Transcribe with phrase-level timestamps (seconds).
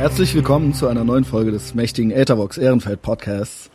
[0.00, 3.70] Herzlich willkommen zu einer neuen Folge des mächtigen Etherbox Ehrenfeld Podcasts.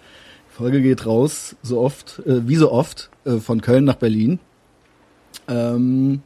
[0.49, 4.39] Die Folge geht raus, so oft, äh, wie so oft, äh, von Köln nach Berlin.
[5.47, 6.23] Ähm,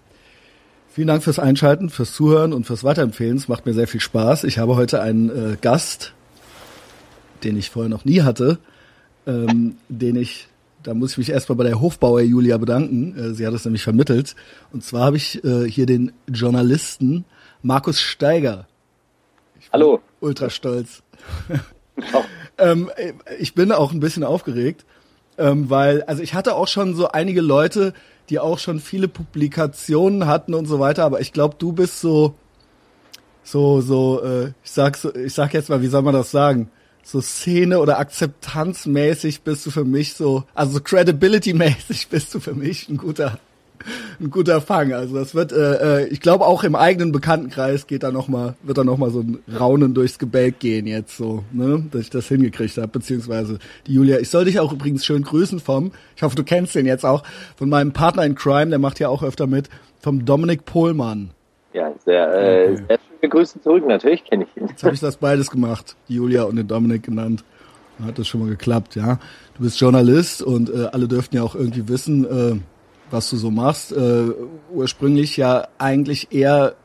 [0.88, 3.36] vielen Dank fürs Einschalten, fürs Zuhören und fürs Weiterempfehlen.
[3.36, 4.46] Es macht mir sehr viel Spaß.
[4.46, 6.14] Ich habe heute einen äh, Gast,
[7.44, 8.58] den ich vorher noch nie hatte,
[9.28, 10.48] ähm, den ich,
[10.82, 13.18] da muss ich mich erstmal bei der Hofbauer Julia bedanken.
[13.18, 14.38] Äh, sie hat es nämlich vermittelt.
[14.72, 17.26] Und zwar habe ich äh, hier den Journalisten
[17.62, 18.69] Markus Steiger.
[19.72, 20.02] Hallo.
[20.20, 21.04] Ultra stolz.
[22.58, 22.90] ähm,
[23.38, 24.84] ich bin auch ein bisschen aufgeregt,
[25.38, 27.94] ähm, weil, also ich hatte auch schon so einige Leute,
[28.30, 32.34] die auch schon viele Publikationen hatten und so weiter, aber ich glaube, du bist so,
[33.44, 36.72] so, so, äh, ich sag so, ich sag jetzt mal, wie soll man das sagen?
[37.04, 42.56] So Szene oder Akzeptanzmäßig bist du für mich so, also so Credibility-mäßig bist du für
[42.56, 43.40] mich ein guter,
[44.20, 44.94] ein guter Fang.
[44.94, 48.56] Also das wird, äh, äh ich glaube auch im eigenen Bekanntenkreis geht da noch mal,
[48.64, 52.10] wird da noch mal so ein Raunen durchs Gebälk gehen jetzt so, ne, dass ich
[52.10, 54.20] das hingekriegt habe, beziehungsweise die Julia.
[54.20, 57.24] Ich soll dich auch übrigens schön grüßen vom, ich hoffe du kennst den jetzt auch,
[57.56, 59.70] von meinem Partner in Crime, der macht ja auch öfter mit,
[60.00, 61.32] vom Dominik Pohlmann.
[61.74, 62.84] Ja, sehr, äh, okay.
[62.88, 64.68] sehr schöne Grüße zurück, natürlich kenne ich ihn.
[64.68, 67.44] Jetzt habe ich das beides gemacht, die Julia und den Dominik genannt.
[68.04, 69.20] Hat das schon mal geklappt, ja.
[69.58, 72.56] Du bist Journalist und äh, alle dürften ja auch irgendwie wissen, äh,
[73.12, 73.92] was du so machst.
[73.92, 74.32] Äh,
[74.72, 76.76] ursprünglich ja eigentlich eher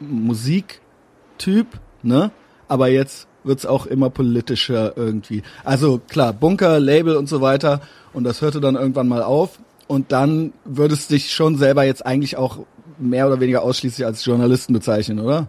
[0.00, 1.66] Musiktyp,
[2.02, 2.30] ne?
[2.68, 5.42] Aber jetzt wird's auch immer politischer irgendwie.
[5.64, 7.80] Also klar, Bunker, Label und so weiter.
[8.12, 9.58] Und das hörte dann irgendwann mal auf.
[9.86, 12.60] Und dann würdest du dich schon selber jetzt eigentlich auch
[12.98, 15.46] mehr oder weniger ausschließlich als Journalisten bezeichnen, oder?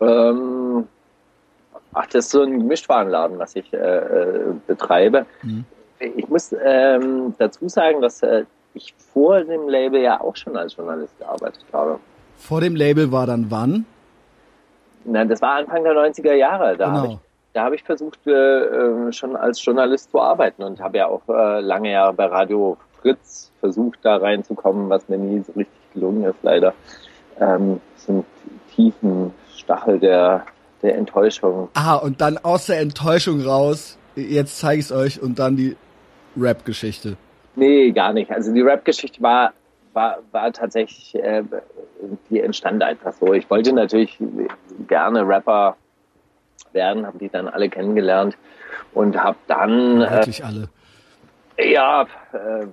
[0.00, 0.86] Ähm,
[1.94, 5.26] ach, das ist so ein Gemischtwarenladen, was ich äh, äh betreibe.
[5.42, 5.64] Mhm
[6.00, 10.76] ich muss ähm, dazu sagen, dass äh, ich vor dem Label ja auch schon als
[10.76, 11.98] Journalist gearbeitet habe.
[12.36, 13.86] Vor dem Label war dann wann?
[15.04, 16.76] Nein, das war Anfang der 90er Jahre.
[16.76, 16.98] Da genau.
[16.98, 17.18] habe ich,
[17.52, 21.22] da hab ich versucht, äh, ähm, schon als Journalist zu arbeiten und habe ja auch
[21.28, 26.24] äh, lange Jahre bei Radio Fritz versucht, da reinzukommen, was mir nie so richtig gelungen
[26.24, 26.74] ist, leider.
[27.40, 28.24] Ähm, sind
[28.74, 30.44] tiefen Stachel der,
[30.82, 31.68] der Enttäuschung.
[31.74, 35.76] Ah, und dann aus der Enttäuschung raus, jetzt zeige ich es euch und dann die
[36.36, 37.16] Rap-Geschichte?
[37.56, 38.30] Nee, gar nicht.
[38.30, 39.52] Also die Rap-Geschichte war,
[39.92, 41.42] war, war tatsächlich, äh,
[42.30, 43.32] die entstand einfach so.
[43.32, 44.18] Ich wollte natürlich
[44.86, 45.76] gerne Rapper
[46.72, 48.36] werden, habe die dann alle kennengelernt
[48.94, 50.00] und habe dann...
[50.00, 50.68] Ja, wirklich äh, alle?
[51.58, 52.02] Ja,
[52.32, 52.66] äh,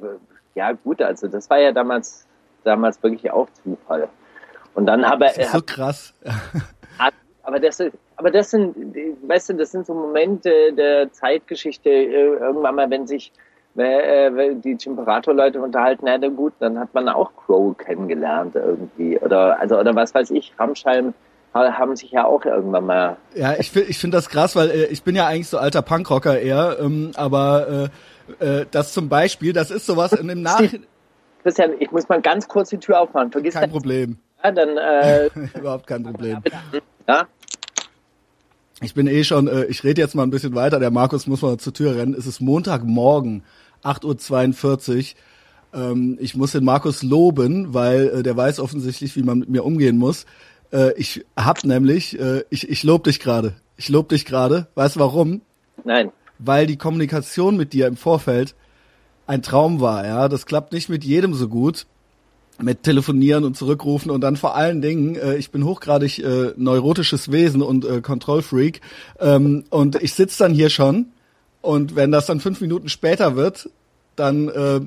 [0.54, 2.28] ja gut, also das war ja damals,
[2.64, 4.08] damals wirklich auch Zufall.
[4.76, 5.48] Und dann habe er...
[5.48, 6.14] So krass.
[7.44, 7.82] aber das,
[8.18, 8.76] aber das sind,
[9.28, 13.32] weißt du, das sind so Momente der Zeitgeschichte, äh, irgendwann mal, wenn sich
[13.78, 19.20] äh, die Chimperator-Leute unterhalten, na gut, dann hat man auch Crow kennengelernt irgendwie.
[19.20, 21.14] Oder, also, oder was weiß ich, Ramschheim
[21.54, 23.18] haben sich ja auch irgendwann mal.
[23.34, 25.82] Ja, ich finde ich finde das krass, weil äh, ich bin ja eigentlich so alter
[25.82, 27.90] Punkrocker eher, ähm, aber
[28.40, 30.62] äh, äh, das zum Beispiel, das ist sowas in dem Nach...
[31.44, 33.32] Christian, ich muss mal ganz kurz die Tür aufmachen.
[33.32, 34.18] Vergiss kein Problem.
[34.44, 36.42] Ja, dann, äh, Überhaupt kein Problem.
[37.08, 37.28] Ja?
[38.82, 41.42] Ich bin eh schon, äh, ich rede jetzt mal ein bisschen weiter, der Markus muss
[41.42, 42.14] mal zur Tür rennen.
[42.14, 43.44] Es ist Montagmorgen.
[43.84, 45.14] 8.42
[45.74, 45.82] Uhr.
[45.82, 49.64] Ähm, ich muss den Markus loben, weil äh, der weiß offensichtlich, wie man mit mir
[49.64, 50.26] umgehen muss.
[50.74, 53.54] Äh, ich hab nämlich, äh, ich, ich lob dich gerade.
[53.78, 54.68] Ich lob dich gerade.
[54.76, 55.42] Weißt du warum?
[55.84, 56.12] Nein.
[56.40, 58.56] Weil die Kommunikation mit dir im Vorfeld
[59.28, 60.28] ein Traum war, ja.
[60.28, 61.86] Das klappt nicht mit jedem so gut.
[62.62, 67.32] Mit Telefonieren und Zurückrufen und dann vor allen Dingen, äh, ich bin hochgradig äh, neurotisches
[67.32, 68.80] Wesen und äh, Kontrollfreak.
[69.20, 71.08] Ähm, und ich sitz dann hier schon
[71.66, 73.70] und wenn das dann fünf Minuten später wird,
[74.16, 74.82] dann äh,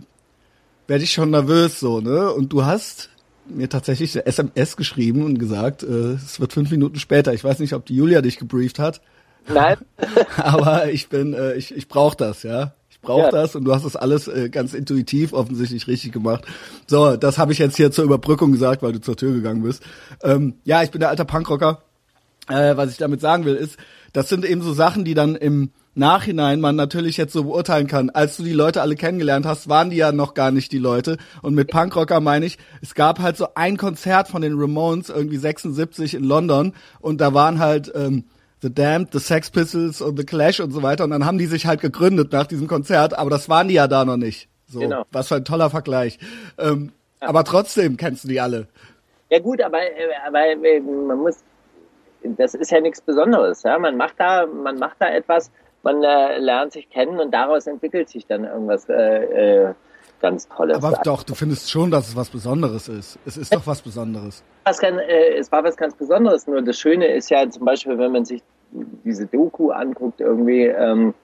[0.87, 2.33] werde ich schon nervös so, ne?
[2.33, 3.11] Und du hast
[3.47, 7.35] mir tatsächlich eine SMS geschrieben und gesagt, äh, es wird fünf Minuten später.
[7.35, 9.01] Ich weiß nicht, ob die Julia dich gebrieft hat.
[9.49, 9.79] Nein.
[10.37, 12.75] Aber ich bin, äh, ich, ich brauche das, ja.
[13.01, 13.31] Ich brauche ja.
[13.31, 16.45] das und du hast das alles äh, ganz intuitiv offensichtlich richtig gemacht.
[16.87, 19.83] So, das habe ich jetzt hier zur Überbrückung gesagt, weil du zur Tür gegangen bist.
[20.23, 21.83] Ähm, ja, ich bin der alter Punkrocker.
[22.49, 23.77] Äh, was ich damit sagen will, ist,
[24.13, 28.11] das sind eben so Sachen, die dann im Nachhinein man natürlich jetzt so beurteilen kann.
[28.11, 31.19] Als du die Leute alle kennengelernt hast, waren die ja noch gar nicht die Leute.
[31.43, 35.37] Und mit Punkrocker meine ich, es gab halt so ein Konzert von den Ramones, irgendwie
[35.37, 36.73] 76 in London.
[37.01, 38.25] Und da waren halt ähm,
[38.63, 41.05] The Damned, The Sex Pistols und The Clash und so weiter.
[41.05, 43.17] Und dann haben die sich halt gegründet nach diesem Konzert.
[43.19, 44.49] Aber das waren die ja da noch nicht.
[44.67, 45.05] So, genau.
[45.13, 46.19] was für ein toller Vergleich.
[46.59, 47.29] Ähm, ja.
[47.29, 48.69] Aber trotzdem kennst du die alle.
[49.31, 51.37] Ja gut, aber, äh, aber äh, man muss,
[52.23, 53.63] das ist ja nichts Besonderes.
[53.63, 53.79] Ja?
[53.79, 55.51] Man macht da, man macht da etwas
[55.83, 58.89] man äh, lernt sich kennen und daraus entwickelt sich dann irgendwas.
[58.89, 59.75] Äh, äh,
[60.21, 60.77] ganz Tolles.
[60.77, 63.19] Aber doch, du findest schon, dass es was Besonderes ist.
[63.27, 64.43] Es ist doch was Besonderes.
[64.65, 66.47] Was kann, äh, es war was ganz Besonderes.
[66.47, 68.43] Nur das Schöne ist ja zum Beispiel, wenn man sich
[69.05, 71.15] diese Doku anguckt, irgendwie ähm, mhm.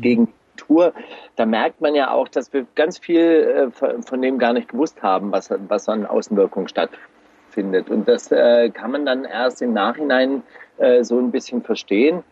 [0.00, 0.92] gegen Tour,
[1.36, 5.02] da merkt man ja auch, dass wir ganz viel äh, von dem gar nicht gewusst
[5.02, 7.88] haben, was, was an Außenwirkung stattfindet.
[7.88, 10.42] Und das äh, kann man dann erst im Nachhinein
[10.78, 12.22] äh, so ein bisschen verstehen.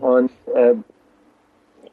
[0.00, 0.74] Und äh,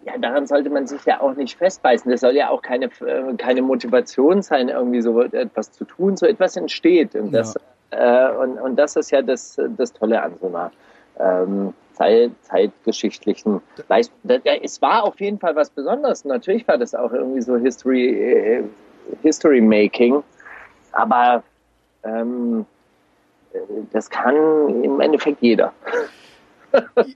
[0.06, 2.10] ja, daran sollte man sich ja auch nicht festbeißen.
[2.12, 6.16] Das soll ja auch keine, äh, keine Motivation sein, irgendwie so etwas zu tun.
[6.16, 7.16] So etwas entsteht.
[7.16, 7.56] Und das,
[7.92, 8.30] ja.
[8.30, 10.72] äh, und, und das ist ja das, das Tolle an so einer
[11.20, 14.16] ähm, Zeit, zeitgeschichtlichen Leistung.
[14.62, 16.24] Es war auf jeden Fall was Besonderes.
[16.24, 18.64] Natürlich war das auch irgendwie so History, äh,
[19.24, 20.24] History Making.
[20.92, 21.42] Aber
[22.04, 22.68] ähm,
[23.54, 23.58] äh,
[23.92, 24.36] das kann
[24.84, 25.74] im Endeffekt jeder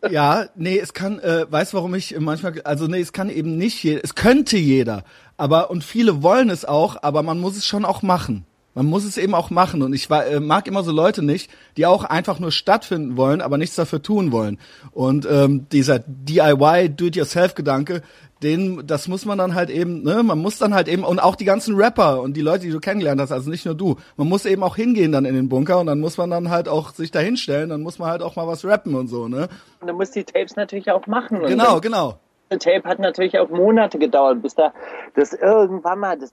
[0.10, 3.84] ja, nee, es kann, äh, weißt warum ich manchmal, also nee, es kann eben nicht
[3.84, 5.04] jeder, es könnte jeder,
[5.38, 8.46] aber und viele wollen es auch, aber man muss es schon auch machen.
[8.76, 11.50] Man muss es eben auch machen und ich war, äh, mag immer so Leute nicht,
[11.76, 14.60] die auch einfach nur stattfinden wollen, aber nichts dafür tun wollen.
[14.92, 18.02] Und ähm, dieser DIY, Do-it-yourself-Gedanke,
[18.44, 21.36] den, das muss man dann halt eben, ne, man muss dann halt eben, und auch
[21.36, 24.28] die ganzen Rapper und die Leute, die du kennengelernt hast, also nicht nur du, man
[24.28, 26.94] muss eben auch hingehen dann in den Bunker und dann muss man dann halt auch
[26.94, 29.50] sich da hinstellen, dann muss man halt auch mal was rappen und so, ne.
[29.82, 31.42] Und dann muss die Tapes natürlich auch machen.
[31.46, 32.20] Genau, genau.
[32.58, 34.74] Tape hat natürlich auch Monate gedauert, bis da
[35.16, 36.32] das irgendwann mal, das,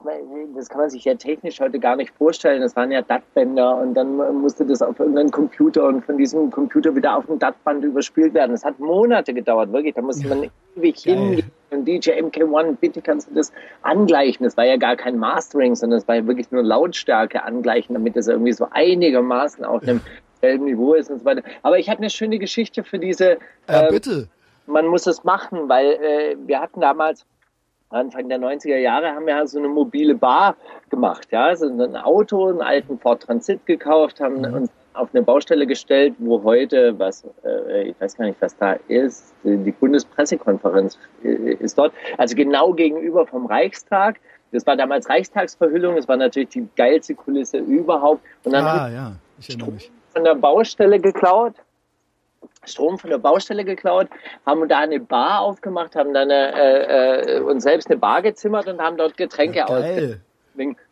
[0.55, 3.95] das kann man sich ja technisch heute gar nicht vorstellen, das waren ja DAT-Bänder und
[3.95, 8.33] dann musste das auf irgendeinen Computer und von diesem Computer wieder auf ein DAT-Band überspielt
[8.35, 8.53] werden.
[8.53, 11.51] Das hat Monate gedauert, wirklich, da musste man ewig hingehen.
[11.71, 13.53] Und DJ MK1, bitte kannst du das
[13.83, 14.45] angleichen.
[14.45, 18.17] Das war ja gar kein Mastering, sondern es war ja wirklich nur Lautstärke angleichen, damit
[18.17, 20.01] das irgendwie so einigermaßen auf einem
[20.41, 21.43] selben Niveau ist und so weiter.
[21.63, 23.39] Aber ich habe eine schöne Geschichte für diese.
[23.69, 24.29] Ja, ähm, bitte
[24.67, 27.27] man muss es machen, weil äh, wir hatten damals
[27.91, 30.57] Anfang der 90er Jahre haben wir so eine mobile Bar
[30.91, 34.55] gemacht, ja, also ein Auto, einen alten Ford Transit gekauft, haben mhm.
[34.55, 38.77] uns auf eine Baustelle gestellt, wo heute, was, äh, ich weiß gar nicht, was da
[38.89, 44.19] ist, die Bundespressekonferenz äh, ist dort, also genau gegenüber vom Reichstag.
[44.53, 48.23] Das war damals Reichstagsverhüllung, das war natürlich die geilste Kulisse überhaupt.
[48.45, 49.93] Und dann ah, ja, ich erinnere mich.
[50.13, 51.55] Von der Baustelle geklaut
[52.67, 54.09] Strom von der Baustelle geklaut,
[54.45, 58.81] haben da eine Bar aufgemacht, haben dann äh, äh, uns selbst eine Bar gezimmert und
[58.81, 60.21] haben dort Getränke ja, ausgeschenkt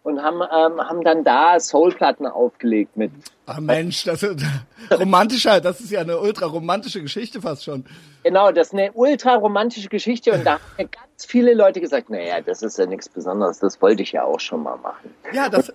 [0.03, 3.11] und haben, ähm, haben dann da Soulplatten aufgelegt mit.
[3.47, 4.45] Ach Mensch, das ist
[4.91, 7.85] romantischer, das ist ja eine ultra romantische Geschichte fast schon.
[8.23, 12.41] Genau, das ist eine ultra romantische Geschichte und da haben ganz viele Leute gesagt, naja,
[12.41, 15.15] das ist ja nichts Besonderes, das wollte ich ja auch schon mal machen.
[15.33, 15.73] Ja, das,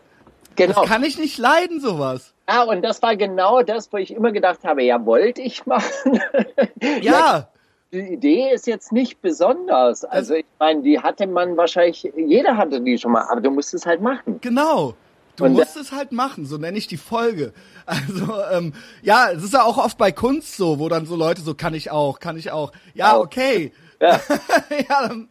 [0.68, 0.82] genau.
[0.82, 2.34] das kann ich nicht leiden, sowas.
[2.48, 6.20] Ja, und das war genau das, wo ich immer gedacht habe, ja, wollte ich machen.
[7.02, 7.50] ja.
[7.92, 10.06] Die Idee ist jetzt nicht besonders.
[10.06, 13.74] Also ich meine, die hatte man wahrscheinlich, jeder hatte die schon mal, aber du musst
[13.74, 14.40] es halt machen.
[14.42, 14.94] Genau.
[15.40, 17.54] Du und musst es halt machen, so nenne ich die Folge.
[17.90, 21.42] Also ähm, ja, es ist ja auch oft bei Kunst so, wo dann so Leute
[21.42, 22.72] so kann ich auch, kann ich auch.
[22.94, 23.72] Ja, okay.
[24.00, 24.20] Ja,
[24.90, 25.28] ja, dann,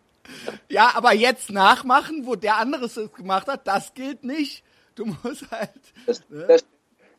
[0.68, 4.64] ja, aber jetzt nachmachen, wo der anderes es gemacht hat, das gilt nicht.
[4.98, 5.70] Du musst halt.
[6.06, 6.44] Das, ne?
[6.48, 6.66] das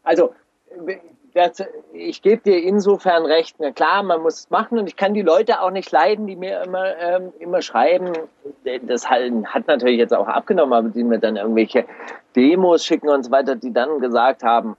[0.04, 0.34] also
[1.34, 3.56] das, ich gebe dir insofern recht.
[3.60, 6.36] Na klar, man muss es machen und ich kann die Leute auch nicht leiden, die
[6.36, 8.12] mir immer, ähm, immer schreiben.
[8.84, 11.86] Das hat natürlich jetzt auch abgenommen, aber die mir dann irgendwelche
[12.36, 14.76] Demos schicken und so weiter, die dann gesagt haben,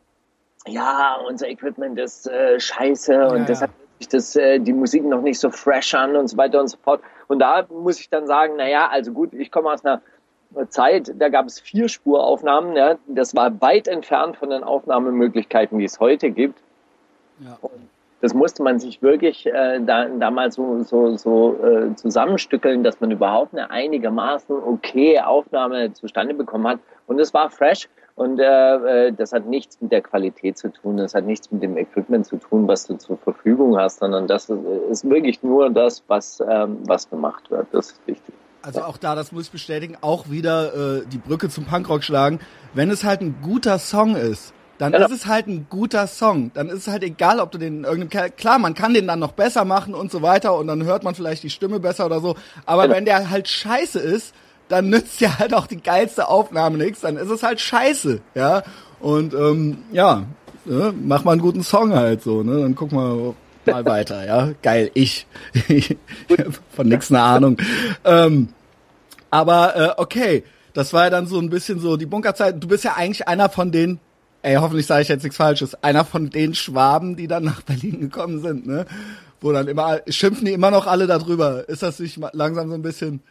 [0.67, 5.23] ja, unser Equipment ist äh, scheiße ja, und deshalb ist das, äh, die Musik noch
[5.23, 7.01] nicht so fresh an und so weiter und so fort.
[7.29, 10.03] Und da muss ich dann sagen, na ja, also gut, ich komme aus einer
[10.69, 12.77] Zeit, da gab es vier Spuraufnahmen.
[12.77, 12.97] Ja.
[13.07, 16.61] Das war weit entfernt von den Aufnahmemöglichkeiten, die es heute gibt.
[17.41, 17.59] Ja.
[18.21, 23.11] Das musste man sich wirklich äh, da, damals so, so, so äh, zusammenstückeln, dass man
[23.11, 26.81] überhaupt eine einigermaßen okay Aufnahme zustande bekommen hat.
[27.07, 27.89] Und es war fresh.
[28.17, 31.63] Und äh, äh, das hat nichts mit der Qualität zu tun, das hat nichts mit
[31.63, 36.03] dem Equipment zu tun, was du zur Verfügung hast, sondern das ist wirklich nur das,
[36.07, 37.69] was, ähm, was gemacht wird.
[37.73, 38.35] Das ist wichtig.
[38.63, 42.41] Also auch da, das muss ich bestätigen, auch wieder äh, die Brücke zum Punkrock schlagen.
[42.75, 45.07] Wenn es halt ein guter Song ist, dann genau.
[45.07, 46.53] ist es halt ein guter Song.
[46.55, 49.33] Dann ist es halt egal, ob du den irgendeinem klar, man kann den dann noch
[49.33, 52.35] besser machen und so weiter und dann hört man vielleicht die Stimme besser oder so.
[52.67, 52.97] Aber genau.
[52.97, 54.35] wenn der halt scheiße ist,
[54.69, 57.01] dann nützt ja halt auch die geilste Aufnahme nichts.
[57.01, 58.63] Dann ist es halt scheiße, ja.
[59.01, 60.25] Und ähm, ja,
[60.65, 62.43] ne, mach mal einen guten Song halt so.
[62.43, 63.35] Ne, dann guck mal,
[63.67, 64.53] mal weiter, ja.
[64.63, 65.27] Geil, ich.
[66.71, 67.57] Von nix eine Ahnung.
[68.05, 68.49] Ähm,
[69.31, 72.63] aber äh, okay, das war ja dann so ein bisschen so die Bunkerzeit.
[72.63, 73.99] Du bist ja eigentlich einer von den,
[74.43, 78.01] ey, hoffentlich sage ich jetzt nichts Falsches, einer von den Schwaben, die dann nach Berlin
[78.01, 78.87] gekommen sind, ne?
[79.41, 81.69] Wo dann immer, schimpfen die immer noch alle darüber.
[81.69, 83.23] Ist das nicht langsam so ein bisschen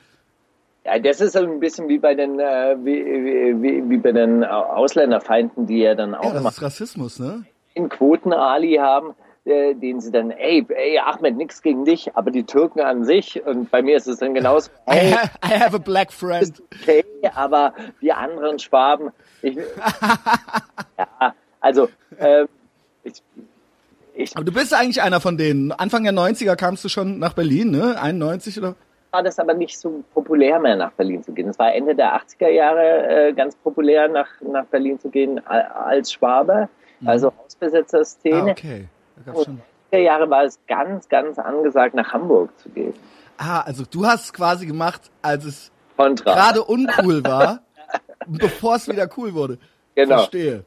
[0.83, 3.03] Ja, das ist ein bisschen wie bei den äh, wie,
[3.61, 7.45] wie, wie bei den Ausländerfeinden, die ja dann auch ja, das ist Rassismus, ne?
[7.75, 9.13] In Quoten Ali haben,
[9.49, 13.45] äh, den sie dann, ey, ey Ahmed, nix gegen dich, aber die Türken an sich
[13.45, 14.69] und bei mir ist es dann genauso.
[14.85, 15.13] Hey,
[15.43, 16.61] I have a black friend.
[16.81, 17.03] Okay,
[17.33, 19.57] aber die anderen Schwaben, ich,
[20.97, 22.45] ja, also äh,
[23.03, 23.21] ich,
[24.13, 25.71] ich, aber du bist eigentlich einer von denen.
[25.71, 27.99] Anfang der 90er kamst du schon nach Berlin, ne?
[28.01, 28.75] 91 oder?
[29.11, 31.49] war das aber nicht so populär mehr nach Berlin zu gehen.
[31.49, 36.13] Es war Ende der 80er Jahre äh, ganz populär nach, nach Berlin zu gehen als
[36.13, 37.07] Schwabe, mhm.
[37.07, 38.51] also Hausbesetzerszene.
[38.51, 38.87] Ah, okay.
[39.25, 39.61] Da gab's schon.
[39.91, 42.93] In Jahre war es ganz, ganz angesagt, nach Hamburg zu gehen.
[43.37, 47.61] Ah, also du hast es quasi gemacht, als es gerade uncool war,
[48.27, 49.57] bevor es wieder cool wurde.
[49.95, 50.17] Genau.
[50.17, 50.63] Verstehe.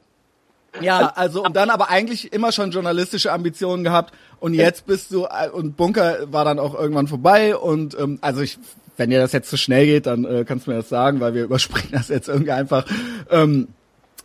[0.81, 5.25] Ja, also und dann aber eigentlich immer schon journalistische Ambitionen gehabt und jetzt bist du
[5.25, 8.57] äh, und Bunker war dann auch irgendwann vorbei und ähm, also ich
[8.97, 11.33] wenn dir das jetzt zu schnell geht, dann äh, kannst du mir das sagen, weil
[11.33, 12.85] wir überspringen das jetzt irgendwie einfach,
[13.29, 13.69] ähm,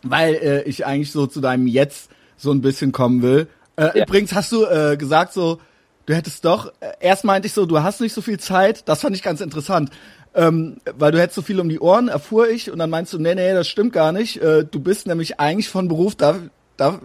[0.03, 3.47] weil äh, ich eigentlich so zu deinem Jetzt so ein bisschen kommen will.
[3.79, 4.05] Äh, ja.
[4.05, 5.59] Übrigens hast du äh, gesagt so,
[6.05, 9.01] du hättest doch, äh, erst meinte ich so, du hast nicht so viel Zeit, das
[9.01, 9.91] fand ich ganz interessant
[10.35, 13.19] ähm, weil du hättest so viel um die Ohren, erfuhr ich, und dann meinst du,
[13.19, 14.41] nee, nee, das stimmt gar nicht.
[14.41, 16.35] Äh, du bist nämlich eigentlich von Beruf, da,
[16.77, 16.99] da,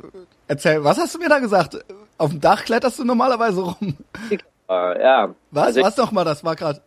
[0.46, 1.78] erzähl, was hast du mir da gesagt?
[2.18, 3.96] Auf dem Dach kletterst du normalerweise rum.
[4.68, 5.34] Ja.
[5.50, 6.80] Was, also was nochmal, das war gerade.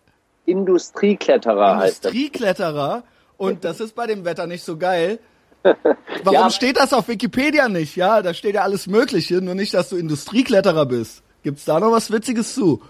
[0.46, 2.12] Industriekletterer heißt das.
[2.12, 3.04] Industriekletterer,
[3.38, 5.20] und das ist bei dem Wetter nicht so geil.
[6.24, 7.96] Warum ja, steht das auf Wikipedia nicht?
[7.96, 11.24] Ja, da steht ja alles Mögliche, nur nicht, dass du Industriekletterer bist.
[11.44, 12.82] Gibt's da noch was Witziges zu?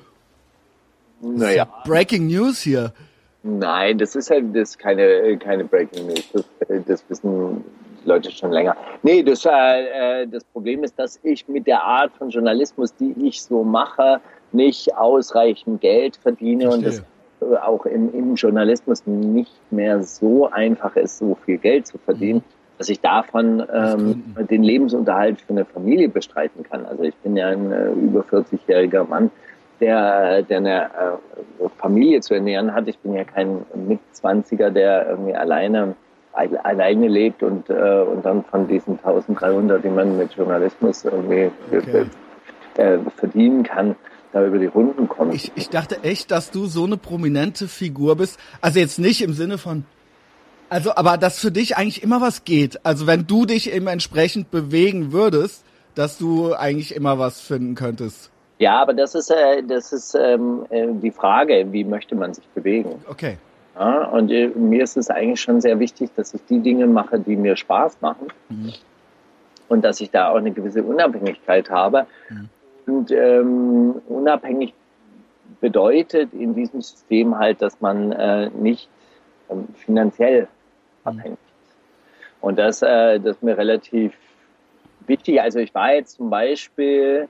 [1.22, 1.68] Naja.
[1.86, 2.94] Breaking News hier.
[3.44, 6.30] Nein, das ist halt das ist keine, keine Breaking News.
[6.34, 6.46] Das,
[6.86, 7.64] das wissen
[8.06, 8.76] Leute schon länger.
[9.04, 13.42] Nee, das, äh, das Problem ist, dass ich mit der Art von Journalismus, die ich
[13.42, 14.22] so mache,
[14.52, 16.78] nicht ausreichend Geld verdiene Verstehe.
[16.78, 17.04] und das
[17.62, 22.57] auch im, im Journalismus nicht mehr so einfach ist, so viel Geld zu verdienen, mhm.
[22.78, 26.86] Dass ich davon ähm, den Lebensunterhalt für eine Familie bestreiten kann.
[26.86, 29.32] Also ich bin ja ein äh, über 40-jähriger Mann
[29.80, 32.88] der, der eine äh, Familie zu ernähren hat.
[32.88, 35.96] Ich bin ja kein Mitzwanziger, der irgendwie alleine
[36.64, 42.06] alleine lebt und, äh, und dann von diesen 1300, die man mit Journalismus irgendwie okay.
[42.76, 43.96] äh, verdienen kann,
[44.34, 45.34] da über die Runden kommt.
[45.34, 48.40] Ich, ich dachte echt, dass du so eine prominente Figur bist.
[48.62, 49.86] Also jetzt nicht im Sinne von,
[50.70, 52.86] also, aber dass für dich eigentlich immer was geht.
[52.86, 55.64] Also wenn du dich eben entsprechend bewegen würdest,
[55.96, 58.30] dass du eigentlich immer was finden könntest.
[58.60, 62.46] Ja, aber das ist, äh, das ist ähm, äh, die Frage, wie möchte man sich
[62.50, 63.04] bewegen.
[63.10, 63.38] Okay.
[63.76, 67.20] Ja, und äh, mir ist es eigentlich schon sehr wichtig, dass ich die Dinge mache,
[67.20, 68.28] die mir Spaß machen.
[68.50, 68.74] Mhm.
[69.70, 72.08] Und dass ich da auch eine gewisse Unabhängigkeit habe.
[72.30, 72.50] Mhm.
[72.88, 74.74] Und ähm, unabhängig
[75.62, 78.90] bedeutet in diesem System halt, dass man äh, nicht
[79.50, 80.48] ähm, finanziell.
[81.08, 81.76] Abhängig ist.
[82.42, 84.14] Und das, äh, das ist mir relativ
[85.08, 85.42] wichtig.
[85.42, 87.28] Also ich war jetzt zum Beispiel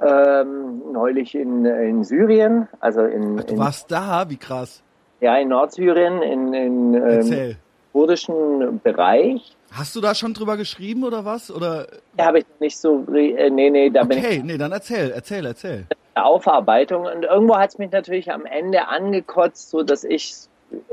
[0.00, 3.38] ähm, neulich in, in Syrien, also in.
[3.40, 4.82] Ach, du warst da, wie krass.
[5.20, 7.56] Ja, in Nordsyrien, in, in ähm,
[7.92, 9.56] kurdischen Bereich.
[9.72, 11.50] Hast du da schon drüber geschrieben oder was?
[11.50, 11.86] Oder?
[12.18, 13.04] Ja, habe ich nicht so.
[13.14, 14.24] Äh, nee, nee, da okay, bin ich.
[14.24, 15.86] Okay, nee, dann erzähl, erzähl, erzähl.
[16.14, 17.06] Aufarbeitung.
[17.06, 20.34] Und irgendwo hat es mich natürlich am Ende angekotzt, so dass ich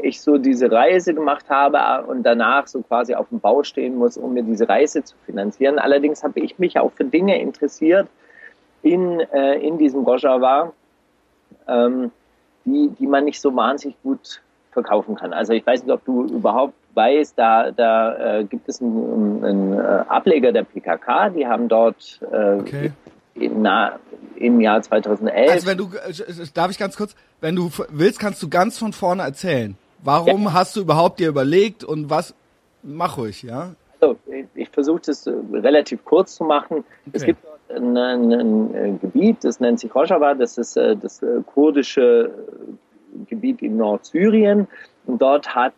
[0.01, 4.17] ich so diese Reise gemacht habe und danach so quasi auf dem Bau stehen muss,
[4.17, 5.79] um mir diese Reise zu finanzieren.
[5.79, 8.07] Allerdings habe ich mich auch für Dinge interessiert,
[8.83, 10.73] in, äh, in diesem Rojava,
[11.67, 12.11] ähm,
[12.65, 15.33] die, die man nicht so wahnsinnig gut verkaufen kann.
[15.33, 19.73] Also ich weiß nicht, ob du überhaupt weißt, da, da äh, gibt es einen, einen
[19.73, 22.91] äh, Ableger der PKK, die haben dort äh, okay.
[23.35, 23.99] Na,
[24.35, 25.51] im Jahr 2011.
[25.51, 28.93] Also wenn du, äh, darf ich ganz kurz, wenn du willst, kannst du ganz von
[28.93, 29.75] vorne erzählen.
[30.03, 30.53] Warum ja.
[30.53, 32.35] hast du überhaupt dir überlegt und was,
[32.83, 33.75] mach ruhig, ja?
[34.01, 34.17] Also
[34.55, 36.77] ich, versuche das äh, relativ kurz zu machen.
[37.07, 37.09] Okay.
[37.13, 41.41] Es gibt ein, ein, ein, Gebiet, das nennt sich Rojava, das ist äh, das äh,
[41.45, 42.31] kurdische
[43.27, 44.67] Gebiet in Nordsyrien.
[45.05, 45.73] Und dort hat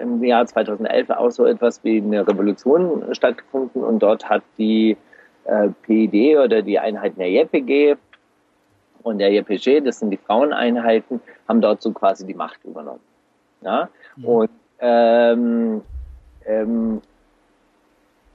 [0.00, 3.84] im Jahr 2011 auch so etwas wie eine Revolution stattgefunden.
[3.84, 4.96] Und dort hat die
[5.48, 7.96] äh, PID oder die Einheiten der YPG
[9.02, 13.00] und der YPG, das sind die Fraueneinheiten, haben dort so quasi die Macht übernommen.
[13.62, 13.88] Ja?
[14.16, 14.24] Mhm.
[14.24, 14.50] Und
[14.80, 15.82] ähm,
[16.44, 17.00] ähm,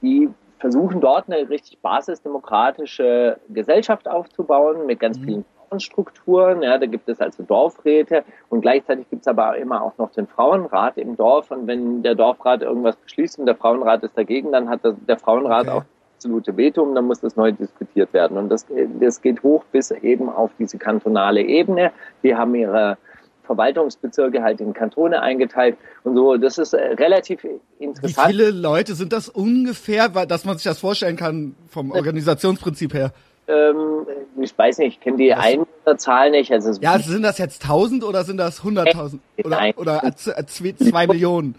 [0.02, 0.28] die
[0.58, 5.24] versuchen dort eine richtig basisdemokratische Gesellschaft aufzubauen mit ganz mhm.
[5.24, 6.62] vielen Frauenstrukturen.
[6.62, 10.26] Ja, da gibt es also Dorfräte und gleichzeitig gibt es aber immer auch noch den
[10.26, 11.50] Frauenrat im Dorf.
[11.50, 15.68] Und wenn der Dorfrat irgendwas beschließt und der Frauenrat ist dagegen, dann hat der Frauenrat
[15.68, 15.78] okay.
[15.78, 15.84] auch
[16.24, 18.38] absolute Veto und dann muss das neu diskutiert werden.
[18.38, 18.66] Und das,
[19.00, 21.92] das geht hoch bis eben auf diese kantonale Ebene.
[22.22, 22.96] Die haben ihre
[23.44, 26.36] Verwaltungsbezirke halt in Kantone eingeteilt und so.
[26.36, 27.44] Das ist äh, relativ
[27.78, 28.28] interessant.
[28.28, 33.12] Wie viele Leute sind das ungefähr, dass man sich das vorstellen kann vom Organisationsprinzip her?
[33.46, 34.06] Ähm,
[34.40, 36.50] ich weiß nicht, ich kenne die Einwohnerzahl nicht.
[36.50, 41.54] Also ja, sind das jetzt 1000 oder sind das 100.000 oder, oder zwei Millionen?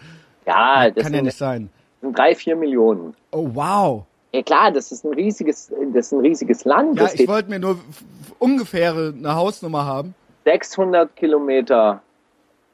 [0.47, 1.69] Ja, das kann ja nicht sein.
[2.01, 3.13] Sind drei, vier Millionen.
[3.31, 4.05] Oh wow.
[4.35, 6.99] Ja klar, das ist ein riesiges, das ist ein riesiges Land.
[6.99, 7.79] Ja, ich wollte mir nur
[8.37, 10.13] ungefähre eine Hausnummer haben.
[10.43, 12.01] 600 Kilometer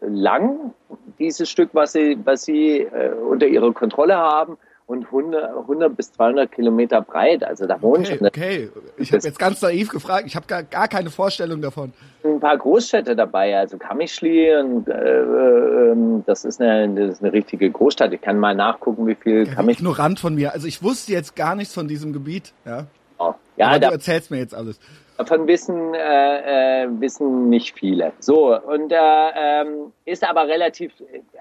[0.01, 0.73] lang,
[1.19, 4.57] dieses Stück, was sie, was sie äh, unter ihrer Kontrolle haben
[4.91, 7.45] und 100, 100 bis 200 Kilometer breit.
[7.45, 8.27] Also da wohnen okay, schon.
[8.27, 10.25] Okay, ich habe jetzt ganz naiv gefragt.
[10.27, 11.93] Ich habe gar, gar keine Vorstellung davon.
[12.25, 15.95] Ein paar Großstädte dabei, also Kamischli und äh, äh,
[16.25, 18.11] das, ist eine, das ist eine richtige Großstadt.
[18.11, 19.85] Ich kann mal nachgucken, wie viel ja, Kamischli.
[19.85, 20.51] Nur Rand von mir.
[20.51, 22.53] Also ich wusste jetzt gar nichts von diesem Gebiet.
[22.65, 22.87] Ja.
[23.17, 23.33] Oh.
[23.55, 24.77] Ja, Aber da, du erzählst mir jetzt alles.
[25.17, 28.11] Davon wissen, äh, äh, wissen nicht viele.
[28.19, 28.97] So, und äh,
[29.35, 30.91] ähm, ist aber relativ,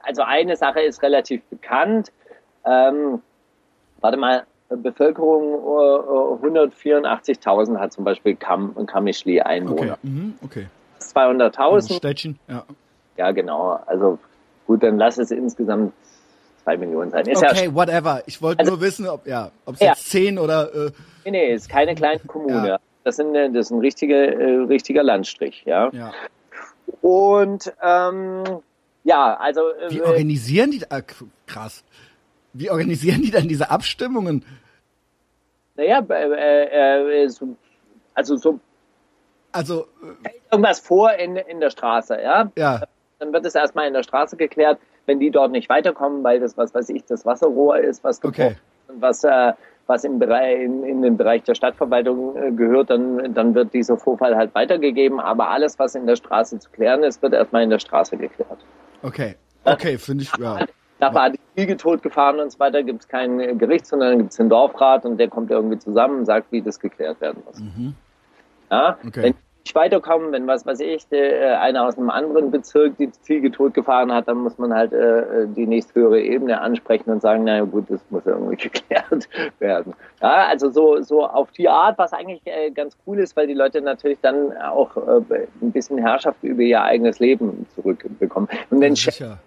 [0.04, 2.12] also eine Sache ist relativ bekannt.
[2.64, 3.22] Ähm,
[4.00, 9.94] warte mal, Bevölkerung uh, äh, 184.000 hat zum Beispiel Kam Kamischli Einwohner.
[9.94, 9.98] Okay.
[10.02, 10.66] Mhm, okay.
[11.00, 11.96] 200.000.
[11.96, 12.64] Städtchen, ja.
[13.16, 13.80] Ja, genau.
[13.86, 14.18] Also
[14.66, 15.92] gut, dann lass es insgesamt
[16.62, 17.26] zwei Millionen sein.
[17.26, 18.22] Ist okay, ja, whatever.
[18.26, 19.88] Ich wollte also, nur wissen, ob ja, ob es ja.
[19.88, 20.72] jetzt zehn oder.
[20.72, 20.90] Äh,
[21.24, 22.68] nee, nee, ist keine kleine Kommune.
[22.68, 22.78] Ja.
[23.02, 25.90] Das, sind, das ist ein richtiger, äh, richtiger Landstrich, ja.
[25.92, 26.12] ja.
[27.00, 28.44] Und ähm,
[29.04, 29.68] ja, also.
[29.70, 30.82] Äh, Wie organisieren die?
[30.88, 31.02] Äh,
[31.46, 31.82] krass.
[32.52, 34.44] Wie organisieren die dann diese Abstimmungen?
[35.76, 37.56] Naja, äh, äh, so,
[38.14, 38.60] also so.
[39.52, 39.86] Also.
[40.50, 42.50] Irgendwas vor in, in der Straße, ja?
[42.56, 42.82] Ja.
[43.18, 44.78] Dann wird es erstmal in der Straße geklärt.
[45.06, 48.56] Wenn die dort nicht weiterkommen, weil das, was weiß ich, das Wasserrohr ist, was okay.
[48.88, 49.52] und was, äh,
[49.86, 53.96] was im Bereich, in, in den Bereich der Stadtverwaltung äh, gehört, dann, dann wird dieser
[53.96, 55.18] Vorfall halt weitergegeben.
[55.18, 58.58] Aber alles, was in der Straße zu klären ist, wird erstmal in der Straße geklärt.
[59.02, 59.36] Okay.
[59.64, 60.66] Okay, finde ich, ja.
[61.00, 64.36] Da war die Fliege totgefahren und so weiter, gibt es kein Gericht, sondern gibt es
[64.36, 67.58] den Dorfrat und der kommt irgendwie zusammen und sagt, wie das geklärt werden muss.
[67.58, 67.94] Mhm.
[68.70, 68.98] Ja?
[69.04, 69.22] Okay.
[69.22, 69.34] Wenn
[69.64, 73.50] nicht weiterkommen, wenn was weiß ich, der, äh, einer aus einem anderen Bezirk die Ziege
[73.50, 77.84] totgefahren hat, dann muss man halt äh, die nächsthöhere Ebene ansprechen und sagen, naja gut,
[77.88, 79.94] das muss irgendwie geklärt werden.
[80.20, 83.54] Ja, also so, so auf die Art, was eigentlich äh, ganz cool ist, weil die
[83.54, 88.48] Leute natürlich dann auch äh, ein bisschen Herrschaft über ihr eigenes Leben zurückbekommen.
[88.70, 89.38] Und wenn Sicher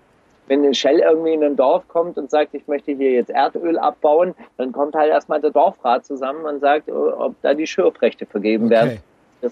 [0.48, 3.78] wenn ein Shell irgendwie in ein Dorf kommt und sagt, ich möchte hier jetzt Erdöl
[3.78, 8.66] abbauen, dann kommt halt erstmal der Dorfrat zusammen und sagt, ob da die Schürfrechte vergeben
[8.66, 8.74] okay.
[8.74, 9.00] werden.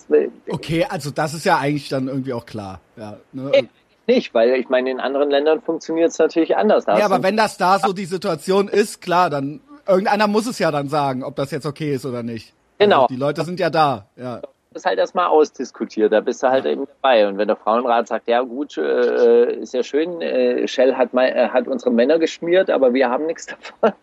[0.08, 2.80] Will, okay, also das ist ja eigentlich dann irgendwie auch klar.
[2.95, 3.67] Ja, ne?
[4.08, 6.86] nicht, weil ich meine, in anderen Ländern funktioniert es natürlich anders.
[6.86, 10.71] Ja, aber wenn das da so die Situation ist, klar, dann irgendeiner muss es ja
[10.71, 12.54] dann sagen, ob das jetzt okay ist oder nicht.
[12.77, 13.01] Genau.
[13.01, 14.08] Also die Leute sind ja da.
[14.15, 14.41] Ja
[14.74, 16.14] das halt erstmal ausdiskutiert.
[16.14, 17.28] Da bist du halt eben dabei.
[17.28, 21.28] Und wenn der Frauenrat sagt, ja gut, äh, ist ja schön, äh, Shell hat, mal,
[21.28, 23.94] äh, hat unsere Männer geschmiert, aber wir haben nichts davon,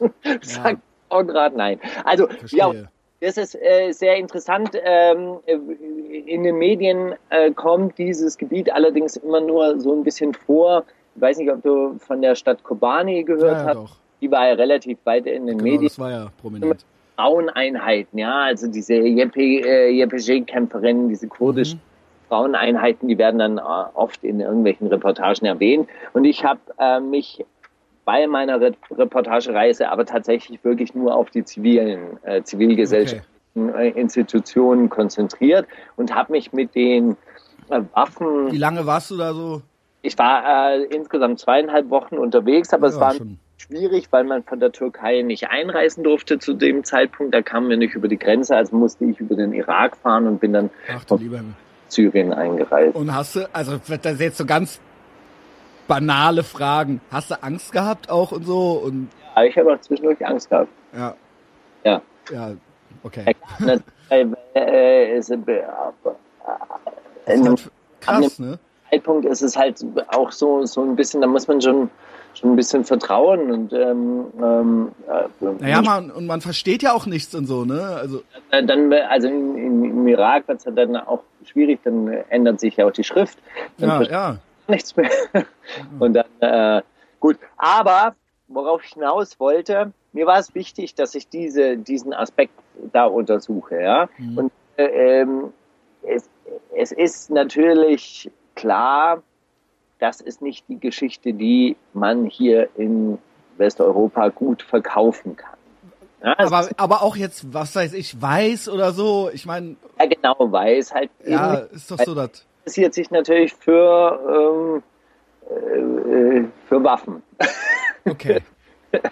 [0.42, 0.76] sagt ja.
[1.08, 1.80] Frauenrat nein.
[2.04, 2.72] Also ja,
[3.20, 4.70] das ist äh, sehr interessant.
[4.74, 10.84] Ähm, in den Medien äh, kommt dieses Gebiet allerdings immer nur so ein bisschen vor.
[11.14, 13.76] Ich weiß nicht, ob du von der Stadt Kobani gehört ja, ja, hast.
[13.76, 13.96] Doch.
[14.20, 15.84] Die war ja relativ weit in den genau, Medien.
[15.84, 16.84] Das war ja prominent.
[17.16, 22.28] Fraueneinheiten, ja, also diese YPG-Kämpferinnen, äh, diese kurdischen mhm.
[22.28, 23.62] Fraueneinheiten, die werden dann äh,
[23.94, 25.88] oft in irgendwelchen Reportagen erwähnt.
[26.12, 27.44] Und ich habe äh, mich
[28.04, 33.88] bei meiner Re Reportagereise aber tatsächlich wirklich nur auf die zivilen, äh, zivilgesellschaftlichen okay.
[33.88, 37.16] Äh, Institutionen konzentriert und habe mich mit den
[37.70, 38.52] äh, Waffen.
[38.52, 39.62] Wie lange warst du da so?
[40.02, 44.42] Ich war äh, insgesamt zweieinhalb Wochen unterwegs, aber ja, es waren schon schwierig, weil man
[44.42, 47.34] von der Türkei nicht einreisen durfte zu dem Zeitpunkt.
[47.34, 50.40] Da kamen wir nicht über die Grenze, also musste ich über den Irak fahren und
[50.40, 51.04] bin dann Ach,
[51.88, 52.96] Syrien eingereist.
[52.96, 54.80] Und hast du, also das ist jetzt so ganz
[55.86, 57.00] banale Fragen.
[57.10, 58.82] Hast du Angst gehabt auch und so?
[58.84, 60.70] Und ja, ich habe auch zwischendurch Angst gehabt.
[60.96, 61.14] Ja.
[61.84, 62.02] Ja.
[62.32, 62.52] Ja,
[63.04, 63.36] okay.
[68.00, 68.58] Krass, ne?
[68.90, 71.90] Zeitpunkt ist es halt auch so, so ein bisschen, da muss man schon
[72.36, 77.06] schon ein bisschen Vertrauen und ähm, ähm, äh, naja, man, und man versteht ja auch
[77.06, 77.80] nichts und so, ne?
[77.82, 82.76] Also dann, also in, in, im Irak wird es dann auch schwierig, dann ändert sich
[82.76, 83.38] ja auch die Schrift.
[83.78, 84.38] Dann ja, ja.
[84.68, 85.10] Nichts mehr.
[85.98, 86.82] Und dann äh,
[87.20, 88.14] gut, aber
[88.48, 92.52] worauf ich hinaus wollte, mir war es wichtig, dass ich diese diesen Aspekt
[92.92, 94.08] da untersuche, ja.
[94.18, 94.38] Mhm.
[94.38, 95.52] Und äh, ähm,
[96.02, 96.28] es,
[96.74, 99.22] es ist natürlich klar,
[99.98, 103.18] das ist nicht die Geschichte, die man hier in
[103.56, 105.56] Westeuropa gut verkaufen kann.
[106.22, 109.76] Ja, aber, aber auch jetzt, was weiß ich, weiß oder so, ich meine.
[109.98, 111.10] Ja, genau, weiß halt.
[111.24, 112.44] Ja, ist doch so, dass.
[112.60, 114.82] interessiert sich natürlich für,
[115.48, 117.22] ähm, äh, für Waffen.
[118.08, 118.40] Okay.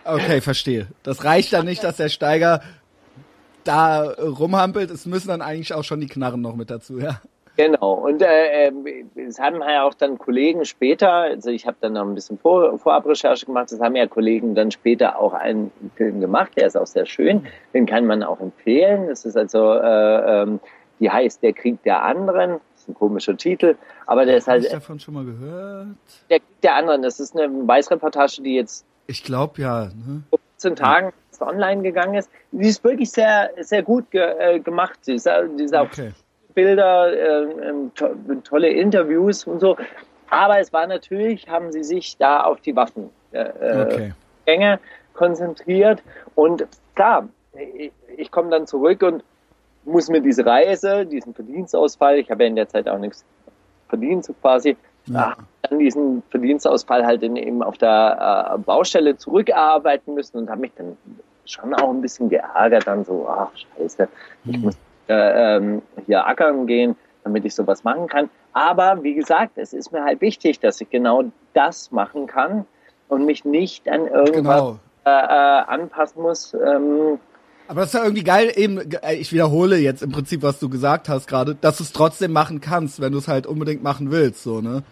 [0.05, 0.87] Okay, verstehe.
[1.03, 2.63] Das reicht dann nicht, dass der Steiger
[3.65, 4.89] da rumhampelt.
[4.93, 7.21] Es müssen dann eigentlich auch schon die Knarren noch mit dazu, ja.
[7.57, 11.93] Genau, und äh, ähm, es haben ja auch dann Kollegen später, also ich habe dann
[11.93, 16.21] noch ein bisschen Vor Vorabrecherche gemacht, es haben ja Kollegen dann später auch einen Film
[16.21, 19.07] gemacht, der ist auch sehr schön, den kann man auch empfehlen.
[19.07, 20.59] Das ist also, äh, ähm,
[20.99, 24.65] die heißt Der Krieg der anderen, das ist ein komischer Titel, aber der ist halt...
[24.65, 25.89] Hab ich davon schon mal gehört?
[26.31, 28.85] Der Krieg der anderen, das ist eine Weißreportage, die jetzt...
[29.07, 29.85] Ich glaube ja.
[29.85, 30.25] Ne?
[30.31, 32.31] Vor 14 Tagen online gegangen ist.
[32.53, 34.99] Die ist wirklich sehr, sehr gut ge äh, gemacht.
[35.07, 36.13] Die ist, die ist auch okay
[36.55, 38.09] Bilder, äh, ähm, to
[38.45, 39.77] tolle Interviews und so.
[40.31, 44.13] Aber es war natürlich, haben sie sich da auf die Waffengänge äh,
[44.47, 44.79] okay.
[45.13, 46.03] konzentriert.
[46.35, 47.29] Und klar,
[47.77, 49.23] ich, ich komme dann zurück und
[49.85, 53.25] muss mir diese Reise, diesen Verdienstausfall, ich habe ja in der Zeit auch nichts
[53.89, 55.37] verdient, so quasi, ja.
[55.63, 60.73] dann diesen Verdienstausfall halt in, eben auf der äh, Baustelle zurückarbeiten müssen und habe mich
[60.77, 60.97] dann
[61.45, 64.09] schon auch ein bisschen geärgert, dann so, ach scheiße,
[64.47, 64.63] ich hm.
[64.63, 64.77] muss
[65.09, 68.31] äh, ähm, hier ackern gehen, damit ich sowas machen kann.
[68.53, 72.67] Aber wie gesagt, es ist mir halt wichtig, dass ich genau das machen kann
[73.09, 74.79] und mich nicht an irgendwas genau.
[75.05, 76.55] äh, äh, anpassen muss.
[76.55, 77.19] Ähm,
[77.67, 80.69] aber das ist ja irgendwie geil, eben, äh, ich wiederhole jetzt im Prinzip, was du
[80.69, 84.11] gesagt hast gerade, dass du es trotzdem machen kannst, wenn du es halt unbedingt machen
[84.11, 84.83] willst, so, ne?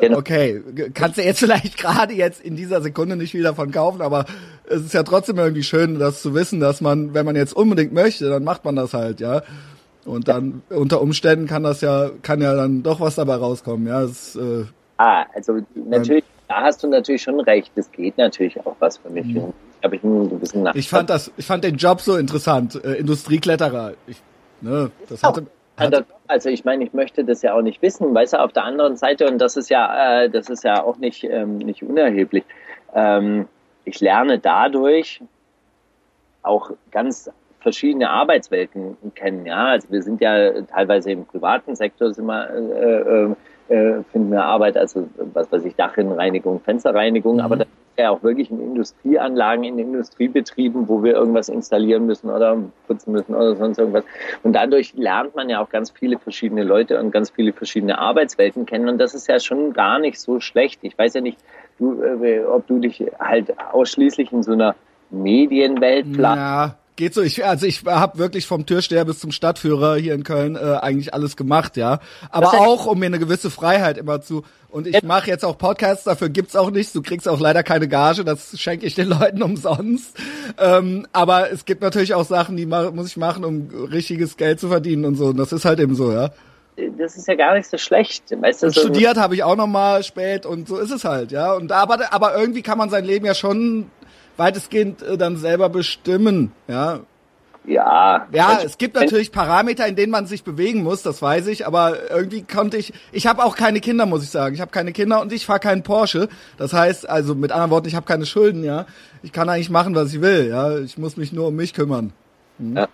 [0.00, 0.18] Genau.
[0.18, 4.26] Okay, kannst du jetzt vielleicht gerade jetzt in dieser Sekunde nicht viel davon kaufen, aber
[4.66, 7.92] es ist ja trotzdem irgendwie schön, das zu wissen, dass man, wenn man jetzt unbedingt
[7.92, 9.42] möchte, dann macht man das halt, ja.
[10.04, 10.76] Und dann ja.
[10.76, 14.02] unter Umständen kann das ja, kann ja dann doch was dabei rauskommen, ja.
[14.02, 14.64] Das, äh,
[14.98, 17.72] ah, also natürlich, da hast du natürlich schon recht.
[17.76, 19.26] Es geht natürlich auch was für mich.
[19.26, 19.52] Mhm.
[19.92, 23.92] Ich, einen gewissen ich fand das, ich fand den Job so interessant, äh, Industriekletterer.
[24.06, 24.16] Ich,
[24.62, 28.32] ne, das hatte, hatte also ich meine, ich möchte das ja auch nicht wissen, weißt
[28.32, 31.24] du, auf der anderen Seite, und das ist ja, äh, das ist ja auch nicht,
[31.24, 32.44] ähm, nicht unerheblich.
[32.94, 33.46] Ähm,
[33.84, 35.20] ich lerne dadurch
[36.42, 39.46] auch ganz verschiedene Arbeitswelten kennen.
[39.46, 43.34] Ja, also wir sind ja teilweise im privaten Sektor sind wir, äh, äh,
[43.68, 47.40] äh finden wir Arbeit, also was weiß ich, Dachrinnenreinigung, Fensterreinigung, mhm.
[47.40, 52.30] aber das ist ja auch wirklich in Industrieanlagen, in Industriebetrieben, wo wir irgendwas installieren müssen
[52.30, 54.04] oder putzen müssen oder sonst irgendwas.
[54.42, 58.66] Und dadurch lernt man ja auch ganz viele verschiedene Leute und ganz viele verschiedene Arbeitswelten
[58.66, 58.88] kennen.
[58.88, 60.80] Und das ist ja schon gar nicht so schlecht.
[60.82, 61.38] Ich weiß ja nicht,
[61.78, 64.74] du, äh, ob du dich halt ausschließlich in so einer
[65.10, 66.06] Medienwelt.
[66.16, 67.22] Ja, geht so.
[67.22, 71.14] Ich, also ich habe wirklich vom Türsteher bis zum Stadtführer hier in Köln äh, eigentlich
[71.14, 72.00] alles gemacht, ja.
[72.30, 74.44] Aber auch, um mir eine gewisse Freiheit immer zu.
[74.68, 76.92] Und ich mache jetzt auch Podcasts, dafür gibt's auch nichts.
[76.92, 80.16] Du kriegst auch leider keine Gage, das schenke ich den Leuten umsonst.
[80.58, 84.68] Ähm, aber es gibt natürlich auch Sachen, die muss ich machen, um richtiges Geld zu
[84.68, 85.26] verdienen und so.
[85.26, 86.30] Und das ist halt eben so, ja
[86.98, 88.24] das ist ja gar nicht so schlecht.
[88.30, 91.30] Weißt du, und studiert habe ich auch noch mal spät und so ist es halt,
[91.30, 91.52] ja.
[91.52, 93.90] Und aber, aber irgendwie kann man sein Leben ja schon
[94.36, 97.00] weitestgehend äh, dann selber bestimmen, ja.
[97.66, 98.28] Ja.
[98.30, 102.10] Ja, es gibt natürlich Parameter, in denen man sich bewegen muss, das weiß ich, aber
[102.10, 104.54] irgendwie konnte ich, ich habe auch keine Kinder, muss ich sagen.
[104.54, 106.28] Ich habe keine Kinder und ich fahre keinen Porsche.
[106.58, 108.86] Das heißt, also mit anderen Worten, ich habe keine Schulden, ja.
[109.22, 110.78] Ich kann eigentlich machen, was ich will, ja.
[110.78, 112.12] Ich muss mich nur um mich kümmern.
[112.58, 112.76] Hm?
[112.76, 112.88] Ja.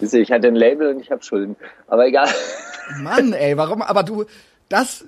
[0.00, 2.28] Ich hatte ein Label und ich habe Schulden, aber egal.
[3.00, 3.82] Mann, ey, warum?
[3.82, 4.24] Aber du,
[4.68, 5.06] das,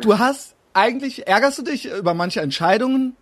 [0.00, 3.16] du hast eigentlich, ärgerst du dich über manche Entscheidungen?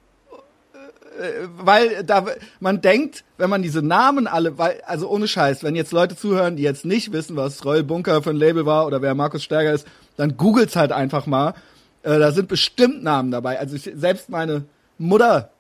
[1.18, 2.24] Äh, weil da,
[2.60, 6.56] man denkt, wenn man diese Namen alle, weil, also ohne Scheiß, wenn jetzt Leute zuhören,
[6.56, 9.72] die jetzt nicht wissen, was Royal Bunker für ein Label war oder wer Markus Stärger
[9.72, 11.54] ist, dann googelt's halt einfach mal.
[12.02, 13.58] Äh, da sind bestimmt Namen dabei.
[13.58, 14.64] Also ich, selbst meine
[14.98, 15.50] Mutter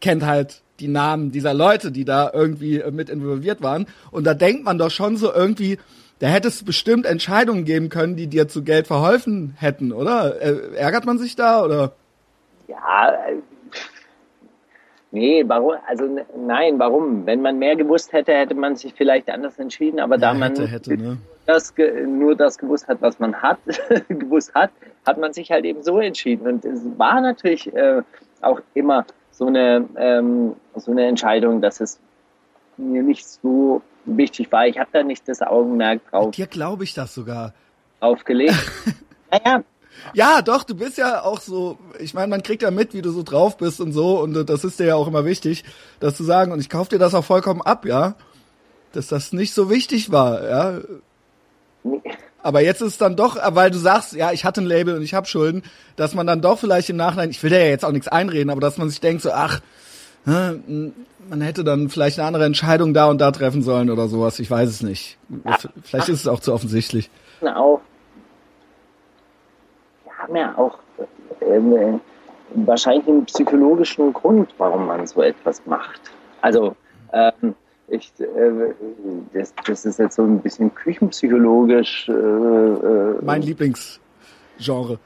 [0.00, 3.86] kennt halt die Namen dieser Leute, die da irgendwie mit involviert waren.
[4.10, 5.78] Und da denkt man doch schon so irgendwie,
[6.18, 10.40] da hätte es bestimmt Entscheidungen geben können, die dir zu Geld verholfen hätten, oder?
[10.40, 11.92] Äh, ärgert man sich da, oder?
[12.68, 13.42] Ja, äh,
[15.12, 15.74] nee, warum?
[15.86, 16.04] Also
[16.36, 17.24] nein, warum?
[17.26, 20.00] Wenn man mehr gewusst hätte, hätte man sich vielleicht anders entschieden.
[20.00, 21.18] Aber ja, da man hätte, hätte, ne?
[21.46, 21.74] das,
[22.06, 23.58] nur das gewusst hat, was man hat,
[24.08, 24.70] gewusst hat,
[25.06, 26.46] hat man sich halt eben so entschieden.
[26.46, 28.02] Und es war natürlich äh,
[28.40, 32.00] auch immer so eine ähm, so eine Entscheidung, dass es
[32.76, 34.66] mir nicht so wichtig war.
[34.66, 36.30] Ich habe da nicht das Augenmerk drauf.
[36.32, 37.54] Dir glaube ich das sogar.
[38.00, 38.54] Aufgelegt.
[39.30, 39.62] naja.
[40.14, 43.10] Ja, doch, du bist ja auch so, ich meine, man kriegt ja mit, wie du
[43.10, 45.64] so drauf bist und so, und äh, das ist dir ja auch immer wichtig,
[46.00, 48.14] das zu sagen, und ich kauf dir das auch vollkommen ab, ja,
[48.92, 50.80] dass das nicht so wichtig war, ja.
[52.42, 55.02] Aber jetzt ist es dann doch, weil du sagst, ja, ich hatte ein Label und
[55.02, 55.62] ich habe Schulden,
[55.96, 58.50] dass man dann doch vielleicht im Nachhinein, ich will dir ja jetzt auch nichts einreden,
[58.50, 59.60] aber dass man sich denkt so, ach,
[60.24, 64.38] man hätte dann vielleicht eine andere Entscheidung da und da treffen sollen oder sowas.
[64.38, 65.18] Ich weiß es nicht.
[65.82, 67.10] Vielleicht ist es auch zu offensichtlich.
[67.42, 67.80] Auch.
[70.22, 70.78] Haben ja auch
[71.40, 71.98] äh,
[72.54, 76.00] wahrscheinlich einen psychologischen Grund, warum man so etwas macht.
[76.40, 76.76] Also
[77.12, 77.54] ähm,
[77.88, 78.74] ich, äh,
[79.32, 82.08] das, das, ist jetzt so ein bisschen küchenpsychologisch.
[82.08, 84.98] Äh, äh mein Lieblingsgenre.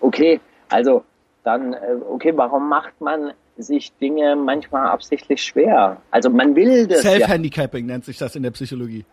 [0.00, 1.04] Okay, also
[1.44, 6.00] dann, äh, okay, warum macht man sich Dinge manchmal absichtlich schwer?
[6.10, 7.02] Also man will das.
[7.02, 7.94] Self-Handicapping ja.
[7.94, 9.04] nennt sich das in der Psychologie.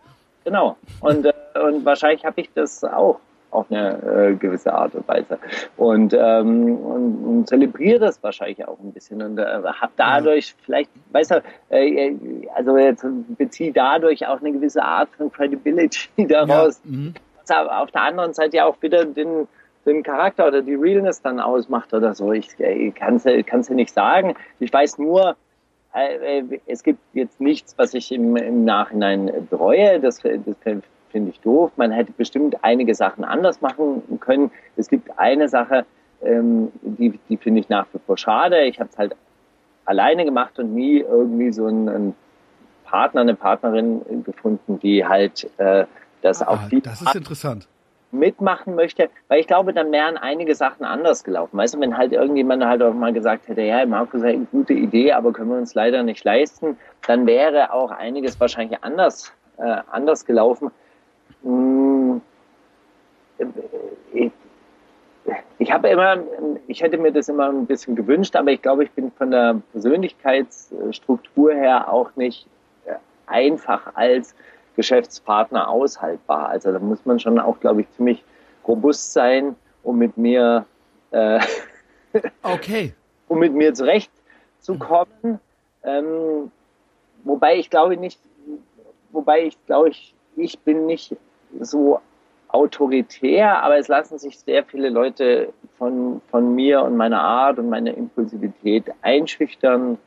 [0.44, 0.76] Genau.
[1.00, 3.18] Und, äh, und wahrscheinlich habe ich das auch
[3.56, 5.38] auf eine äh, gewisse Art und Weise.
[5.76, 10.90] Und, ähm, und, und zelebriere das wahrscheinlich auch ein bisschen und äh, habe dadurch vielleicht,
[11.12, 12.14] weißt du, äh,
[12.54, 13.04] also jetzt
[13.36, 16.80] beziehe dadurch auch eine gewisse Art von Credibility daraus.
[16.84, 16.90] Ja.
[16.90, 17.14] Mhm.
[17.40, 19.48] Was aber auf der anderen Seite ja auch wieder den,
[19.86, 22.32] den Charakter oder die Realness dann ausmacht oder so.
[22.32, 24.34] Ich, ich kann es ja nicht sagen.
[24.58, 25.36] Ich weiß nur,
[25.94, 29.98] äh, äh, es gibt jetzt nichts, was ich im, im Nachhinein bereue.
[30.00, 30.60] Das, das
[31.10, 31.72] finde ich doof.
[31.76, 34.50] Man hätte bestimmt einige Sachen anders machen können.
[34.76, 35.84] Es gibt eine Sache,
[36.22, 38.62] ähm, die, die finde ich nach wie vor schade.
[38.64, 39.16] Ich habe es halt
[39.84, 42.14] alleine gemacht und nie irgendwie so einen, einen
[42.84, 45.86] Partner, eine Partnerin gefunden, die halt äh,
[46.22, 47.68] das ah, auf die Das ist interessant
[48.12, 51.56] mitmachen möchte, weil ich glaube, dann wären einige Sachen anders gelaufen.
[51.56, 55.12] Weißt du, wenn halt irgendjemand halt auch mal gesagt hätte, ja, Markus eine gute Idee,
[55.12, 60.24] aber können wir uns leider nicht leisten, dann wäre auch einiges wahrscheinlich anders, äh, anders
[60.24, 60.70] gelaufen.
[61.42, 62.20] Hm,
[64.12, 64.32] ich,
[65.58, 66.18] ich habe immer,
[66.66, 69.60] ich hätte mir das immer ein bisschen gewünscht, aber ich glaube, ich bin von der
[69.72, 72.46] Persönlichkeitsstruktur her auch nicht
[72.84, 72.94] äh,
[73.26, 74.34] einfach als
[74.76, 76.48] Geschäftspartner aushaltbar.
[76.48, 78.22] Also da muss man schon auch, glaube ich, ziemlich
[78.66, 80.66] robust sein, um mit mir
[81.10, 81.40] äh,
[82.42, 82.94] okay.
[83.28, 85.40] um mit mir zurechtzukommen.
[85.82, 86.50] Ähm,
[87.24, 88.20] wobei ich glaube nicht,
[89.12, 91.16] wobei ich glaube ich, ich bin nicht
[91.60, 92.00] so
[92.48, 97.68] autoritär, aber es lassen sich sehr viele Leute von, von mir und meiner Art und
[97.68, 99.98] meiner Impulsivität einschüchtern.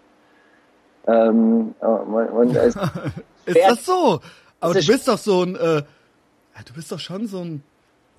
[1.08, 2.76] Ähm, und es
[3.46, 4.20] ist das so?
[4.60, 5.84] Aber du bist doch so ein, äh,
[6.66, 7.64] du bist doch schon so ein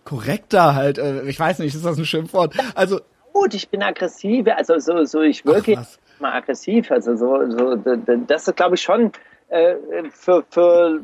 [0.05, 2.55] korrekter halt, äh, ich weiß nicht, ist das ein Schimpfwort?
[2.75, 3.01] Also
[3.33, 5.83] gut, ich bin aggressiv, also so, so ich wirke
[6.19, 9.13] mal aggressiv, also so, so das ist glaube ich schon
[9.49, 9.75] äh,
[10.11, 11.01] für, für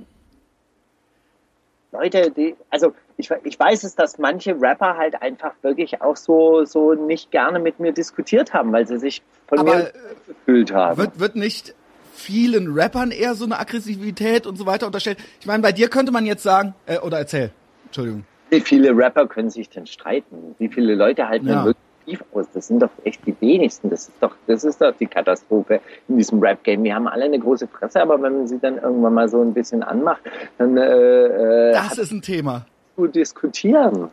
[1.98, 6.64] Leute, die, also ich, ich weiß es, dass manche Rapper halt einfach wirklich auch so,
[6.64, 9.92] so nicht gerne mit mir diskutiert haben, weil sie sich von Aber mir
[10.26, 10.98] gefühlt haben.
[10.98, 11.74] Wird, wird nicht
[12.12, 15.18] vielen Rappern eher so eine Aggressivität und so weiter unterstellt.
[15.40, 17.50] Ich meine, bei dir könnte man jetzt sagen, äh, oder erzähl,
[17.86, 18.24] Entschuldigung.
[18.50, 20.54] Wie viele Rapper können sich denn streiten?
[20.58, 21.64] Wie viele Leute halten ja.
[21.64, 22.46] wirklich tief aus?
[22.54, 23.90] Das sind doch echt die wenigsten.
[23.90, 26.82] Das ist doch, das ist doch die Katastrophe in diesem Rap-Game.
[26.84, 29.52] Wir haben alle eine große Fresse, aber wenn man sie dann irgendwann mal so ein
[29.52, 30.22] bisschen anmacht,
[30.58, 32.66] dann äh, äh Das ist ein Thema.
[32.96, 34.08] Zu diskutieren.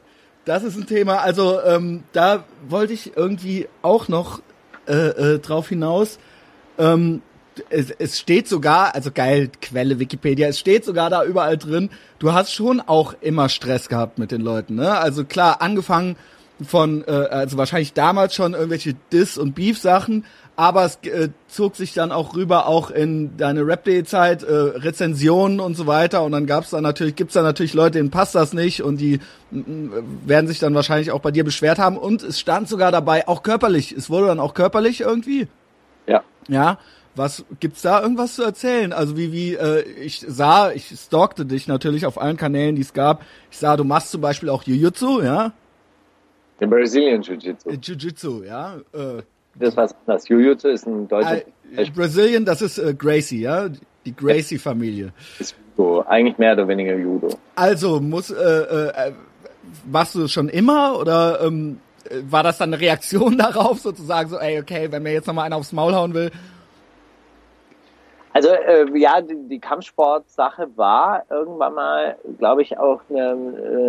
[0.45, 1.17] Das ist ein Thema.
[1.19, 4.41] Also ähm, da wollte ich irgendwie auch noch
[4.87, 6.19] äh, äh, drauf hinaus.
[6.77, 7.21] Ähm,
[7.69, 12.33] es, es steht sogar, also geil, Quelle Wikipedia, es steht sogar da überall drin, du
[12.33, 14.97] hast schon auch immer Stress gehabt mit den Leuten, ne?
[14.97, 16.15] Also klar, angefangen
[16.63, 21.93] von, äh, also wahrscheinlich damals schon irgendwelche Diss- und Beef-Sachen, aber es äh, zog sich
[21.93, 26.23] dann auch rüber, auch in deine Rap-Day-Zeit, äh, Rezensionen und so weiter.
[26.23, 29.19] Und dann gab's da natürlich, gibt's da natürlich Leute, denen passt das nicht und die
[29.51, 31.97] werden sich dann wahrscheinlich auch bei dir beschwert haben.
[31.97, 33.91] Und es stand sogar dabei, auch körperlich.
[33.91, 35.47] Es wurde dann auch körperlich irgendwie.
[36.05, 36.23] Ja.
[36.47, 36.77] Ja.
[37.15, 38.91] Was gibt's da irgendwas zu erzählen?
[38.91, 42.93] Also wie wie äh, ich sah, ich stalkte dich natürlich auf allen Kanälen, die es
[42.93, 43.23] gab.
[43.51, 45.53] Ich sah, du machst zum Beispiel auch Jiu-Jitsu, ja?
[46.59, 47.69] Den Brazilian Jiu-Jitsu.
[47.69, 48.75] Äh, Jiu-Jitsu, ja.
[48.93, 49.21] Äh,
[49.55, 51.41] das was das Jiu-Jitsu ist ein deutscher.
[51.75, 53.69] Äh, Brazilian, das ist äh, Gracie, ja,
[54.05, 55.13] die Gracie-Familie.
[55.39, 57.29] Ist Judo, eigentlich mehr oder weniger Judo.
[57.55, 59.13] Also muss äh, äh,
[59.89, 61.79] machst du schon immer oder ähm,
[62.29, 65.57] war das dann eine Reaktion darauf, sozusagen so, ey, okay, wenn mir jetzt nochmal einer
[65.57, 66.31] aufs Maul hauen will,
[68.33, 73.31] also äh, ja, die, die Kampfsport-Sache war irgendwann mal, glaube ich, auch eine,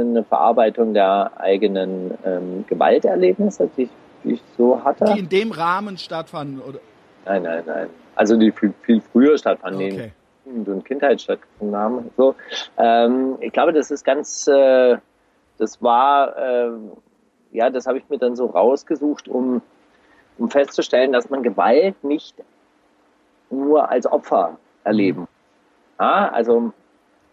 [0.01, 3.91] eine Verarbeitung der eigenen ähm, Gewalterlebnisse, die ich,
[4.23, 5.07] die ich so hatte.
[5.07, 6.79] Die in dem Rahmen stattfanden, oder?
[7.25, 7.89] Nein, nein, nein.
[8.17, 10.13] Also die viel, viel früher stattfanden, okay.
[10.45, 12.11] die in, in Kindheit stattgefunden haben.
[12.17, 12.35] So.
[12.77, 14.99] Ähm, ich glaube, das ist ganz, äh,
[15.59, 16.71] das war, äh,
[17.53, 19.63] ja, das habe ich mir dann so rausgesucht, um
[20.39, 22.35] um festzustellen, dass man Gewalt nicht
[23.55, 25.23] nur als Opfer erleben.
[25.23, 25.27] Mhm.
[26.01, 26.73] Ja, also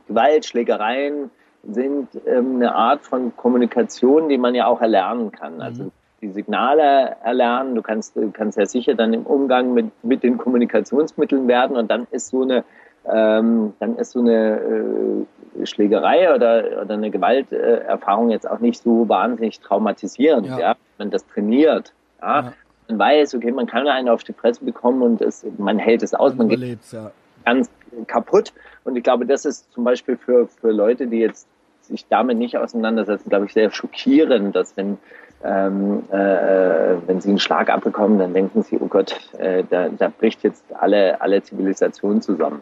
[0.08, 1.32] Gewalt, Schlägereien
[1.64, 5.56] sind ähm, eine Art von Kommunikation, die man ja auch erlernen kann.
[5.56, 5.62] Mhm.
[5.62, 10.24] Also die Signale erlernen, du kannst, du kannst ja sicher dann im Umgang mit, mit
[10.24, 12.64] den Kommunikationsmitteln werden und dann ist so eine,
[13.12, 19.08] ähm, dann ist so eine, äh, Schlägerei oder, oder eine Gewalterfahrung jetzt auch nicht so
[19.10, 20.60] wahnsinnig traumatisierend, ja.
[20.60, 20.76] ja?
[20.98, 22.42] Wenn man das trainiert, ja?
[22.42, 22.54] ja.
[22.98, 26.36] Weiß, okay, man kann einen auf die Fresse bekommen und es, man hält es aus,
[26.36, 27.12] man, man geht ja.
[27.46, 27.70] ganz
[28.08, 28.54] kaputt.
[28.84, 31.48] Und ich glaube, das ist zum Beispiel für, für Leute, die jetzt
[31.82, 34.98] sich damit nicht auseinandersetzen, glaube ich, sehr schockierend, dass wenn
[35.44, 40.10] ähm, äh, wenn sie einen Schlag abbekommen, dann denken sie, oh Gott, äh, da, da
[40.10, 42.62] bricht jetzt alle, alle Zivilisation zusammen.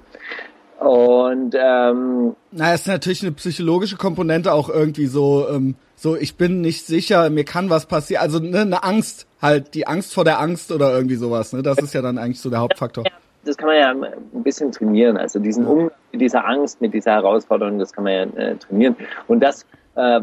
[0.80, 6.36] Und ähm, naja, es ist natürlich eine psychologische Komponente auch irgendwie so, ähm, so ich
[6.36, 8.22] bin nicht sicher, mir kann was passieren.
[8.22, 11.54] Also ne, eine Angst, halt die Angst vor der Angst oder irgendwie sowas.
[11.54, 11.62] Ne?
[11.62, 13.04] Das ist ja dann eigentlich so der Hauptfaktor.
[13.44, 15.18] Das kann man ja ein bisschen trainieren.
[15.18, 18.96] Also diesen Umgang mit dieser Angst, mit dieser Herausforderung, das kann man ja äh, trainieren.
[19.28, 20.22] Und das äh,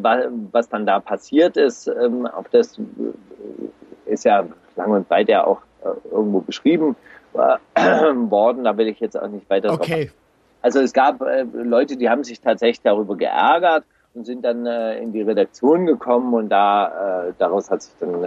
[0.53, 5.45] was dann da passiert ist, ähm, auf das äh, ist ja lang und weit ja
[5.45, 6.97] auch äh, irgendwo beschrieben
[7.35, 8.65] worden.
[8.65, 10.07] Da will ich jetzt auch nicht weiter okay.
[10.07, 10.15] drauf.
[10.63, 13.85] Also es gab Leute, die haben sich tatsächlich darüber geärgert
[14.17, 18.27] und sind dann in die Redaktion gekommen und da daraus hat sich dann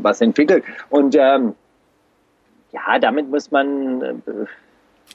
[0.00, 0.64] was entwickelt.
[0.88, 1.54] Und ähm,
[2.72, 4.22] ja, damit muss man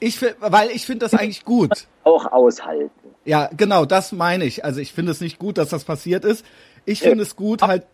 [0.00, 1.86] ich weil ich finde das eigentlich gut.
[2.04, 2.90] Auch aushalten.
[3.24, 4.64] Ja, genau, das meine ich.
[4.64, 6.44] Also ich finde es nicht gut, dass das passiert ist.
[6.84, 7.86] Ich finde es gut, halt.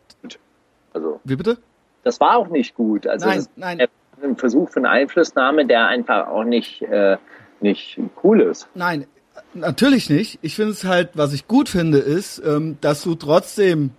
[0.93, 1.21] Also.
[1.25, 1.59] Wie bitte?
[2.03, 3.07] Das war auch nicht gut.
[3.07, 3.87] Also nein, nein.
[4.23, 7.17] Ein Versuch von Einflussnahme, der einfach auch nicht, äh,
[7.61, 8.69] nicht cool ist.
[8.75, 9.07] Nein,
[9.55, 10.39] natürlich nicht.
[10.43, 13.91] Ich finde es halt, was ich gut finde, ist, ähm, dass du trotzdem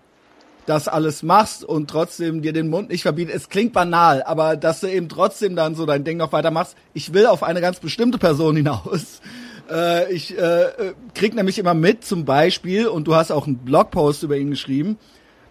[0.66, 3.36] das alles machst und trotzdem dir den Mund nicht verbietest.
[3.36, 6.76] Es klingt banal, aber dass du eben trotzdem dann so dein Ding noch weitermachst.
[6.94, 9.22] Ich will auf eine ganz bestimmte Person hinaus.
[9.70, 14.24] Äh, ich äh, krieg nämlich immer mit, zum Beispiel, und du hast auch einen Blogpost
[14.24, 14.98] über ihn geschrieben,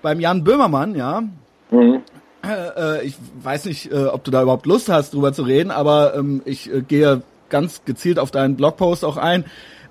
[0.00, 1.22] beim Jan Böhmermann, ja.
[1.70, 2.02] Mhm.
[2.42, 5.70] Äh, äh ich weiß nicht, äh, ob du da überhaupt Lust hast, drüber zu reden,
[5.70, 9.44] aber ähm, ich äh, gehe ganz gezielt auf deinen Blogpost auch ein.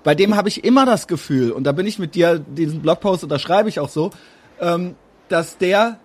[0.04, 3.22] Bei dem habe ich immer das Gefühl, und da bin ich mit dir, diesen Blogpost
[3.22, 4.10] unterschreibe ich auch so,
[4.60, 4.96] ähm,
[5.28, 5.98] dass der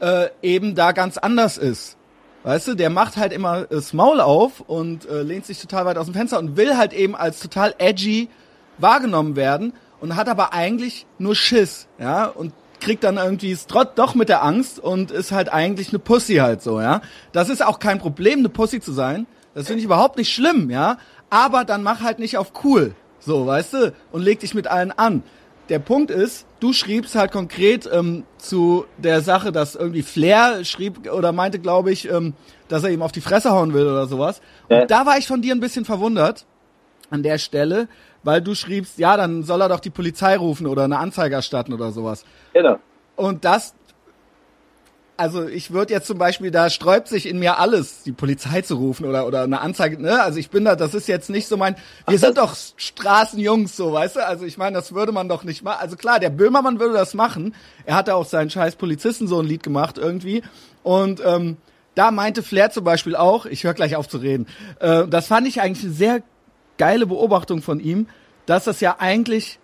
[0.00, 1.96] äh, eben da ganz anders ist.
[2.44, 5.98] Weißt du, der macht halt immer das Maul auf und äh, lehnt sich total weit
[5.98, 8.28] aus dem Fenster und will halt eben als total edgy
[8.78, 13.96] wahrgenommen werden und hat aber eigentlich nur Schiss, ja, und kriegt dann irgendwie es trotz
[13.96, 17.00] doch mit der Angst und ist halt eigentlich eine Pussy halt so, ja.
[17.32, 19.26] Das ist auch kein Problem, eine Pussy zu sein.
[19.54, 20.98] Das finde ich überhaupt nicht schlimm, ja.
[21.30, 24.92] Aber dann mach halt nicht auf cool, so, weißt du, und leg dich mit allen
[24.92, 25.22] an
[25.68, 31.10] der Punkt ist, du schriebst halt konkret ähm, zu der Sache, dass irgendwie Flair schrieb
[31.10, 32.34] oder meinte, glaube ich, ähm,
[32.68, 34.40] dass er ihm auf die Fresse hauen will oder sowas.
[34.68, 34.82] Ja.
[34.82, 36.46] Und da war ich von dir ein bisschen verwundert
[37.10, 37.88] an der Stelle,
[38.22, 41.72] weil du schriebst, ja, dann soll er doch die Polizei rufen oder eine Anzeige erstatten
[41.72, 42.24] oder sowas.
[42.52, 42.78] Genau.
[43.16, 43.74] Und das
[45.18, 48.76] also ich würde jetzt zum Beispiel, da sträubt sich in mir alles, die Polizei zu
[48.76, 50.22] rufen oder, oder eine Anzeige, ne?
[50.22, 51.74] Also ich bin da, das ist jetzt nicht so mein,
[52.06, 54.26] wir Ach, sind doch Straßenjungs, so, weißt du?
[54.26, 55.78] Also ich meine, das würde man doch nicht machen.
[55.80, 57.56] Also klar, der Böhmermann würde das machen.
[57.84, 60.42] Er hatte auch seinen scheiß Polizisten so ein Lied gemacht irgendwie.
[60.84, 61.56] Und ähm,
[61.96, 64.46] da meinte Flair zum Beispiel auch, ich höre gleich auf zu reden,
[64.78, 66.22] äh, das fand ich eigentlich eine sehr
[66.76, 68.06] geile Beobachtung von ihm,
[68.46, 69.58] dass das ja eigentlich,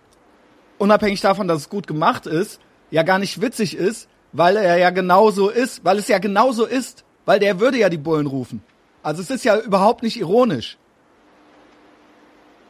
[0.79, 4.90] unabhängig davon, dass es gut gemacht ist, ja gar nicht witzig ist, weil er ja
[4.90, 8.62] genauso ist, weil es ja genauso ist, weil der würde ja die Bullen rufen.
[9.03, 10.77] Also es ist ja überhaupt nicht ironisch.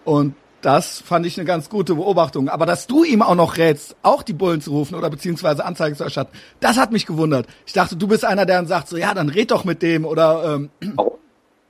[0.05, 2.49] Und das fand ich eine ganz gute Beobachtung.
[2.51, 5.97] Aber dass du ihm auch noch rätst, auch die Bullen zu rufen oder beziehungsweise Anzeige
[5.97, 7.47] zu erstatten, das hat mich gewundert.
[7.67, 10.05] Ich dachte, du bist einer, der dann sagt, so ja, dann red doch mit dem
[10.05, 11.19] oder ähm, oh.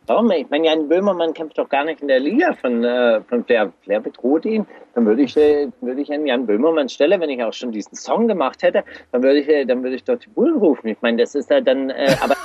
[0.06, 0.30] Warum?
[0.32, 3.72] Ich meine, Jan Böhmermann kämpft doch gar nicht in der Liga von, äh, von Flair.
[3.82, 4.66] Flair bedroht ihn.
[4.94, 7.96] Dann würde ich, äh, würde ich an Jan Böhmermann Stelle, wenn ich auch schon diesen
[7.96, 10.88] Song gemacht hätte, dann würde ich, äh, dann würde ich doch die Bullen rufen.
[10.88, 12.36] Ich meine, das ist ja dann, äh, aber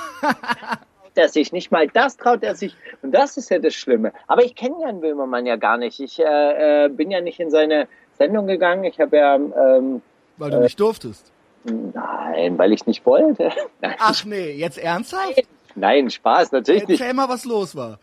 [1.16, 2.74] der sich nicht mal das traut er sich.
[3.02, 4.12] Und das ist ja das Schlimme.
[4.26, 6.00] Aber ich kenne Jan Böhmermann ja gar nicht.
[6.00, 8.84] Ich äh, äh, bin ja nicht in seine Sendung gegangen.
[8.84, 9.34] Ich habe ja.
[9.34, 10.00] Ähm,
[10.38, 11.30] weil du äh, nicht durftest.
[11.64, 13.50] Nein, weil ich nicht wollte.
[13.82, 13.96] Nein.
[13.98, 15.46] Ach nee, jetzt ernsthaft?
[15.74, 16.10] Nein.
[16.10, 17.00] Spaß, natürlich Erzähl nicht.
[17.00, 17.98] Erzähl mal, was los war.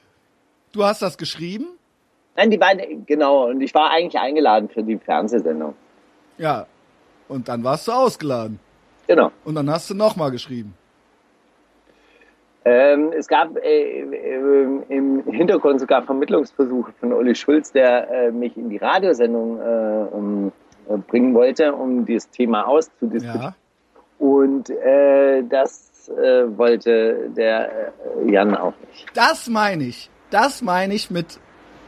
[0.72, 1.68] Du hast das geschrieben?
[2.36, 3.50] Nein, die beiden, genau.
[3.50, 5.74] Und ich war eigentlich eingeladen für die Fernsehsendung.
[6.38, 6.68] Ja.
[7.28, 8.60] Und dann warst du ausgeladen.
[9.08, 9.32] Genau.
[9.44, 10.74] Und dann hast du nochmal geschrieben.
[12.64, 18.58] Ähm, es gab äh, äh, im Hintergrund sogar Vermittlungsversuche von Olli Schulz, der äh, mich
[18.58, 20.52] in die Radiosendung äh, um,
[20.90, 23.54] äh, bringen wollte, um dieses Thema auszudiskutieren.
[23.54, 23.56] Ja.
[24.20, 25.44] Und äh,
[26.08, 29.06] das äh, wollte der äh, Jan auch nicht.
[29.14, 30.10] Das meine ich.
[30.30, 31.40] Das meine ich mit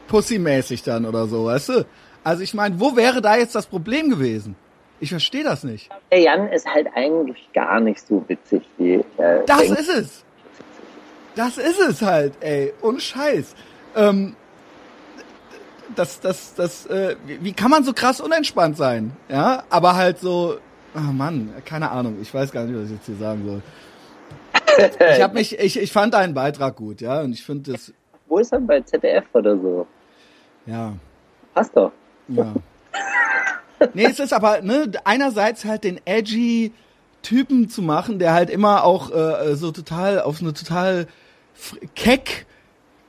[0.08, 1.86] Pussy-mäßig dann oder so, weißt du?
[2.24, 4.56] Also ich meine, wo wäre da jetzt das Problem gewesen?
[4.98, 5.88] Ich verstehe das nicht.
[6.10, 8.94] Der Jan ist halt eigentlich gar nicht so witzig wie.
[9.16, 9.78] Äh, das denkt.
[9.78, 10.24] ist es.
[11.34, 12.74] Das ist es halt, ey.
[12.82, 13.54] Und Scheiß.
[13.96, 14.36] Ähm,
[15.96, 19.12] das, das, das, äh, wie, kann man so krass unentspannt sein?
[19.28, 20.58] Ja, aber halt so,
[20.94, 23.62] oh Mann, keine Ahnung, ich weiß gar nicht, was ich jetzt hier sagen soll.
[25.16, 27.92] Ich habe mich, ich, ich fand deinen Beitrag gut, ja, und ich finde das.
[28.28, 29.86] Wo ist er bei ZDF oder so?
[30.66, 30.94] Ja.
[31.54, 31.92] Passt doch.
[32.28, 32.54] Ja.
[33.94, 36.72] nee, es ist aber, ne, einerseits halt den edgy
[37.22, 41.06] Typen zu machen, der halt immer auch äh, so total auf eine total
[41.94, 42.46] keck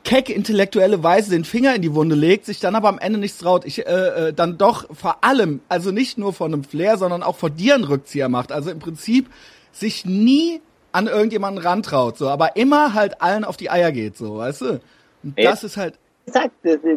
[0.04, 3.38] keck intellektuelle Weise den Finger in die Wunde legt, sich dann aber am Ende nichts
[3.38, 3.92] traut, ich äh,
[4.30, 7.76] äh, dann doch vor allem, also nicht nur von einem Flair, sondern auch vor dir
[7.76, 8.52] einen Rückzieher macht.
[8.52, 9.30] Also im Prinzip
[9.72, 10.62] sich nie
[10.92, 14.82] an irgendjemanden rantraut, so, aber immer halt allen auf die Eier geht, so, weißt du?
[15.24, 15.98] Und das ist halt.
[16.26, 16.52] Exakt,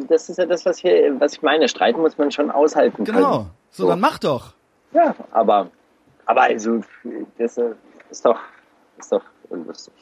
[0.09, 1.69] das ist ja das, was, hier, was ich meine.
[1.69, 3.17] Streiten muss man schon aushalten können.
[3.17, 3.89] Genau, so, so.
[3.89, 4.53] dann mach doch.
[4.93, 5.71] Ja, aber,
[6.27, 6.81] aber also,
[7.39, 7.59] das
[8.11, 8.39] ist doch,
[8.99, 9.95] ist doch lustig.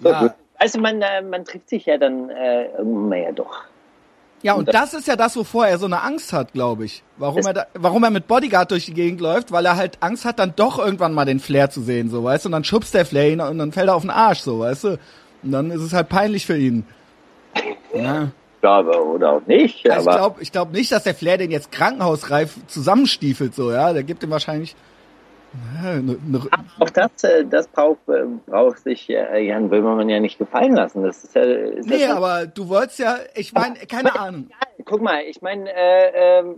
[0.00, 0.20] So, ja.
[0.20, 0.32] gut.
[0.58, 3.64] Also man, äh, man trifft sich ja dann äh, irgendwann ja doch.
[4.42, 7.02] Ja, und das ist ja das, wovor er so eine Angst hat, glaube ich.
[7.16, 10.24] Warum er, da, warum er mit Bodyguard durch die Gegend läuft, weil er halt Angst
[10.24, 12.48] hat, dann doch irgendwann mal den Flair zu sehen, so, weißt du?
[12.48, 14.84] Und dann schubst der Flair ihn und dann fällt er auf den Arsch, so, weißt
[14.84, 14.98] du?
[15.42, 16.86] Und dann ist es halt peinlich für ihn.
[17.94, 18.28] Ja.
[18.62, 19.88] Ja, aber, oder auch nicht.
[19.88, 23.92] Also ich glaube ich glaub nicht, dass der Flair den jetzt krankenhausreif zusammenstiefelt, so, ja?
[23.92, 24.74] Der gibt ihm wahrscheinlich
[26.78, 31.02] auch das, äh, das braucht, äh, braucht sich äh, Jan Böhmermann ja nicht gefallen lassen.
[31.02, 34.50] Das ist ja, ist nee, aber du wolltest ja, ich meine, keine aber, Ahnung.
[34.84, 36.56] Guck mal, ich meine, äh, äh,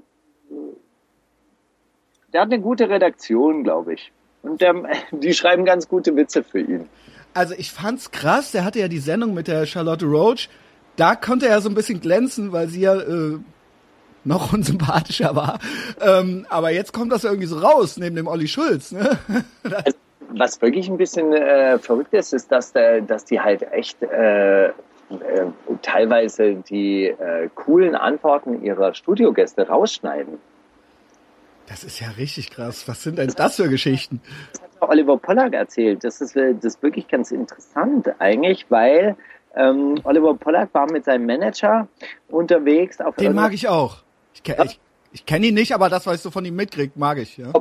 [2.33, 4.13] der hat eine gute Redaktion, glaube ich.
[4.43, 4.75] Und der,
[5.11, 6.89] die schreiben ganz gute Witze für ihn.
[7.35, 10.49] Also ich fand's krass, der hatte ja die Sendung mit der Charlotte Roach.
[10.97, 13.39] Da konnte er so ein bisschen glänzen, weil sie ja äh,
[14.25, 15.59] noch unsympathischer war.
[16.01, 18.93] Ähm, aber jetzt kommt das irgendwie so raus, neben dem Olli Schulz.
[18.93, 19.19] Ne?
[19.63, 19.97] Also,
[20.33, 24.67] was wirklich ein bisschen äh, verrückt ist, ist, dass, der, dass die halt echt äh,
[24.67, 24.71] äh,
[25.83, 30.39] teilweise die äh, coolen Antworten ihrer Studiogäste rausschneiden.
[31.67, 32.87] Das ist ja richtig krass.
[32.87, 34.21] Was sind denn das für Geschichten?
[34.53, 36.05] Das hat Oliver Pollack erzählt.
[36.05, 39.17] Das ist, das ist wirklich ganz interessant eigentlich, weil
[39.55, 41.89] ähm, Oliver Pollack war mit seinem Manager
[42.29, 43.01] unterwegs.
[43.01, 44.03] Auf Den mag ich auch.
[44.35, 44.81] Ich, ke ich,
[45.13, 47.37] ich kenne ihn nicht, aber das, was ich so von ihm mitkriegt, mag ich.
[47.37, 47.53] Ja,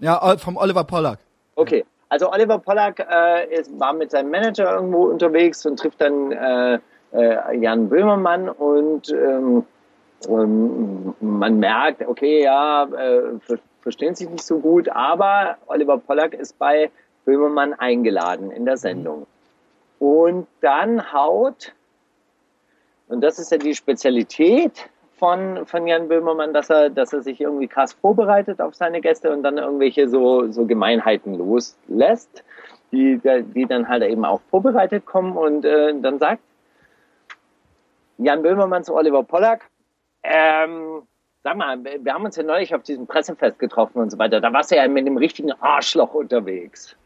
[0.00, 1.18] ja vom Oliver Pollack.
[1.56, 6.32] Okay, also Oliver Pollack äh, ist, war mit seinem Manager irgendwo unterwegs und trifft dann
[6.32, 6.78] äh,
[7.12, 9.64] äh, Jan Böhmermann und ähm,
[10.28, 16.32] ähm, man merkt, okay, ja, äh, ver verstehen sich nicht so gut, aber Oliver Pollack
[16.32, 16.90] ist bei
[17.26, 19.26] Böhmermann eingeladen in der Sendung.
[19.98, 21.74] Und dann haut,
[23.08, 24.88] und das ist ja die Spezialität
[25.18, 29.32] von, von Jan Böhmermann, dass er, dass er sich irgendwie krass vorbereitet auf seine Gäste
[29.32, 32.44] und dann irgendwelche so, so Gemeinheiten loslässt,
[32.92, 33.20] die,
[33.54, 36.42] die dann halt eben auch vorbereitet kommen und äh, dann sagt
[38.18, 39.68] Jan Böhmermann zu Oliver Pollack,
[40.22, 41.02] ähm,
[41.42, 44.52] sag mal, wir haben uns ja neulich auf diesem Pressefest getroffen und so weiter, da
[44.52, 46.96] warst du ja mit dem richtigen Arschloch unterwegs.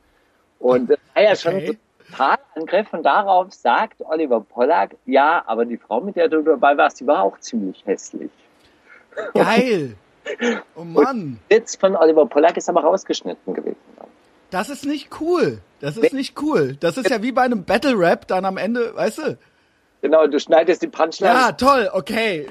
[0.58, 1.36] Und das war ja okay.
[1.36, 1.78] schon
[2.10, 7.00] Totalangriff und darauf sagt Oliver Pollack, ja, aber die Frau, mit der du dabei warst,
[7.00, 8.30] die war auch ziemlich hässlich.
[9.34, 9.96] Geil!
[10.74, 11.38] Oh Mann!
[11.50, 13.76] Der Witz von Oliver Pollack ist aber rausgeschnitten gewesen.
[14.50, 15.58] Das ist nicht cool.
[15.80, 16.76] Das ist nicht cool.
[16.80, 19.38] Das ist ja wie bei einem Battle Rap dann am Ende, weißt du?
[20.00, 21.32] Genau, du schneidest die Punchline.
[21.32, 22.46] Ja, toll, okay.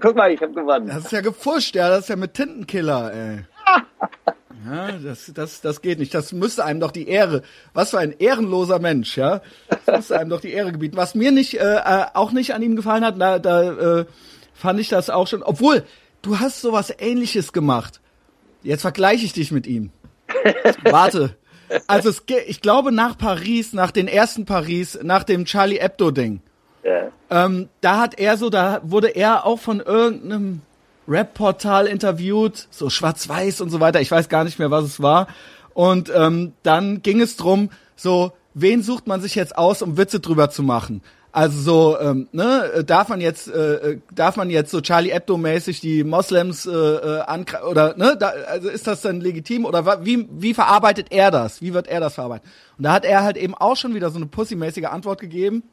[0.00, 0.88] Guck mal, ich hab gewonnen.
[0.88, 3.44] Das ist ja gefuscht, ja, das ist ja mit Tintenkiller, ey.
[4.64, 6.14] Ja, das, das, das geht nicht.
[6.14, 7.42] Das müsste einem doch die Ehre.
[7.74, 9.40] Was für ein ehrenloser Mensch, ja.
[9.68, 10.96] Das müsste einem doch die Ehre gebieten.
[10.96, 14.06] Was mir nicht, äh, äh, auch nicht an ihm gefallen hat, da, da äh,
[14.54, 15.42] fand ich das auch schon.
[15.42, 15.84] Obwohl,
[16.22, 18.00] du hast sowas ähnliches gemacht.
[18.62, 19.90] Jetzt vergleiche ich dich mit ihm.
[20.82, 21.36] Warte.
[21.86, 26.40] Also es, ich glaube nach Paris, nach den ersten Paris, nach dem Charlie Hebdo-Ding.
[26.82, 27.12] Ja.
[27.30, 30.62] Ähm, da hat er so, da wurde er auch von irgendeinem
[31.08, 34.00] Rap-Portal interviewt, so schwarz-weiß und so weiter.
[34.00, 35.28] Ich weiß gar nicht mehr, was es war.
[35.74, 40.20] Und ähm, dann ging es drum, so, wen sucht man sich jetzt aus, um Witze
[40.20, 41.02] drüber zu machen?
[41.30, 45.80] Also so, ähm, ne, darf man jetzt, äh, äh darf man jetzt so Charlie Hebdo-mäßig
[45.80, 50.54] die Moslems äh, äh, oder ne, da, also ist das dann legitim oder wie wie
[50.54, 51.60] verarbeitet er das?
[51.60, 52.48] Wie wird er das verarbeiten?
[52.78, 55.64] Und da hat er halt eben auch schon wieder so eine pussymäßige Antwort gegeben.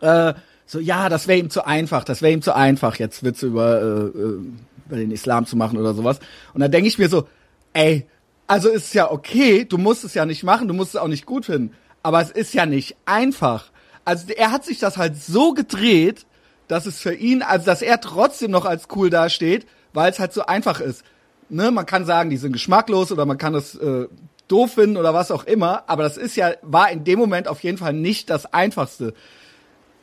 [0.00, 0.34] Äh,
[0.66, 3.80] so, ja, das wäre ihm zu einfach, das wäre ihm zu einfach, jetzt Witze über,
[3.80, 4.40] äh, äh,
[4.86, 6.18] über den Islam zu machen oder sowas.
[6.54, 7.28] Und dann denke ich mir so,
[7.72, 8.06] ey,
[8.48, 11.24] also ist ja okay, du musst es ja nicht machen, du musst es auch nicht
[11.24, 13.70] gut finden, aber es ist ja nicht einfach.
[14.04, 16.26] Also er hat sich das halt so gedreht,
[16.68, 20.32] dass es für ihn, also dass er trotzdem noch als cool dasteht, weil es halt
[20.32, 21.04] so einfach ist.
[21.48, 24.08] Ne, man kann sagen, die sind geschmacklos oder man kann es äh,
[24.48, 27.62] doof finden oder was auch immer, aber das ist ja, war in dem Moment auf
[27.62, 29.14] jeden Fall nicht das Einfachste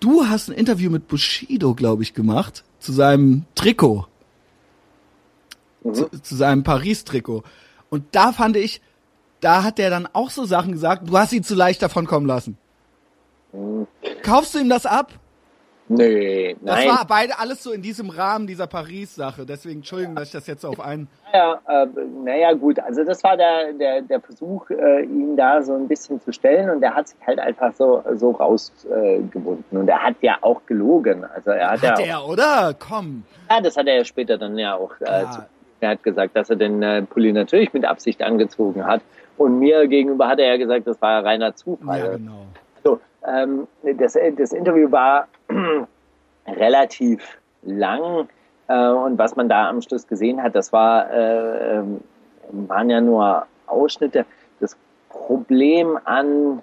[0.03, 4.05] du hast ein Interview mit Bushido, glaube ich, gemacht, zu seinem Trikot.
[5.83, 5.93] Mhm.
[5.93, 7.43] Zu, zu seinem Paris-Trikot.
[7.89, 8.81] Und da fand ich,
[9.39, 12.27] da hat der dann auch so Sachen gesagt, du hast ihn zu leicht davon kommen
[12.27, 12.57] lassen.
[13.53, 13.87] Mhm.
[14.23, 15.13] Kaufst du ihm das ab?
[15.89, 16.87] Nee, nein.
[16.87, 19.45] Das war beide alles so in diesem Rahmen dieser Paris-Sache.
[19.45, 21.07] Deswegen, Entschuldigung, dass ich das jetzt so auf einen.
[21.33, 21.87] Ja, äh,
[22.23, 22.79] naja, gut.
[22.79, 26.69] Also, das war der, der, der Versuch, äh, ihn da so ein bisschen zu stellen.
[26.69, 29.65] Und er hat sich halt einfach so, so rausgebunden.
[29.71, 31.25] Äh, und er hat ja auch gelogen.
[31.25, 32.05] Also, er hat, hat ja.
[32.05, 32.73] er, oder?
[32.79, 33.23] Komm.
[33.49, 34.93] Ja, das hat er ja später dann ja auch.
[35.01, 35.45] Äh, zu,
[35.81, 39.01] er hat gesagt, dass er den äh, Pulli natürlich mit Absicht angezogen hat.
[39.37, 41.99] Und mir gegenüber hat er ja gesagt, das war reiner Zufall.
[41.99, 42.45] Ja, genau.
[43.25, 43.67] Ähm,
[43.97, 45.27] das, das Interview war
[46.47, 48.27] relativ lang.
[48.67, 52.01] Äh, und was man da am Schluss gesehen hat, das war, äh, ähm,
[52.51, 54.25] waren ja nur Ausschnitte.
[54.59, 54.77] Das
[55.09, 56.61] Problem an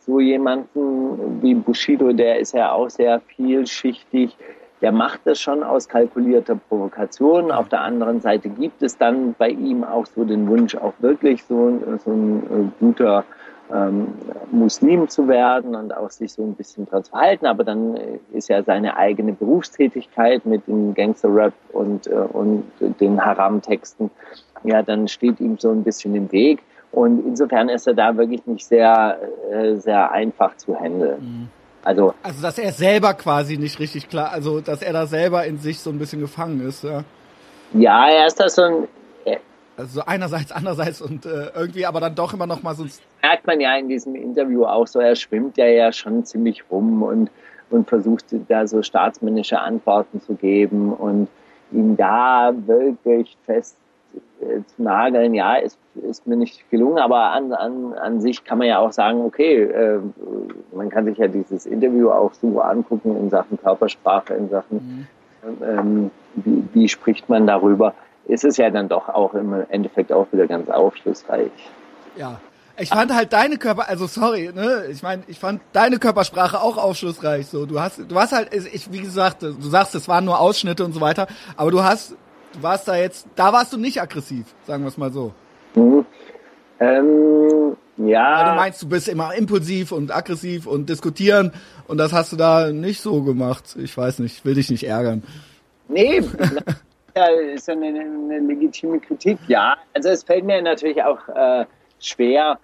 [0.00, 4.36] so jemanden wie Bushido, der ist ja auch sehr vielschichtig.
[4.80, 7.52] Der macht das schon aus kalkulierter Provokation.
[7.52, 11.44] Auf der anderen Seite gibt es dann bei ihm auch so den Wunsch, auch wirklich
[11.44, 13.24] so, so ein äh, guter
[13.72, 14.08] ähm,
[14.52, 17.46] Muslim zu werden und auch sich so ein bisschen dran zu halten.
[17.46, 22.64] Aber dann äh, ist ja seine eigene Berufstätigkeit mit dem Gangster-Rap und, äh, und
[23.00, 24.10] den Haram-Texten,
[24.64, 26.62] ja, dann steht ihm so ein bisschen im Weg.
[26.92, 29.18] Und insofern ist er da wirklich nicht sehr,
[29.52, 31.20] äh, sehr einfach zu handeln.
[31.20, 31.48] Mhm.
[31.82, 35.58] Also, also, dass er selber quasi nicht richtig klar, also, dass er da selber in
[35.58, 37.04] sich so ein bisschen gefangen ist, ja.
[37.72, 38.88] Ja, er ist da so ein,
[39.80, 42.86] also so einerseits, andererseits und äh, irgendwie aber dann doch immer noch mal so.
[43.22, 47.02] Merkt man ja in diesem Interview auch so, er schwimmt ja ja schon ziemlich rum
[47.02, 47.30] und,
[47.70, 51.28] und versucht da so staatsmännische Antworten zu geben und
[51.72, 53.76] ihn da wirklich fest
[54.40, 55.78] äh, zu nageln, ja, ist,
[56.08, 59.62] ist mir nicht gelungen, aber an, an, an sich kann man ja auch sagen, okay,
[59.62, 60.00] äh,
[60.74, 65.08] man kann sich ja dieses Interview auch so angucken in Sachen Körpersprache, in Sachen,
[65.42, 65.62] mhm.
[65.62, 67.94] ähm, wie, wie spricht man darüber
[68.26, 71.50] ist es ja dann doch auch im Endeffekt auch wieder ganz aufschlussreich.
[72.16, 72.40] Ja.
[72.78, 76.78] Ich fand halt deine Körper, also sorry, ne, ich meine, ich fand deine Körpersprache auch
[76.78, 77.46] aufschlussreich.
[77.46, 80.82] So, du hast, du hast halt, ich, wie gesagt, du sagst, es waren nur Ausschnitte
[80.82, 81.26] und so weiter,
[81.58, 82.12] aber du hast,
[82.54, 85.32] du warst da jetzt, da warst du nicht aggressiv, sagen wir es mal so.
[85.74, 86.06] Mhm.
[86.80, 88.38] Ähm, ja.
[88.38, 91.52] Weil du meinst, du bist immer impulsiv und aggressiv und diskutieren
[91.86, 93.76] und das hast du da nicht so gemacht.
[93.78, 95.22] Ich weiß nicht, will dich nicht ärgern.
[95.88, 96.22] Nee,
[97.16, 99.76] ja, ist ja eine, eine, legitime Kritik, ja.
[99.94, 101.66] Also es fällt mir natürlich auch äh,
[101.98, 102.58] schwer.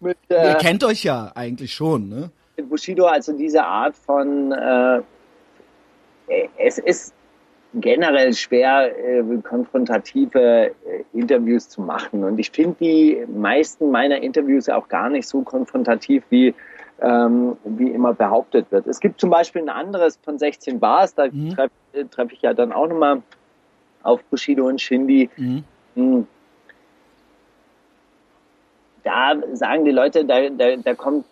[0.00, 2.30] Mit, äh, Ihr kennt euch ja eigentlich schon, ne?
[2.56, 5.00] Mit Bushido, also diese Art von, äh,
[6.58, 7.14] es ist
[7.74, 10.72] generell schwer, äh, konfrontative äh,
[11.12, 12.24] Interviews zu machen.
[12.24, 16.54] Und ich finde die meisten meiner Interviews auch gar nicht so konfrontativ, wie
[17.00, 18.86] ähm, wie immer behauptet wird.
[18.86, 21.50] Es gibt zum Beispiel ein anderes von 16 Bars, da mhm.
[21.50, 23.22] treffe treff ich ja dann auch nochmal
[24.02, 25.30] auf Bushido und Shindy.
[25.36, 25.64] Mhm.
[25.94, 26.26] Hm.
[29.02, 31.24] Da sagen die Leute, da, da, da kommt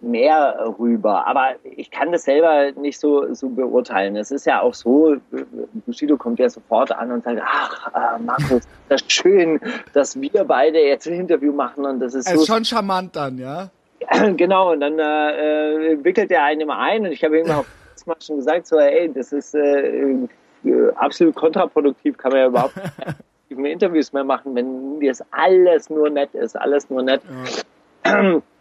[0.00, 1.26] mehr rüber.
[1.26, 4.16] Aber ich kann das selber nicht so, so beurteilen.
[4.16, 5.16] Es ist ja auch so,
[5.86, 9.60] Bushido kommt ja sofort an und sagt, ach, äh, Markus, das ist schön,
[9.92, 13.16] dass wir beide jetzt ein Interview machen und das ist, es so ist schon charmant
[13.16, 13.70] dann, ja?
[14.36, 17.64] genau, und dann äh, äh, wickelt er einen immer ein und ich habe ihm auch
[18.06, 20.28] mal schon gesagt, so, ey, das ist äh, äh,
[20.94, 22.74] absolut kontraproduktiv, kann man ja überhaupt
[23.50, 27.22] keine Interviews mehr machen, wenn das alles nur nett ist, alles nur nett.
[28.04, 28.42] Ja.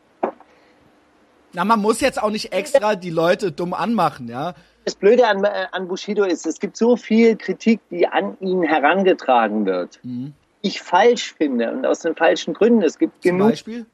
[1.54, 4.56] Na, man muss jetzt auch nicht extra die Leute dumm anmachen, ja.
[4.84, 8.62] Das Blöde an, äh, an Bushido ist, es gibt so viel Kritik, die an ihn
[8.62, 10.00] herangetragen wird.
[10.04, 10.34] Mhm.
[10.62, 12.82] Ich falsch finde und aus den falschen Gründen.
[12.84, 13.50] Es gibt Zum genug.
[13.52, 13.86] Beispiel?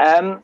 [0.00, 0.38] Ähm,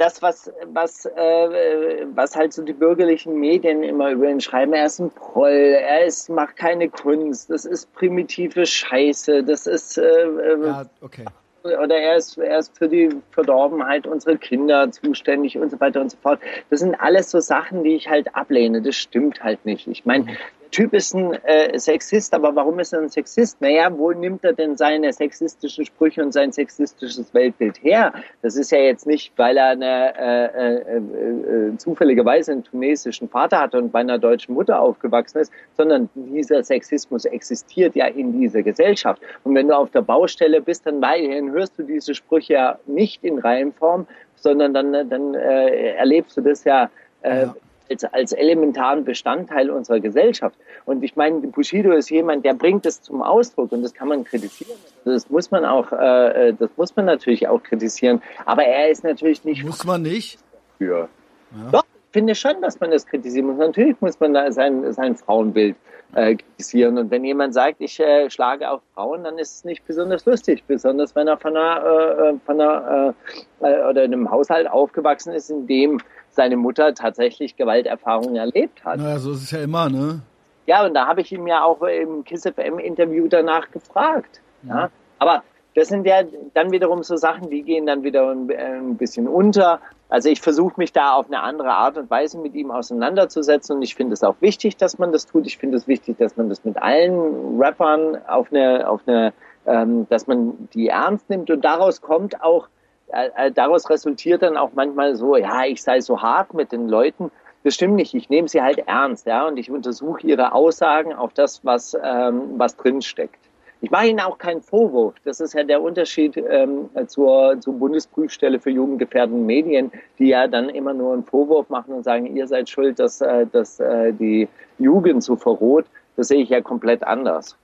[0.00, 4.86] das, was, was, äh, was halt so die bürgerlichen Medien immer über ihn schreiben, er
[4.86, 10.02] ist ein Proll, er ist, macht keine Kunst, das ist primitive Scheiße, das ist äh,
[10.02, 11.26] äh ja, okay.
[11.64, 16.10] oder er ist, er ist für die Verdorbenheit unserer Kinder zuständig und so weiter und
[16.10, 16.40] so fort.
[16.70, 18.80] Das sind alles so Sachen, die ich halt ablehne.
[18.80, 19.86] Das stimmt halt nicht.
[19.86, 20.36] Ich meine, mhm.
[20.70, 23.60] Typ ist ein äh, Sexist, aber warum ist er ein Sexist?
[23.60, 28.12] Naja, wo nimmt er denn seine sexistischen Sprüche und sein sexistisches Weltbild her?
[28.42, 33.58] Das ist ja jetzt nicht, weil er eine, äh, äh, äh, zufälligerweise einen tunesischen Vater
[33.58, 38.62] hatte und bei einer deutschen Mutter aufgewachsen ist, sondern dieser Sexismus existiert ja in dieser
[38.62, 39.20] Gesellschaft.
[39.42, 43.24] Und wenn du auf der Baustelle bist, dann weiterhin hörst du diese Sprüche ja nicht
[43.24, 44.06] in Reihenform,
[44.36, 46.90] sondern dann, dann äh, erlebst du das ja,
[47.22, 47.54] äh, ja
[47.90, 50.56] als, als elementaren Bestandteil unserer Gesellschaft.
[50.84, 54.24] Und ich meine, Bushido ist jemand, der bringt es zum Ausdruck und das kann man
[54.24, 54.78] kritisieren.
[55.04, 58.22] Das muss man auch, äh, das muss man natürlich auch kritisieren.
[58.44, 59.64] Aber er ist natürlich nicht.
[59.64, 60.38] Muss man nicht?
[60.78, 61.08] Für.
[61.52, 61.70] Ja.
[61.72, 63.58] Doch, finde schon, dass man das kritisieren muss.
[63.58, 65.76] Natürlich muss man da sein, sein Frauenbild
[66.14, 66.98] äh, kritisieren.
[66.98, 70.64] Und wenn jemand sagt, ich äh, schlage auf Frauen, dann ist es nicht besonders lustig,
[70.66, 73.14] besonders wenn er von einer, äh, äh von einer
[73.60, 76.00] äh, äh, oder in einem Haushalt aufgewachsen ist, in dem
[76.30, 78.98] seine Mutter tatsächlich Gewalterfahrungen erlebt hat.
[78.98, 80.20] Naja, so ist es ja immer, ne?
[80.66, 84.40] Ja, und da habe ich ihm ja auch im KISS FM Interview danach gefragt.
[84.62, 84.82] Ja.
[84.82, 84.90] ja.
[85.18, 85.42] Aber
[85.74, 86.22] das sind ja
[86.54, 89.80] dann wiederum so Sachen, die gehen dann wieder ein bisschen unter.
[90.08, 93.82] Also ich versuche mich da auf eine andere Art und Weise mit ihm auseinanderzusetzen und
[93.82, 95.46] ich finde es auch wichtig, dass man das tut.
[95.46, 99.32] Ich finde es wichtig, dass man das mit allen Rappern auf eine, auf eine,
[99.66, 102.68] ähm, dass man die ernst nimmt und daraus kommt auch,
[103.12, 106.88] äh, äh, daraus resultiert dann auch manchmal so, ja, ich sei so hart mit den
[106.88, 107.30] Leuten.
[107.62, 108.14] Das stimmt nicht.
[108.14, 112.54] Ich nehme sie halt ernst, ja, und ich untersuche ihre Aussagen auf das, was ähm,
[112.56, 113.38] was drin steckt.
[113.82, 115.14] Ich mache Ihnen auch keinen Vorwurf.
[115.24, 120.68] Das ist ja der Unterschied ähm, zur, zur Bundesprüfstelle für jugendgefährdende Medien, die ja dann
[120.68, 124.48] immer nur einen Vorwurf machen und sagen, ihr seid schuld, dass, äh, dass äh, die
[124.78, 125.86] Jugend so verroht.
[126.16, 127.56] Das sehe ich ja komplett anders.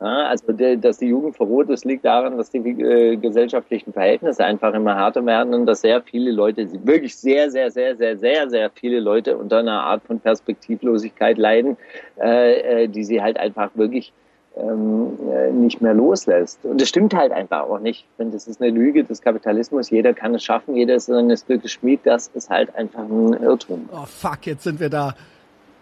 [0.00, 4.72] Ja, also, dass die Jugend verroht, das liegt daran, dass die äh, gesellschaftlichen Verhältnisse einfach
[4.72, 8.70] immer härter werden und dass sehr viele Leute, wirklich sehr, sehr, sehr, sehr, sehr, sehr
[8.70, 11.76] viele Leute unter einer Art von Perspektivlosigkeit leiden,
[12.18, 14.14] äh, äh die sie halt einfach wirklich
[14.56, 16.64] ähm, äh, nicht mehr loslässt.
[16.64, 18.06] Und das stimmt halt einfach auch nicht.
[18.16, 21.72] Wenn das ist eine Lüge des Kapitalismus, jeder kann es schaffen, jeder ist seines Glückes
[21.72, 23.88] Schmied, das ist halt einfach ein Irrtum.
[23.92, 25.14] Oh fuck, jetzt sind wir da.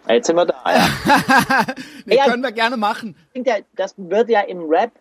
[0.09, 0.87] Jetzt sind wir da, ja.
[2.05, 3.15] nee, ja, können wir gerne machen.
[3.75, 4.91] Das wird ja im Rap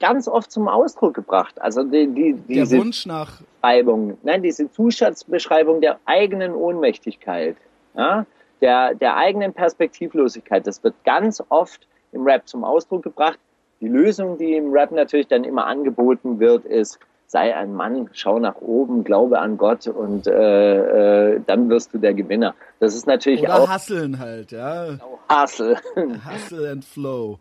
[0.00, 1.60] ganz oft zum Ausdruck gebracht.
[1.60, 7.56] Also die, die, diese der Wunsch nach Beschreibung, nein, diese Zustandsbeschreibung der eigenen Ohnmächtigkeit,
[7.96, 8.26] ja,
[8.60, 13.38] der, der eigenen Perspektivlosigkeit, das wird ganz oft im Rap zum Ausdruck gebracht.
[13.80, 18.38] Die Lösung, die im Rap natürlich dann immer angeboten wird, ist, sei ein Mann, schau
[18.38, 22.54] nach oben, glaube an Gott und äh, äh, dann wirst du der Gewinner.
[22.80, 23.68] Das ist natürlich Oder auch...
[23.68, 24.86] Hasseln halt, ja.
[24.86, 25.76] Genau, Hustle.
[26.32, 27.38] Hustle and Flow.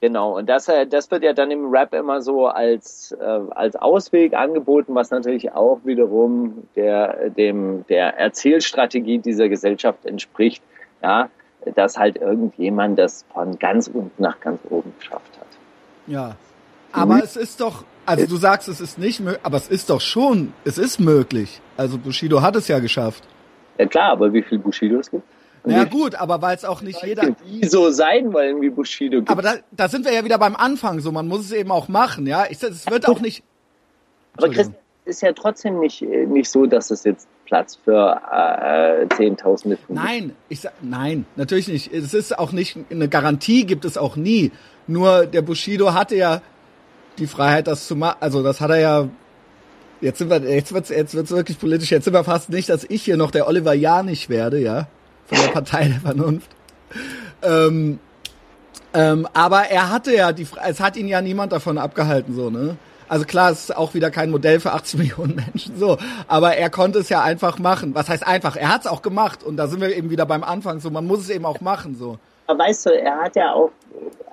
[0.00, 3.76] Genau, und das, äh, das wird ja dann im Rap immer so als, äh, als
[3.76, 10.62] Ausweg angeboten, was natürlich auch wiederum der, dem, der Erzählstrategie dieser Gesellschaft entspricht.
[11.02, 11.28] Ja,
[11.74, 15.46] dass halt irgendjemand das von ganz unten nach ganz oben geschafft hat.
[16.06, 16.36] Ja.
[16.92, 17.22] Aber mhm.
[17.22, 20.52] es ist doch, also du sagst, es ist nicht möglich, aber es ist doch schon,
[20.64, 21.60] es ist möglich.
[21.76, 23.24] Also Bushido hat es ja geschafft.
[23.78, 25.22] Ja klar, aber wie viele Bushidos gibt
[25.64, 27.34] Na ja gut, aber weil es auch nicht jeder...
[27.46, 29.30] Die so sein wollen wie Bushido gibt.
[29.30, 31.88] Aber da, da sind wir ja wieder beim Anfang so, man muss es eben auch
[31.88, 32.44] machen, ja.
[32.50, 33.42] Ich, es wird auch nicht...
[34.36, 34.70] Aber Chris,
[35.04, 39.96] ist ja trotzdem nicht, nicht so, dass es jetzt Platz für äh, Zehntausende tun.
[39.96, 41.92] Nein, ich sag, nein, natürlich nicht.
[41.92, 44.52] Es ist auch nicht, eine Garantie gibt es auch nie.
[44.86, 46.42] Nur der Bushido hatte ja
[47.20, 48.16] die Freiheit, das zu machen.
[48.20, 49.08] Also das hat er ja.
[50.00, 51.90] Jetzt sind wir, jetzt wird's, jetzt wird's wirklich politisch.
[51.90, 54.86] Jetzt sind wir fast nicht, dass ich hier noch der Oliver Janich werde, ja,
[55.26, 56.48] von der Partei der Vernunft.
[57.42, 57.98] Ähm,
[58.94, 62.76] ähm, aber er hatte ja die, es hat ihn ja niemand davon abgehalten, so ne.
[63.08, 65.98] Also klar, es ist auch wieder kein Modell für 80 Millionen Menschen, so.
[66.28, 67.94] Aber er konnte es ja einfach machen.
[67.94, 68.56] Was heißt einfach?
[68.56, 69.42] Er hat es auch gemacht.
[69.42, 70.90] Und da sind wir eben wieder beim Anfang, so.
[70.90, 72.18] Man muss es eben auch machen, so.
[72.46, 73.70] Aber weißt du, er hat ja auch,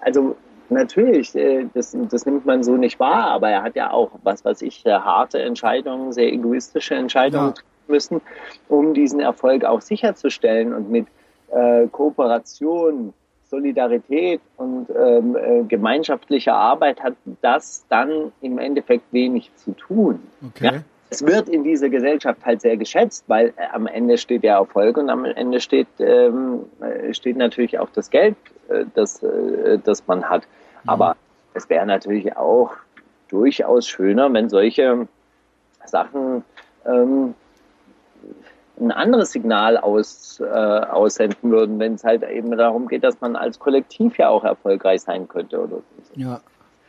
[0.02, 0.36] also
[0.72, 4.44] natürlich, äh, das, das nimmt man so nicht wahr, aber er hat ja auch, was
[4.46, 7.64] weiß ich, harte Entscheidungen, sehr egoistische Entscheidungen ja.
[7.88, 8.22] müssen,
[8.68, 11.08] um diesen Erfolg auch sicherzustellen und mit
[11.52, 13.14] äh, Kooperation
[13.50, 20.20] Solidarität und ähm, äh, gemeinschaftliche Arbeit hat das dann im Endeffekt wenig zu tun.
[20.50, 20.66] Okay.
[20.66, 20.82] Ja?
[21.10, 24.98] Es wird in dieser Gesellschaft halt sehr geschätzt, weil äh, am Ende steht der Erfolg
[24.98, 28.36] und am Ende steht, ähm, äh, steht natürlich auch das Geld,
[28.68, 30.44] äh, das, äh, das man hat.
[30.84, 30.90] Mhm.
[30.90, 31.16] Aber
[31.54, 32.72] es wäre natürlich auch
[33.30, 35.08] durchaus schöner, wenn solche
[35.86, 36.44] Sachen
[36.86, 37.34] ähm,
[38.80, 43.36] ein anderes Signal aus, äh, aussenden würden, wenn es halt eben darum geht, dass man
[43.36, 45.84] als Kollektiv ja auch erfolgreich sein könnte oder so.
[46.16, 46.42] Ja.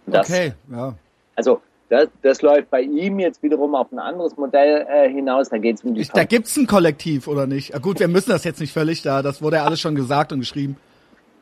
[0.06, 0.94] Das, okay, ja.
[1.34, 5.48] Also das, das läuft bei ihm jetzt wiederum auf ein anderes Modell äh, hinaus.
[5.48, 6.06] Da geht es um die.
[6.06, 7.70] Da gibt's ein Kollektiv oder nicht?
[7.70, 9.22] Ja, gut, wir müssen das jetzt nicht völlig da.
[9.22, 10.76] Das wurde ja alles schon gesagt und geschrieben.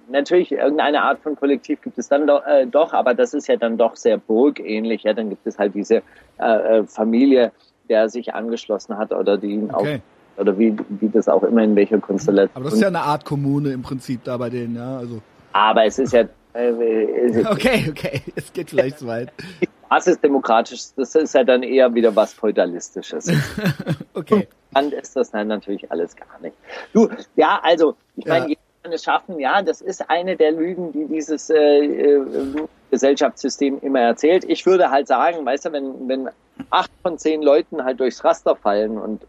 [0.09, 3.57] Natürlich, irgendeine Art von Kollektiv gibt es dann doch, äh, doch aber das ist ja
[3.57, 5.03] dann doch sehr burgähnlich.
[5.03, 6.03] Ja, dann gibt es halt diese
[6.39, 7.53] äh, äh Familie,
[7.89, 9.97] der sich angeschlossen hat oder die ihn okay.
[9.97, 12.55] auch oder wie, wie das auch immer in welcher Konstellation.
[12.55, 14.99] Aber das ist ja eine Art Kommune im Prinzip da bei denen, ja.
[14.99, 15.21] Also.
[15.53, 16.25] Aber es ist ja.
[16.53, 19.33] Äh, okay, okay, es geht vielleicht zu weit.
[19.89, 20.81] Was ist demokratisch?
[20.97, 23.31] Das ist ja dann eher wieder was Feudalistisches.
[24.15, 24.49] okay.
[24.75, 26.57] Dann ist das dann natürlich alles gar nicht.
[26.93, 28.57] Du, ja, also, ich meine,
[28.93, 34.45] es schaffen, ja, das ist eine der Lügen, die dieses äh, äh, Gesellschaftssystem immer erzählt.
[34.45, 36.29] Ich würde halt sagen, weißt du, wenn, wenn
[36.71, 39.23] acht von zehn Leuten halt durchs Raster fallen und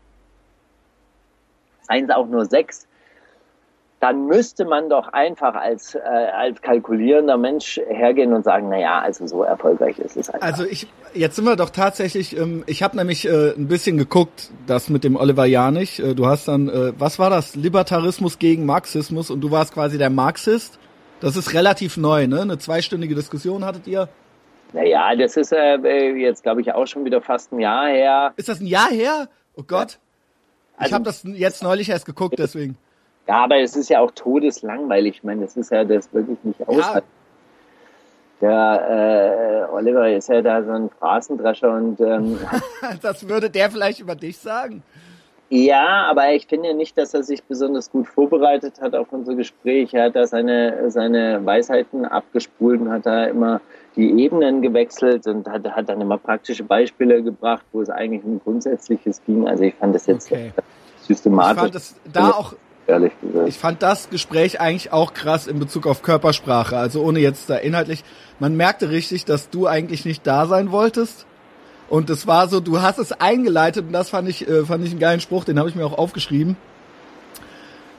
[1.81, 2.87] seien es auch nur sechs,
[3.99, 8.99] dann müsste man doch einfach als, äh, als kalkulierender Mensch hergehen und sagen, na ja,
[8.99, 10.45] also so erfolgreich ist es einfach.
[10.47, 14.51] Also ich, jetzt sind wir doch tatsächlich, ähm, ich habe nämlich äh, ein bisschen geguckt,
[14.67, 15.99] das mit dem Oliver Janich.
[15.99, 17.55] Äh, du hast dann, äh, was war das?
[17.55, 20.77] Libertarismus gegen Marxismus und du warst quasi der Marxist.
[21.19, 22.41] Das ist relativ neu, ne?
[22.41, 24.09] Eine zweistündige Diskussion hattet ihr.
[24.73, 28.33] Naja, das ist äh, jetzt, glaube ich, auch schon wieder fast ein Jahr her.
[28.35, 29.27] Ist das ein Jahr her?
[29.55, 29.93] Oh Gott.
[29.93, 29.97] Ja.
[30.77, 32.77] Also, ich habe das jetzt neulich erst geguckt, deswegen.
[33.27, 35.17] Ja, aber es ist ja auch todeslangweilig.
[35.17, 37.07] Ich meine, das ist ja das wirklich nicht aushalten.
[37.07, 37.17] Ja.
[38.39, 42.39] Der äh, Oliver ist ja da so ein Phrasendrescher und ähm,
[43.01, 44.83] das würde der vielleicht über dich sagen.
[45.49, 49.93] Ja, aber ich finde nicht, dass er sich besonders gut vorbereitet hat auf unser Gespräch.
[49.93, 53.61] Er hat da seine, seine Weisheiten abgespult und hat da immer
[53.95, 58.39] die Ebenen gewechselt und hat, hat dann immer praktische Beispiele gebracht, wo es eigentlich um
[58.39, 59.47] Grundsätzliches ging.
[59.47, 60.51] Also ich fand das jetzt okay.
[61.01, 61.55] systematisch.
[61.55, 62.53] Ich fand das da auch
[62.87, 63.47] ehrlich gesagt.
[63.47, 66.77] Ich fand das Gespräch eigentlich auch krass in Bezug auf Körpersprache.
[66.77, 68.03] Also ohne jetzt da inhaltlich.
[68.39, 71.25] Man merkte richtig, dass du eigentlich nicht da sein wolltest.
[71.89, 74.91] Und es war so, du hast es eingeleitet und das fand ich, äh, fand ich
[74.91, 76.57] einen geilen Spruch, den habe ich mir auch aufgeschrieben.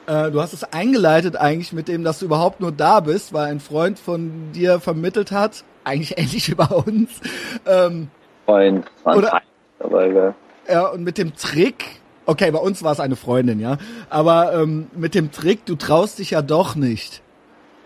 [0.07, 3.51] Äh, du hast es eingeleitet eigentlich mit dem, dass du überhaupt nur da bist, weil
[3.51, 7.21] ein Freund von dir vermittelt hat, eigentlich ähnlich wie bei uns.
[7.67, 8.09] Ähm,
[8.45, 9.43] Freund, oder,
[9.79, 10.35] aber,
[10.69, 11.98] ja, und mit dem Trick,
[12.29, 13.79] Okay, bei uns war es eine Freundin, ja.
[14.11, 17.23] Aber ähm, mit dem Trick, du traust dich ja doch nicht.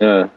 [0.01, 0.31] Ja.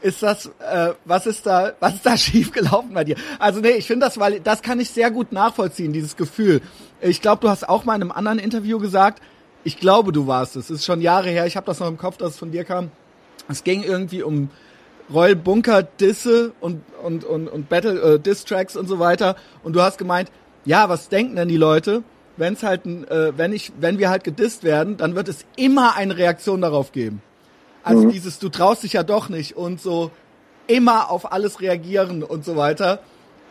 [0.00, 3.14] Ist das, äh, was ist da, was ist da schiefgelaufen bei dir?
[3.38, 6.60] Also nee, ich finde das, weil das kann ich sehr gut nachvollziehen, dieses Gefühl.
[7.00, 9.22] Ich glaube, du hast auch mal in einem anderen Interview gesagt,
[9.62, 10.64] ich glaube, du warst es.
[10.64, 12.64] Es ist schon Jahre her, ich habe das noch im Kopf, dass es von dir
[12.64, 12.90] kam.
[13.48, 14.50] Es ging irgendwie um
[15.08, 19.76] Royal Bunker Disse und und und und Battle äh, Diss Tracks und so weiter und
[19.76, 20.32] du hast gemeint,
[20.64, 22.02] ja, was denken denn die Leute?
[22.40, 25.94] Wenn es halt, äh, wenn ich, wenn wir halt gedisst werden, dann wird es immer
[25.94, 27.20] eine Reaktion darauf geben.
[27.84, 28.12] Also mhm.
[28.12, 30.10] dieses, du traust dich ja doch nicht und so
[30.66, 33.00] immer auf alles reagieren und so weiter.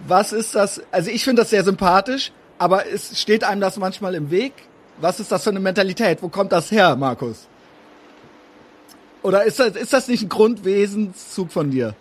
[0.08, 0.82] Was ist das?
[0.92, 4.54] Also ich finde das sehr sympathisch, aber es steht einem das manchmal im Weg.
[5.00, 6.24] Was ist das für eine Mentalität?
[6.24, 7.48] Wo kommt das her, Markus?
[9.22, 11.94] Oder ist das, ist das nicht ein Grundwesenszug von dir?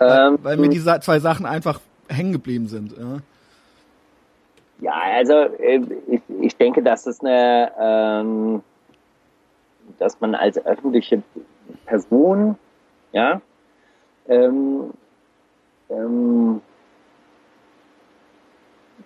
[0.00, 2.92] Ähm, weil, weil mir diese zwei Sachen einfach hängen geblieben sind.
[2.98, 3.20] Ja?
[4.84, 8.62] Ja, also äh, ich, ich denke, dass es eine, ähm,
[9.98, 11.22] dass man als öffentliche
[11.86, 12.56] Person,
[13.12, 13.40] ja,
[14.28, 14.90] ähm,
[15.88, 16.60] ähm,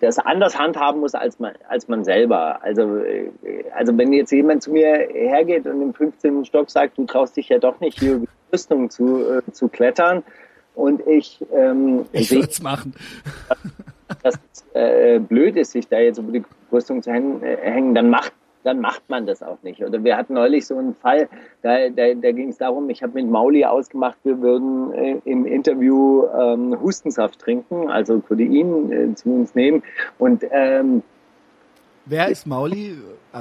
[0.01, 2.61] das anders handhaben muss als man, als man selber.
[2.61, 3.31] Also, äh,
[3.73, 6.43] also wenn jetzt jemand zu mir hergeht und im 15.
[6.43, 9.69] Stock sagt, du traust dich ja doch nicht, hier über die Rüstung zu, äh, zu
[9.69, 10.25] klettern,
[10.75, 12.93] und ich, ähm, ich würde es machen.
[14.23, 17.95] dass es äh, blöd ist, sich da jetzt über die Rüstung zu hängen, äh, hängen,
[17.95, 19.83] dann macht dann macht man das auch nicht.
[19.83, 21.29] Oder wir hatten neulich so einen Fall,
[21.61, 25.45] da, da, da ging es darum, ich habe mit Mauli ausgemacht, wir würden äh, im
[25.45, 29.81] Interview ähm, Hustensaft trinken, also Codein äh, zu uns nehmen.
[30.17, 31.03] Und ähm,
[32.05, 32.97] wer ist Mauli?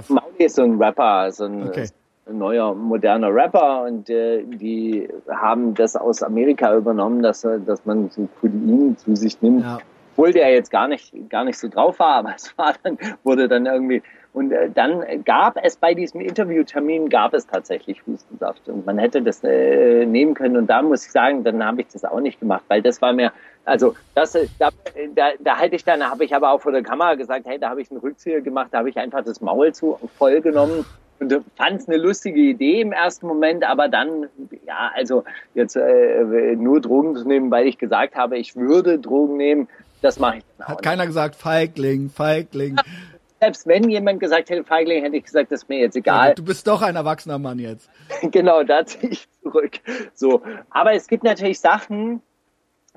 [0.09, 1.89] Mauli ist so ein Rapper, so ein, okay
[2.31, 8.29] neuer moderner Rapper und äh, die haben das aus Amerika übernommen, dass, dass man so
[8.43, 9.63] Codein zu sich nimmt.
[9.63, 9.79] Ja.
[10.19, 13.47] Obwohl der jetzt gar nicht, gar nicht so drauf war, aber es war dann, wurde
[13.47, 14.03] dann irgendwie,
[14.33, 18.69] und äh, dann gab es bei diesem Interviewtermin, gab es tatsächlich Hustensaft.
[18.69, 20.57] Und man hätte das äh, nehmen können.
[20.57, 23.13] Und da muss ich sagen, dann habe ich das auch nicht gemacht, weil das war
[23.13, 23.33] mir,
[23.65, 24.71] also das, da,
[25.15, 27.71] da, da hätte ich dann, habe ich aber auch vor der Kamera gesagt, hey, da
[27.71, 30.85] habe ich einen Rückzieher gemacht, da habe ich einfach das Maul zu voll genommen
[31.21, 34.29] und fand es eine lustige Idee im ersten Moment, aber dann,
[34.67, 39.37] ja, also jetzt äh, nur Drogen zu nehmen, weil ich gesagt habe, ich würde Drogen
[39.37, 39.69] nehmen,
[40.03, 41.09] das mache ich dann auch Hat keiner nicht.
[41.09, 42.77] gesagt, Feigling, Feigling.
[43.41, 46.31] Selbst wenn jemand gesagt hätte, Feigling, hätte ich gesagt, das ist mir jetzt egal.
[46.31, 47.89] Ja, du bist doch ein erwachsener Mann jetzt.
[48.31, 49.79] genau, da ziehe ich zurück.
[50.15, 52.21] So, aber es gibt natürlich Sachen,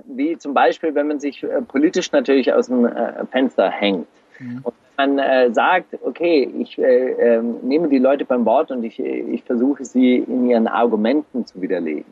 [0.05, 4.07] wie zum Beispiel, wenn man sich äh, politisch natürlich aus dem äh, Fenster hängt.
[4.39, 4.61] Mhm.
[4.63, 8.99] Und man äh, sagt, okay, ich äh, äh, nehme die Leute beim Wort und ich,
[8.99, 12.11] ich versuche sie in ihren Argumenten zu widerlegen.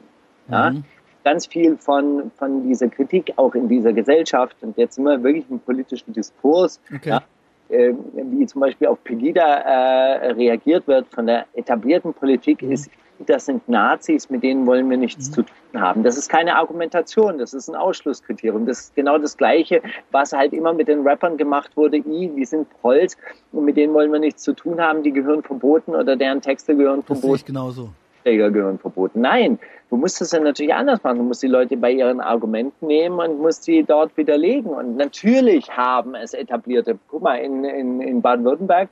[0.49, 0.71] Ja?
[0.71, 0.83] Mhm.
[1.23, 5.45] Ganz viel von, von dieser Kritik auch in dieser Gesellschaft und jetzt sind wir wirklich
[5.49, 7.09] im politischen Diskurs, okay.
[7.09, 7.21] ja?
[7.69, 12.71] äh, wie zum Beispiel auf Pegida äh, reagiert wird von der etablierten Politik, mhm.
[12.71, 12.89] ist
[13.25, 15.33] das sind Nazis, mit denen wollen wir nichts mhm.
[15.33, 16.03] zu tun haben.
[16.03, 18.65] Das ist keine Argumentation, das ist ein Ausschlusskriterium.
[18.65, 21.97] Das ist genau das Gleiche, was halt immer mit den Rappern gemacht wurde.
[21.97, 23.17] I, die sind Prolls
[23.51, 26.75] und mit denen wollen wir nichts zu tun haben, die gehören verboten oder deren Texte
[26.75, 27.21] gehören verboten.
[27.21, 27.89] Das sehe ich genauso.
[28.23, 29.21] Träger gehören verboten.
[29.21, 29.59] Nein,
[29.89, 31.17] du musst es ja natürlich anders machen.
[31.17, 34.71] Du musst die Leute bei ihren Argumenten nehmen und musst sie dort widerlegen.
[34.71, 38.89] Und natürlich haben es etablierte, guck mal, in, in, in Baden-Württemberg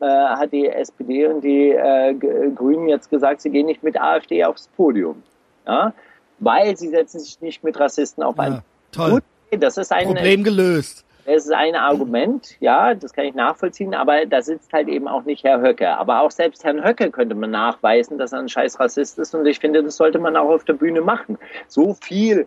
[0.00, 4.44] äh, hat die SPD und die äh, Grünen jetzt gesagt, sie gehen nicht mit AfD
[4.44, 5.22] aufs Podium.
[5.66, 5.92] Ja?
[6.38, 8.52] Weil sie setzen sich nicht mit Rassisten auf ein.
[8.52, 8.62] Ja,
[8.92, 9.10] toll.
[9.10, 9.22] Gut,
[9.62, 11.04] das ist ein Problem gelöst.
[11.26, 15.24] Das ist ein Argument, ja, das kann ich nachvollziehen, aber da sitzt halt eben auch
[15.24, 15.88] nicht Herr Höcke.
[15.98, 19.44] Aber auch selbst Herrn Höcke könnte man nachweisen, dass er ein scheiß Rassist ist und
[19.46, 21.36] ich finde, das sollte man auch auf der Bühne machen.
[21.66, 22.46] So viel,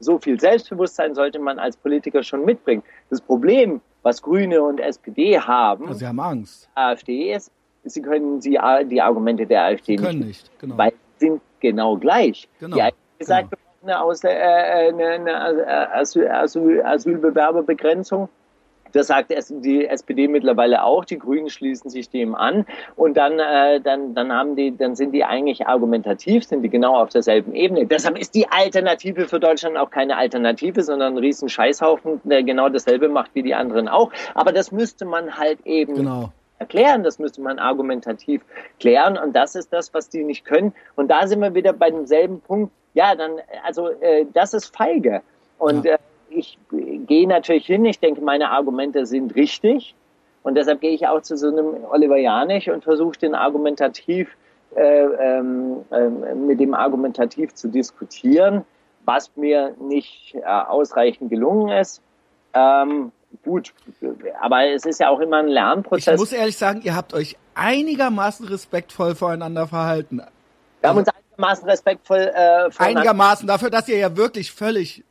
[0.00, 2.82] so viel Selbstbewusstsein sollte man als Politiker schon mitbringen.
[3.10, 6.68] Das Problem, was Grüne und SPD haben, also sie haben Angst.
[6.74, 7.50] AfD ist,
[7.84, 10.78] sie können die Argumente der AfD sie können nicht, nicht genau.
[10.78, 12.48] weil sie sind genau gleich.
[12.58, 12.76] Genau.
[12.76, 18.28] Die AfD sagt, genau eine, Aus äh, eine, eine Asyl, Asyl, Asylbewerberbegrenzung.
[18.92, 21.04] Das sagt die SPD mittlerweile auch.
[21.04, 22.64] Die Grünen schließen sich dem an.
[22.94, 26.96] Und dann, äh, dann, dann haben die, dann sind die eigentlich argumentativ, sind die genau
[27.02, 27.86] auf derselben Ebene.
[27.86, 32.68] Deshalb ist die Alternative für Deutschland auch keine Alternative, sondern ein riesen Scheißhaufen, der genau
[32.68, 34.12] dasselbe macht wie die anderen auch.
[34.34, 36.30] Aber das müsste man halt eben genau
[36.60, 38.42] erklären, das müsste man argumentativ
[38.78, 40.72] klären und das ist das, was die nicht können.
[40.94, 43.32] Und da sind wir wieder bei demselben Punkt, ja, dann,
[43.64, 45.22] also äh, das ist feige.
[45.58, 45.94] Und ja.
[45.94, 45.98] äh,
[46.30, 49.94] ich gehe natürlich hin, ich denke, meine Argumente sind richtig.
[50.42, 54.28] Und deshalb gehe ich auch zu so einem Oliver Janich und versuche den argumentativ,
[54.76, 58.64] äh, ähm, äh, mit dem argumentativ zu diskutieren,
[59.04, 62.02] was mir nicht äh, ausreichend gelungen ist.
[62.52, 63.10] Ähm,
[63.44, 63.72] gut,
[64.40, 66.14] aber es ist ja auch immer ein Lernprozess.
[66.14, 70.20] Ich muss ehrlich sagen, ihr habt euch einigermaßen respektvoll voreinander verhalten.
[70.80, 75.04] Wir haben uns einigermaßen respektvoll äh, Einigermaßen dafür, dass ihr ja wirklich völlig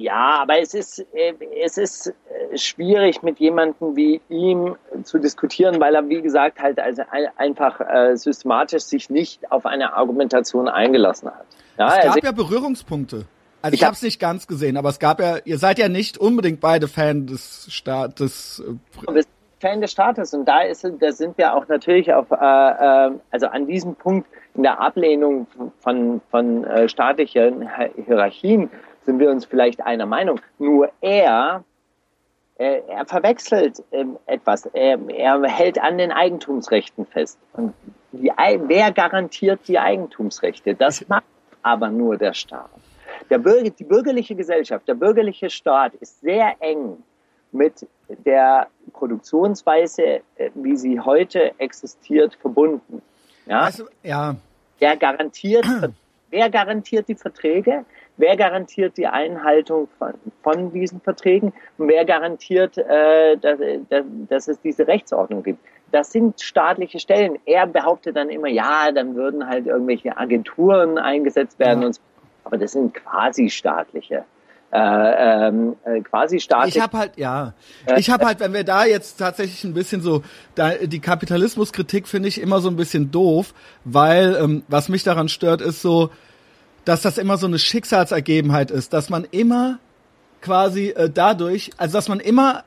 [0.00, 5.78] ja, aber es ist, äh, es ist äh, schwierig mit jemandem wie ihm zu diskutieren,
[5.78, 7.02] weil er, wie gesagt, halt also
[7.36, 11.44] einfach äh, systematisch sich nicht auf eine Argumentation eingelassen hat.
[11.76, 13.26] Ja, es gab also, ja Berührungspunkte.
[13.60, 15.90] Also ich, ich habe es nicht ganz gesehen, aber es gab ja, ihr seid ja
[15.90, 18.62] nicht unbedingt beide Fan des Staates.
[19.06, 19.22] Äh,
[19.60, 23.48] Fan des Staates und da ist, da sind wir auch natürlich auf, äh, äh, also
[23.48, 25.46] an diesem Punkt in der Ablehnung
[25.80, 27.68] von, von äh, staatlichen
[28.04, 28.70] Hierarchien
[29.02, 30.40] sind wir uns vielleicht einer Meinung.
[30.58, 31.64] Nur er,
[32.58, 34.66] äh, er verwechselt äh, etwas.
[34.66, 37.38] Er, er hält an den Eigentumsrechten fest.
[37.52, 37.74] Und
[38.12, 40.74] die, wer garantiert die Eigentumsrechte?
[40.74, 41.24] Das macht
[41.62, 42.70] aber nur der Staat.
[43.28, 47.02] Der Bürger, die bürgerliche Gesellschaft, der bürgerliche Staat ist sehr eng
[47.52, 53.02] mit der Produktionsweise, äh, wie sie heute existiert, verbunden.
[53.50, 53.60] Ja.
[53.62, 54.36] Also, ja.
[54.78, 55.66] Wer garantiert,
[56.30, 57.84] wer garantiert die Verträge?
[58.16, 61.52] Wer garantiert die Einhaltung von, von diesen Verträgen?
[61.78, 65.58] Und wer garantiert, äh, dass, dass, dass es diese Rechtsordnung gibt?
[65.90, 67.38] Das sind staatliche Stellen.
[67.44, 71.86] Er behauptet dann immer, ja, dann würden halt irgendwelche Agenturen eingesetzt werden ja.
[71.88, 72.02] und so.
[72.44, 74.24] Aber das sind quasi staatliche
[74.72, 76.76] äh, ähm, äh, quasi staatlich.
[76.76, 77.54] Ich habe halt, ja,
[77.96, 80.22] ich habe halt, wenn wir da jetzt tatsächlich ein bisschen so,
[80.54, 83.52] da, die Kapitalismuskritik finde ich immer so ein bisschen doof,
[83.84, 86.10] weil ähm, was mich daran stört, ist so,
[86.84, 89.78] dass das immer so eine Schicksalsergebenheit ist, dass man immer
[90.40, 92.64] quasi äh, dadurch, also dass man immer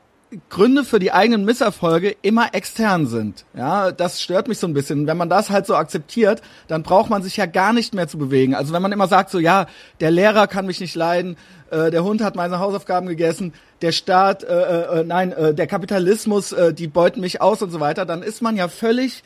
[0.50, 3.46] Gründe für die eigenen Misserfolge immer extern sind.
[3.56, 5.08] Ja, das stört mich so ein bisschen.
[5.08, 8.18] Wenn man das halt so akzeptiert, dann braucht man sich ja gar nicht mehr zu
[8.18, 8.56] bewegen.
[8.56, 9.68] Also wenn man immer sagt so, ja,
[10.00, 11.38] der Lehrer kann mich nicht leiden,
[11.74, 15.68] äh, der Hund hat meine Hausaufgaben gegessen, der Staat, äh, äh, äh nein, äh, der
[15.68, 19.24] Kapitalismus, äh, die beuten mich aus und so weiter, dann ist man ja völlig,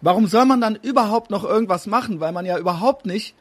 [0.00, 2.20] warum soll man dann überhaupt noch irgendwas machen?
[2.20, 3.34] Weil man ja überhaupt nicht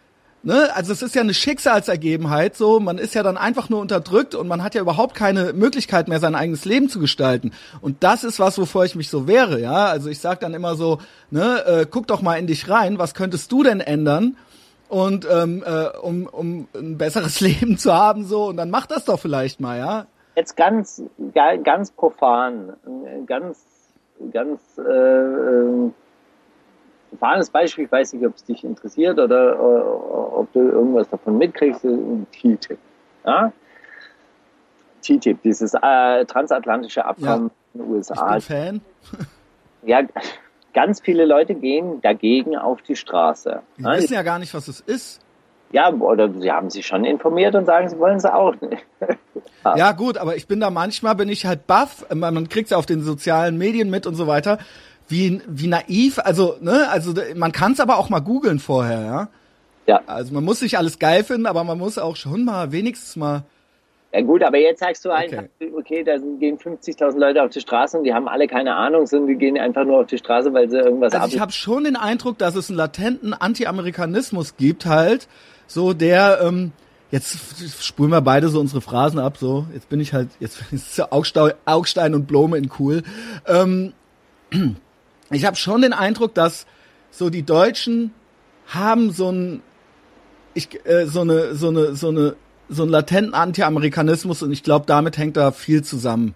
[0.45, 4.35] ne, also es ist ja eine Schicksalsergebenheit, so, man ist ja dann einfach nur unterdrückt
[4.35, 7.51] und man hat ja überhaupt keine Möglichkeit mehr, sein eigenes Leben zu gestalten.
[7.81, 9.87] Und das ist was, wovor ich mich so wehre, ja.
[9.87, 10.99] Also ich sag dann immer so,
[11.31, 14.37] ne, äh, guck doch mal in dich rein, was könntest du denn ändern?
[14.87, 19.05] Und ähm, äh, um, um ein besseres Leben zu haben, so, und dann mach das
[19.05, 20.05] doch vielleicht mal, ja.
[20.35, 21.01] Jetzt ganz,
[21.63, 22.73] ganz profan,
[23.25, 23.65] ganz,
[24.31, 25.91] ganz äh, äh
[27.15, 31.37] profanes Beispiel, ich weiß nicht, ob es dich interessiert oder äh, ob du irgendwas davon
[31.37, 31.81] mitkriegst,
[32.31, 32.77] TTIP.
[33.25, 33.51] Ja?
[35.01, 37.81] TTIP, dieses äh, transatlantische Abkommen ja.
[37.81, 38.37] in den USA.
[38.37, 38.81] Ich bin Fan.
[39.83, 40.01] ja,
[40.75, 43.61] ganz viele Leute gehen dagegen auf die Straße.
[43.77, 43.93] Die ja?
[43.93, 45.21] wissen ja gar nicht, was es ist.
[45.71, 48.85] Ja, oder sie haben sich schon informiert und sagen, sie wollen es auch nicht.
[49.75, 52.77] ja, gut, aber ich bin da manchmal, bin ich halt baff, man kriegt es ja
[52.77, 54.59] auf den sozialen Medien mit und so weiter
[55.07, 59.27] wie, wie naiv, also, ne, also man kann es aber auch mal googeln vorher, ja.
[59.87, 60.01] Ja.
[60.07, 63.43] Also man muss nicht alles geil finden, aber man muss auch schon mal wenigstens mal.
[64.15, 67.59] Ja gut, aber jetzt sagst du einfach, okay, okay da gehen 50.000 Leute auf die
[67.59, 70.53] Straße und die haben alle keine Ahnung, sondern die gehen einfach nur auf die Straße,
[70.53, 74.85] weil sie irgendwas also Ich habe schon den Eindruck, dass es einen latenten Anti-Amerikanismus gibt
[74.85, 75.27] halt,
[75.67, 76.71] so der, ähm,
[77.11, 81.11] jetzt spulen wir beide so unsere Phrasen ab, so, jetzt bin ich halt, jetzt ist
[81.11, 83.03] Augstein, Augstein und Blome in cool.
[83.45, 83.91] Ähm,
[85.29, 86.67] ich habe schon den Eindruck, dass
[87.11, 88.13] so die Deutschen
[88.67, 89.61] haben so ein
[90.53, 92.37] ich äh, so eine so eine so eine
[92.69, 96.33] so einen latenten Anti-Amerikanismus und ich glaube, damit hängt da viel zusammen.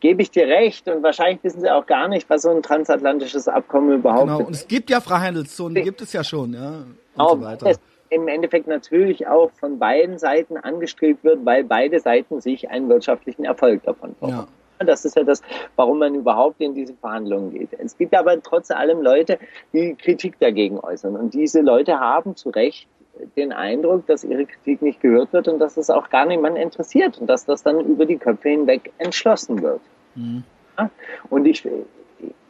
[0.00, 3.48] Gebe ich dir recht und wahrscheinlich wissen sie auch gar nicht, was so ein transatlantisches
[3.48, 4.36] Abkommen überhaupt ist.
[4.36, 6.68] Genau, und es gibt ja Freihandelszonen, gibt es ja schon, ja.
[6.68, 7.72] Und genau, so weiter.
[8.08, 13.44] im Endeffekt natürlich auch von beiden Seiten angestrebt wird, weil beide Seiten sich einen wirtschaftlichen
[13.44, 14.32] Erfolg davon brauchen.
[14.32, 14.46] Ja.
[14.86, 15.42] Das ist ja das,
[15.76, 17.68] warum man überhaupt in diese Verhandlungen geht.
[17.78, 19.38] Es gibt aber trotz allem Leute,
[19.74, 21.16] die Kritik dagegen äußern.
[21.16, 22.88] Und diese Leute haben zu Recht
[23.36, 27.18] den Eindruck, dass ihre Kritik nicht gehört wird und dass es auch gar niemand interessiert
[27.18, 29.80] und dass das dann über die Köpfe hinweg entschlossen wird.
[30.14, 30.44] Mhm.
[30.78, 30.90] Ja?
[31.28, 31.66] Und ich,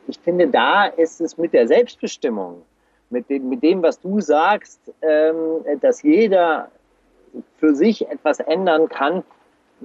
[0.07, 2.63] ich finde, da ist es mit der Selbstbestimmung,
[3.11, 6.71] mit dem, mit dem was du sagst, ähm, dass jeder
[7.59, 9.23] für sich etwas ändern kann,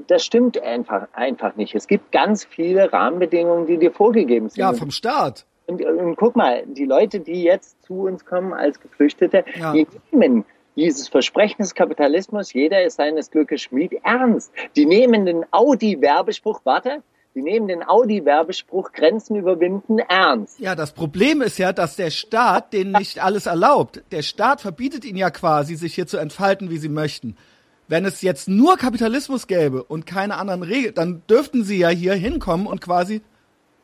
[0.08, 1.74] das stimmt einfach, einfach nicht.
[1.74, 4.60] Es gibt ganz viele Rahmenbedingungen, die dir vorgegeben sind.
[4.60, 5.46] Ja, vom Staat.
[5.68, 9.74] Und, und, guck mal, die Leute, die jetzt zu uns kommen als Geflüchtete, ja.
[9.74, 10.46] die nehmen
[10.76, 14.52] dieses Versprechen des Kapitalismus, jeder ist seines Glückes Schmied, ernst.
[14.76, 17.02] Die nehmen den Audi-Werbespruch, warte,
[17.34, 20.60] die nehmen den Audi-Werbespruch Grenzen überwinden ernst.
[20.60, 24.04] Ja, das Problem ist ja, dass der Staat denen nicht alles erlaubt.
[24.12, 27.36] Der Staat verbietet ihnen ja quasi, sich hier zu entfalten, wie sie möchten.
[27.88, 32.14] Wenn es jetzt nur Kapitalismus gäbe und keine anderen Regeln, dann dürften sie ja hier
[32.14, 33.22] hinkommen und quasi.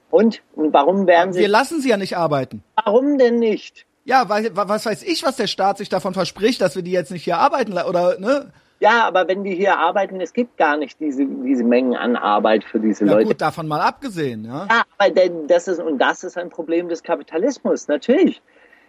[0.09, 1.41] Und warum werden sie?
[1.41, 2.63] Wir lassen sie ja nicht arbeiten.
[2.83, 3.85] Warum denn nicht?
[4.11, 7.11] Ja, weil, was weiß ich, was der Staat sich davon verspricht, dass wir die jetzt
[7.11, 8.51] nicht hier arbeiten oder ne?
[8.81, 12.65] Ja, aber wenn die hier arbeiten, es gibt gar nicht diese, diese Mengen an Arbeit
[12.65, 13.27] für diese ja, Leute.
[13.27, 14.67] Gut, davon mal abgesehen, ja.
[14.69, 18.41] Ja, aber denn das ist, und das ist ein Problem des Kapitalismus, natürlich.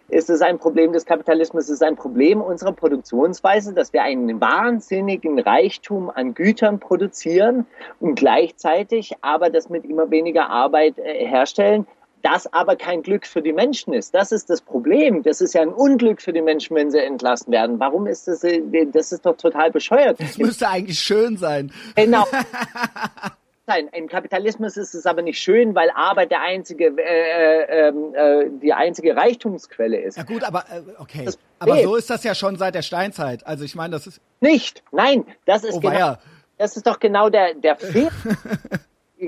[0.09, 4.41] Ist es ein Problem des Kapitalismus, es ist ein Problem unserer Produktionsweise, dass wir einen
[4.41, 7.65] wahnsinnigen Reichtum an Gütern produzieren
[8.01, 11.87] und gleichzeitig aber das mit immer weniger Arbeit äh, herstellen
[12.23, 14.15] das aber kein Glück für die Menschen ist.
[14.15, 15.23] Das ist das Problem.
[15.23, 17.79] Das ist ja ein Unglück für die Menschen, wenn sie entlassen werden.
[17.79, 18.45] Warum ist das?
[18.93, 20.19] Das ist doch total bescheuert.
[20.19, 21.71] Das müsste eigentlich schön sein.
[21.95, 22.25] Genau.
[23.65, 28.49] Nein, im Kapitalismus ist es aber nicht schön, weil Arbeit der einzige, äh, äh, äh,
[28.61, 30.17] die einzige Reichtumsquelle ist.
[30.17, 31.29] Ja gut, aber äh, okay.
[31.59, 33.47] aber so ist das ja schon seit der Steinzeit.
[33.47, 34.83] Also ich meine, das ist nicht.
[34.91, 36.17] Nein, das ist oh, genau.
[36.57, 38.11] Das ist doch genau der der Fehler.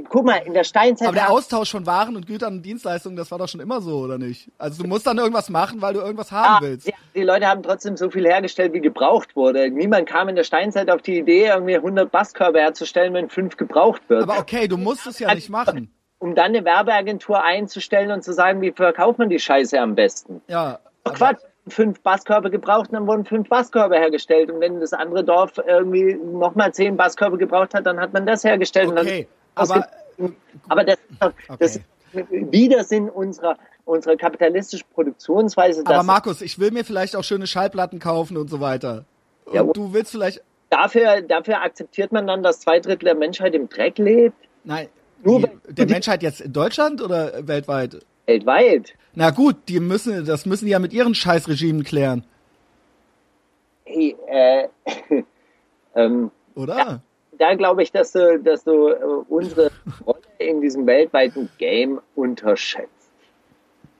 [0.04, 1.08] Guck mal, in der Steinzeit.
[1.08, 4.00] Aber der Austausch von Waren und Gütern und Dienstleistungen, das war doch schon immer so,
[4.00, 4.50] oder nicht?
[4.58, 6.88] Also du musst dann irgendwas machen, weil du irgendwas haben ah, willst.
[6.88, 9.70] Ja, die Leute haben trotzdem so viel hergestellt, wie gebraucht wurde.
[9.70, 14.02] Niemand kam in der Steinzeit auf die Idee, irgendwie 100 Basskörbe herzustellen, wenn fünf gebraucht
[14.08, 14.24] wird.
[14.24, 15.92] Aber okay, du musst es ja nicht machen.
[16.20, 20.42] Um dann eine Werbeagentur einzustellen und zu sagen, wie verkauft man die Scheiße am besten.
[20.48, 20.80] Ja.
[21.04, 24.52] Ach Quatsch fünf Basskörbe gebraucht, dann wurden fünf Basskörbe hergestellt.
[24.52, 28.44] Und wenn das andere Dorf irgendwie nochmal zehn Basskörbe gebraucht hat, dann hat man das
[28.44, 28.90] hergestellt.
[28.90, 29.88] Okay, aber
[30.68, 30.98] aber das,
[31.60, 31.82] das ist
[32.30, 35.84] Widersinn unserer, unserer kapitalistischen Produktionsweise.
[35.86, 39.06] Aber Markus, ich will mir vielleicht auch schöne Schallplatten kaufen und so weiter.
[39.46, 40.42] Und ja, du willst vielleicht.
[40.70, 44.36] Dafür, dafür akzeptiert man dann, dass zwei Drittel der Menschheit im Dreck lebt?
[44.64, 44.88] Nein.
[45.24, 48.00] Nur die, der Menschheit jetzt in Deutschland oder weltweit?
[48.26, 48.94] Weltweit.
[49.14, 52.26] Na gut, die müssen, das müssen die ja mit ihren Scheißregimen klären.
[53.86, 54.68] Hey, äh,
[55.96, 56.78] ähm, Oder?
[56.78, 57.02] Ja,
[57.38, 58.98] da glaube ich, dass du, dass du äh,
[59.30, 59.72] unsere
[60.06, 62.90] Rolle in diesem weltweiten Game unterschätzt.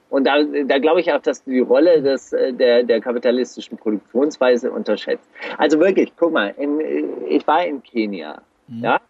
[0.10, 3.78] Und da, da glaube ich auch, dass du die Rolle des, äh, der, der kapitalistischen
[3.78, 5.28] Produktionsweise unterschätzt.
[5.58, 6.80] Also wirklich, guck mal, in,
[7.28, 8.84] ich war in Kenia, mhm.
[8.84, 9.02] ja,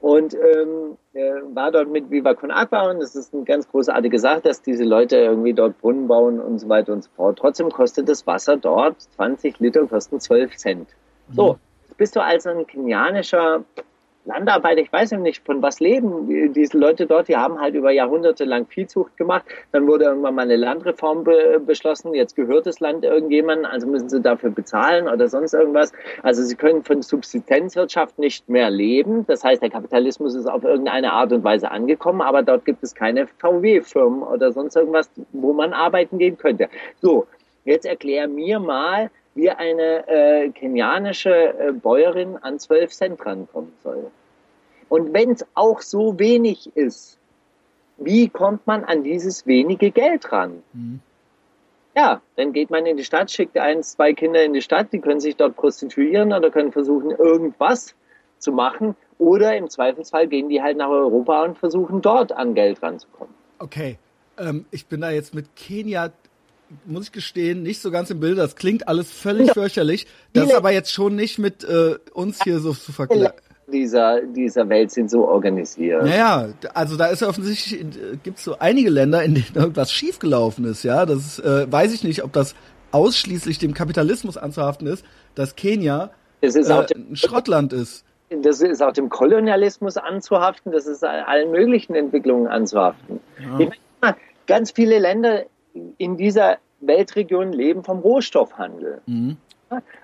[0.00, 4.18] und ähm, äh, war dort mit Viva Con Agua und es ist eine ganz großartige
[4.18, 7.38] Sache, dass diese Leute irgendwie dort Brunnen bauen und so weiter und so fort.
[7.38, 10.88] Trotzdem kostet das Wasser dort 20 Liter kosten 12 Cent.
[11.30, 11.58] So, mhm
[12.02, 13.62] bist du als ein kenianischer
[14.24, 18.42] Landarbeiter, ich weiß nicht, von was leben diese Leute dort, die haben halt über Jahrhunderte
[18.42, 23.04] lang Viehzucht gemacht, dann wurde irgendwann mal eine Landreform be beschlossen, jetzt gehört das Land
[23.04, 25.92] irgendjemandem, also müssen sie dafür bezahlen oder sonst irgendwas.
[26.24, 31.12] Also sie können von Subsistenzwirtschaft nicht mehr leben, das heißt, der Kapitalismus ist auf irgendeine
[31.12, 35.72] Art und Weise angekommen, aber dort gibt es keine VW-Firmen oder sonst irgendwas, wo man
[35.72, 36.68] arbeiten gehen könnte.
[37.00, 37.28] So,
[37.64, 44.10] jetzt erklär mir mal, wie eine äh, kenianische äh, Bäuerin an 12 Cent rankommen soll.
[44.88, 47.18] Und wenn es auch so wenig ist,
[47.96, 50.62] wie kommt man an dieses wenige Geld ran?
[50.72, 51.00] Mhm.
[51.94, 55.00] Ja, dann geht man in die Stadt, schickt eins, zwei Kinder in die Stadt, die
[55.00, 57.94] können sich dort prostituieren oder können versuchen, irgendwas
[58.38, 58.96] zu machen.
[59.18, 63.34] Oder im Zweifelsfall gehen die halt nach Europa und versuchen, dort an Geld ranzukommen.
[63.58, 63.98] Okay,
[64.38, 66.10] ähm, ich bin da jetzt mit Kenia
[66.86, 68.38] muss ich gestehen, nicht so ganz im Bild.
[68.38, 69.54] Das klingt alles völlig ja.
[69.54, 70.06] fürchterlich.
[70.32, 73.32] Das ist aber jetzt schon nicht mit äh, uns hier so zu vergleichen.
[73.72, 76.02] dieser, dieser Welt sind so organisiert.
[76.02, 77.84] Naja, also da ist ja offensichtlich, äh,
[78.22, 81.06] gibt es so einige Länder, in denen irgendwas schiefgelaufen ist, ja.
[81.06, 82.54] Das äh, weiß ich nicht, ob das
[82.92, 85.04] ausschließlich dem Kapitalismus anzuhaften ist,
[85.34, 86.10] dass Kenia
[86.40, 88.04] äh, ein Schrottland ist.
[88.42, 93.20] Das ist auch dem Kolonialismus anzuhaften, das ist allen möglichen Entwicklungen anzuhaften.
[93.38, 93.60] Ja.
[93.60, 93.70] Ich
[94.00, 94.16] meine,
[94.46, 95.44] ganz viele Länder
[95.98, 99.00] in dieser Weltregion leben vom Rohstoffhandel.
[99.06, 99.36] Mhm.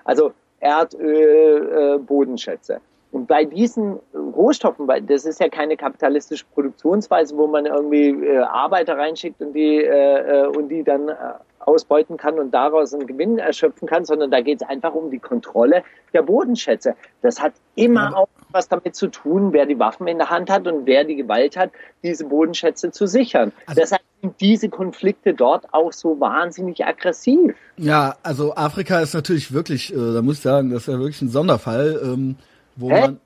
[0.03, 2.81] Also Erdöl, äh, Bodenschätze.
[3.11, 8.97] Und bei diesen Rohstoffen, das ist ja keine kapitalistische Produktionsweise, wo man irgendwie äh, Arbeiter
[8.97, 11.15] reinschickt und die, äh, äh und die dann äh,
[11.59, 15.19] ausbeuten kann und daraus einen Gewinn erschöpfen kann, sondern da geht es einfach um die
[15.19, 16.95] Kontrolle der Bodenschätze.
[17.21, 20.67] Das hat immer auch was damit zu tun, wer die Waffen in der Hand hat
[20.67, 21.71] und wer die Gewalt hat,
[22.03, 23.51] diese Bodenschätze zu sichern.
[23.65, 27.55] Also, Deshalb sind diese Konflikte dort auch so wahnsinnig aggressiv.
[27.77, 31.21] Ja, also Afrika ist natürlich wirklich, äh, da muss ich sagen, das ist ja wirklich
[31.21, 32.35] ein Sonderfall, ähm,
[32.75, 33.01] wo Hä?
[33.01, 33.19] man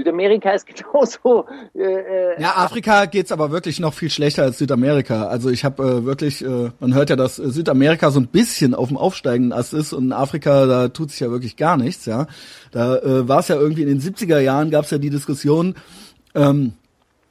[0.00, 1.46] Südamerika ist genauso.
[1.74, 5.26] Äh, äh, ja, Afrika geht's aber wirklich noch viel schlechter als Südamerika.
[5.26, 8.88] Also ich habe äh, wirklich, äh, man hört ja, dass Südamerika so ein bisschen auf
[8.88, 12.06] dem aufsteigenden Ast ist und in Afrika, da tut sich ja wirklich gar nichts.
[12.06, 12.26] Ja,
[12.72, 15.74] Da äh, war es ja irgendwie in den 70er Jahren, gab's ja die Diskussion,
[16.34, 16.72] ähm,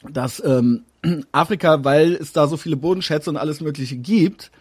[0.10, 0.84] dass ähm,
[1.32, 4.52] Afrika, weil es da so viele Bodenschätze und alles Mögliche gibt,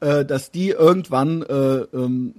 [0.00, 2.34] äh, dass die irgendwann äh, ähm,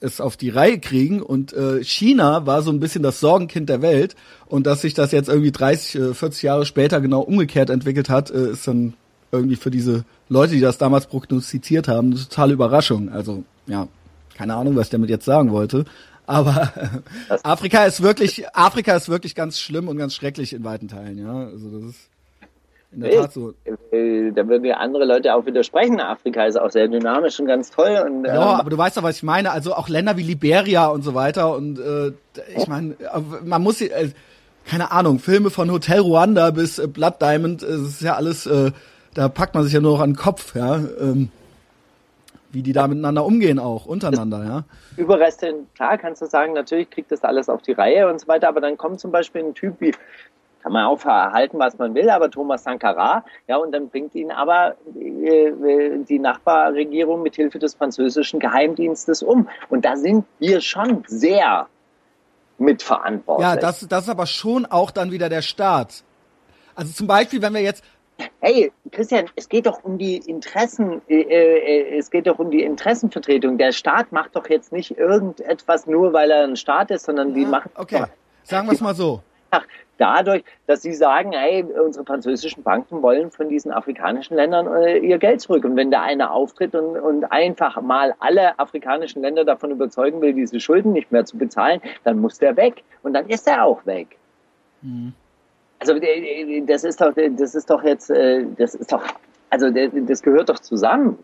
[0.00, 3.82] es auf die Reihe kriegen und äh, China war so ein bisschen das Sorgenkind der
[3.82, 8.08] Welt und dass sich das jetzt irgendwie 30, äh, 40 Jahre später genau umgekehrt entwickelt
[8.08, 8.94] hat, äh, ist dann
[9.32, 13.10] irgendwie für diese Leute, die das damals prognostiziert haben, eine totale Überraschung.
[13.10, 13.88] Also ja,
[14.34, 15.84] keine Ahnung, was ich damit jetzt sagen wollte.
[16.26, 16.72] Aber
[17.42, 21.46] Afrika ist wirklich, Afrika ist wirklich ganz schlimm und ganz schrecklich in weiten Teilen, ja.
[21.46, 22.09] Also das ist
[22.92, 23.54] in der Tat so.
[23.92, 26.00] Äh, da würden mir andere Leute auch widersprechen.
[26.00, 28.02] Afrika ist auch sehr dynamisch und ganz toll.
[28.04, 29.52] Und, ja, ähm, aber du weißt doch, was ich meine.
[29.52, 31.54] Also auch Länder wie Liberia und so weiter.
[31.54, 32.12] Und äh,
[32.56, 32.96] ich meine,
[33.44, 34.10] man muss, äh,
[34.66, 38.46] keine Ahnung, Filme von Hotel Ruanda bis äh, Blood Diamond, äh, das ist ja alles,
[38.46, 38.72] äh,
[39.14, 40.76] da packt man sich ja nur noch an den Kopf, ja.
[40.76, 41.30] Ähm,
[42.52, 44.64] wie die da miteinander umgehen auch, untereinander, ja.
[44.96, 48.48] Überreste, klar kannst du sagen, natürlich kriegt das alles auf die Reihe und so weiter,
[48.48, 49.92] aber dann kommt zum Beispiel ein Typ wie
[50.62, 54.30] kann man auch verhalten, was man will, aber Thomas Sankara, ja, und dann bringt ihn
[54.30, 55.52] aber äh,
[56.08, 59.48] die Nachbarregierung mit Hilfe des französischen Geheimdienstes um.
[59.68, 61.66] Und da sind wir schon sehr
[62.58, 63.48] mitverantwortlich.
[63.48, 66.04] Ja, das, das ist aber schon auch dann wieder der Staat.
[66.74, 67.82] Also zum Beispiel, wenn wir jetzt
[68.40, 72.62] Hey, Christian, es geht doch um die Interessen, äh, äh, es geht doch um die
[72.62, 73.56] Interessenvertretung.
[73.56, 77.44] Der Staat macht doch jetzt nicht irgendetwas nur, weil er ein Staat ist, sondern die
[77.44, 77.70] ja, machen.
[77.76, 78.04] Okay,
[78.42, 79.22] sagen wir es mal so
[79.98, 85.18] dadurch, dass sie sagen, hey, unsere französischen Banken wollen von diesen afrikanischen Ländern äh, ihr
[85.18, 85.64] Geld zurück.
[85.64, 90.32] Und wenn da einer auftritt und, und einfach mal alle afrikanischen Länder davon überzeugen will,
[90.32, 92.82] diese Schulden nicht mehr zu bezahlen, dann muss der weg.
[93.02, 94.16] Und dann ist er auch weg.
[94.80, 95.12] Mhm.
[95.78, 99.02] Also äh, das ist doch, das ist doch jetzt, äh, das ist doch,
[99.50, 101.18] also das gehört doch zusammen.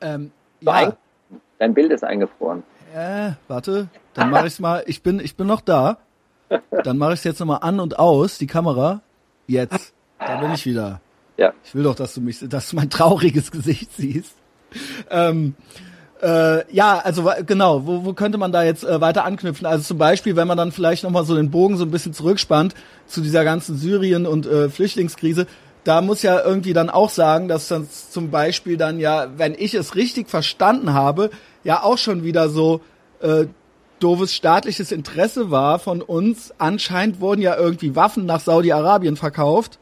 [0.00, 0.96] Ähm, ja.
[1.58, 2.62] Dein Bild ist eingefroren.
[2.94, 4.82] Äh, warte, dann mache ich's mal.
[4.86, 5.98] Ich bin, ich bin noch da.
[6.48, 9.02] Dann mache ich es jetzt nochmal an und aus, die Kamera.
[9.46, 9.92] Jetzt.
[10.18, 11.00] Da bin ich wieder.
[11.36, 11.52] Ja.
[11.64, 14.34] Ich will doch, dass du mich, dass du mein trauriges Gesicht siehst.
[15.10, 15.54] Ähm,
[16.22, 19.66] äh, ja, also genau, wo, wo könnte man da jetzt äh, weiter anknüpfen?
[19.66, 22.74] Also zum Beispiel, wenn man dann vielleicht nochmal so den Bogen so ein bisschen zurückspannt
[23.06, 25.46] zu dieser ganzen Syrien- und äh, Flüchtlingskrise,
[25.84, 29.74] da muss ja irgendwie dann auch sagen, dass dann zum Beispiel dann ja, wenn ich
[29.74, 31.30] es richtig verstanden habe,
[31.62, 32.80] ja auch schon wieder so
[33.20, 33.46] äh,
[34.04, 36.52] doofes staatliches Interesse war von uns.
[36.58, 39.78] Anscheinend wurden ja irgendwie Waffen nach Saudi-Arabien verkauft.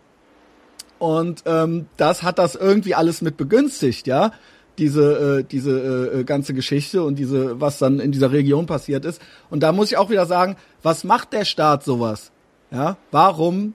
[1.00, 4.30] Und ähm, das hat das irgendwie alles mit begünstigt, ja.
[4.78, 9.20] Diese, äh, diese äh, ganze Geschichte und diese, was dann in dieser Region passiert ist.
[9.50, 12.30] Und da muss ich auch wieder sagen, was macht der Staat sowas?
[12.70, 13.74] Ja, warum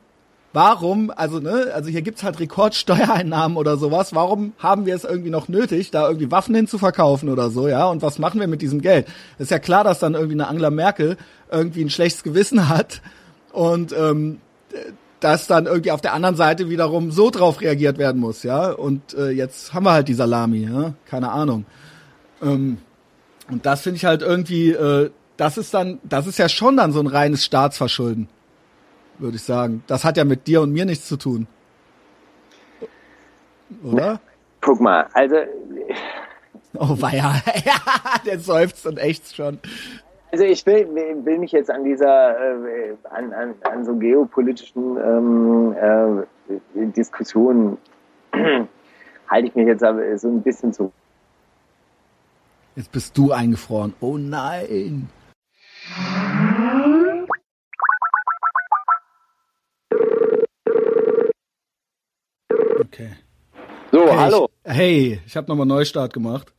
[0.58, 5.30] warum, also ne, also hier gibt's halt Rekordsteuereinnahmen oder sowas, warum haben wir es irgendwie
[5.30, 8.82] noch nötig, da irgendwie Waffen hinzuverkaufen oder so, ja, und was machen wir mit diesem
[8.82, 9.06] Geld?
[9.38, 11.16] Ist ja klar, dass dann irgendwie eine Angela Merkel
[11.52, 13.04] irgendwie ein schlechtes Gewissen hat
[13.54, 14.40] und ähm,
[15.20, 19.14] dass dann irgendwie auf der anderen Seite wiederum so drauf reagiert werden muss, ja, und
[19.14, 21.68] äh, jetzt haben wir halt die Salami, ja, keine Ahnung.
[22.42, 22.80] Ähm,
[23.52, 26.94] und das finde ich halt irgendwie, äh, das ist dann, das ist ja schon dann
[26.94, 28.28] so ein reines Staatsverschulden
[29.19, 29.84] würde ich sagen.
[29.88, 31.48] Das hat ja mit dir und mir nichts zu tun.
[33.84, 34.19] Oder?
[34.61, 35.35] Guck mal, also.
[36.80, 37.41] Oh weia,
[38.26, 39.57] der seufzt und ächzt schon.
[40.31, 40.88] Also ich will,
[41.23, 46.27] will mich jetzt an dieser, äh, an, an, an so geopolitischen ähm,
[46.76, 47.77] äh, Diskussionen
[49.27, 50.91] halte ich mich jetzt aber so ein bisschen zu.
[52.76, 53.94] Jetzt bist du eingefroren.
[53.99, 55.10] Oh nein.
[62.98, 63.11] Okay.
[63.91, 64.49] So, okay, hallo.
[64.64, 66.52] Ich, hey, ich habe nochmal Neustart gemacht.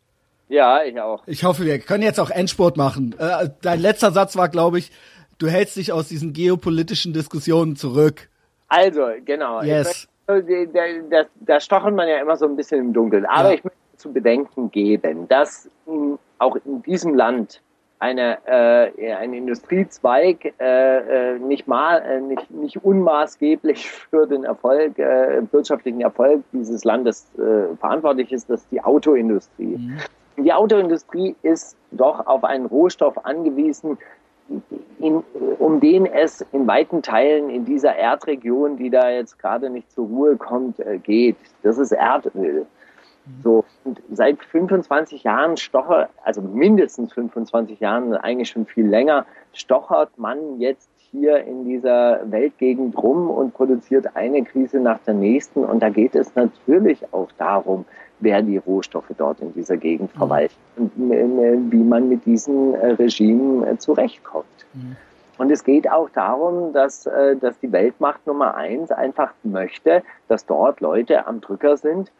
[0.48, 1.24] Ja, ich auch.
[1.26, 3.16] Ich hoffe, wir können jetzt auch Endspurt machen.
[3.18, 4.92] Äh, dein letzter Satz war, glaube ich,
[5.38, 8.28] du hältst dich aus diesen geopolitischen Diskussionen zurück.
[8.68, 9.62] Also, genau.
[9.62, 10.06] Yes.
[10.28, 13.26] da, da stochert man ja immer so ein bisschen im Dunkeln.
[13.26, 13.54] Aber ja.
[13.56, 17.62] ich möchte zu bedenken geben, dass in, auch in diesem Land
[17.98, 24.98] eine, äh, ein Industriezweig äh, äh, nicht, mal, äh, nicht, nicht unmaßgeblich für den Erfolg,
[24.98, 29.76] äh, wirtschaftlichen Erfolg dieses Landes äh, verantwortlich ist, das ist die Autoindustrie.
[29.76, 29.98] Mhm.
[30.36, 33.98] Die Autoindustrie ist doch auf einen Rohstoff angewiesen,
[34.98, 35.22] in,
[35.58, 40.06] um den es in weiten Teilen in dieser Erdregion, die da jetzt gerade nicht zur
[40.06, 41.36] Ruhe kommt, äh, geht.
[41.62, 42.66] Das ist Erdöl.
[43.42, 50.16] So, und seit 25 Jahren stochert, also mindestens 25 Jahren, eigentlich schon viel länger, stochert
[50.18, 55.64] man jetzt hier in dieser Weltgegend rum und produziert eine Krise nach der nächsten.
[55.64, 57.84] Und da geht es natürlich auch darum,
[58.20, 60.18] wer die Rohstoffe dort in dieser Gegend mhm.
[60.18, 64.66] verwaltet und wie man mit diesen äh, Regimen äh, zurechtkommt.
[64.74, 64.96] Mhm.
[65.38, 70.44] Und es geht auch darum, dass, äh, dass die Weltmacht Nummer eins einfach möchte, dass
[70.44, 72.10] dort Leute am Drücker sind,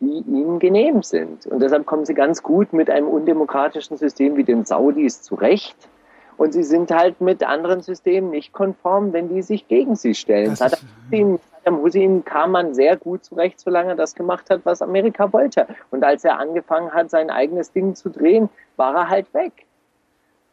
[0.00, 1.46] die ihnen genehm sind.
[1.46, 5.76] Und deshalb kommen sie ganz gut mit einem undemokratischen System wie den Saudis zurecht.
[6.36, 10.56] Und sie sind halt mit anderen Systemen nicht konform, wenn die sich gegen sie stellen.
[10.56, 11.38] Saddam
[11.80, 15.66] Hussein, kam man sehr gut zurecht, solange er das gemacht hat, was Amerika wollte.
[15.90, 19.66] Und als er angefangen hat, sein eigenes Ding zu drehen, war er halt weg.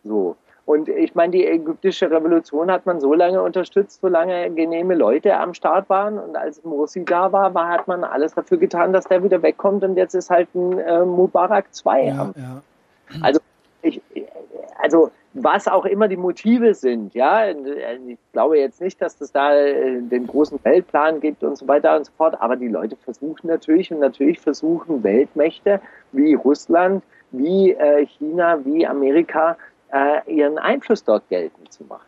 [0.03, 0.35] So.
[0.69, 5.55] Und ich meine, die ägyptische Revolution hat man so lange unterstützt, solange genehme Leute am
[5.55, 6.19] Start waren.
[6.19, 9.83] Und als Morsi da war, war, hat man alles dafür getan, dass der wieder wegkommt.
[9.83, 12.03] Und jetzt ist halt ein äh, Mubarak 2.
[12.03, 12.61] Ja, ja.
[13.19, 13.39] Also,
[13.81, 13.99] ich,
[14.79, 19.55] also was auch immer die Motive sind, ja, ich glaube jetzt nicht, dass es da
[19.55, 23.47] äh, den großen Weltplan gibt und so weiter und so fort, aber die Leute versuchen
[23.47, 25.81] natürlich und natürlich versuchen Weltmächte
[26.11, 29.57] wie Russland, wie äh, China, wie Amerika
[29.91, 32.05] äh, ihren Einfluss dort geltend zu machen.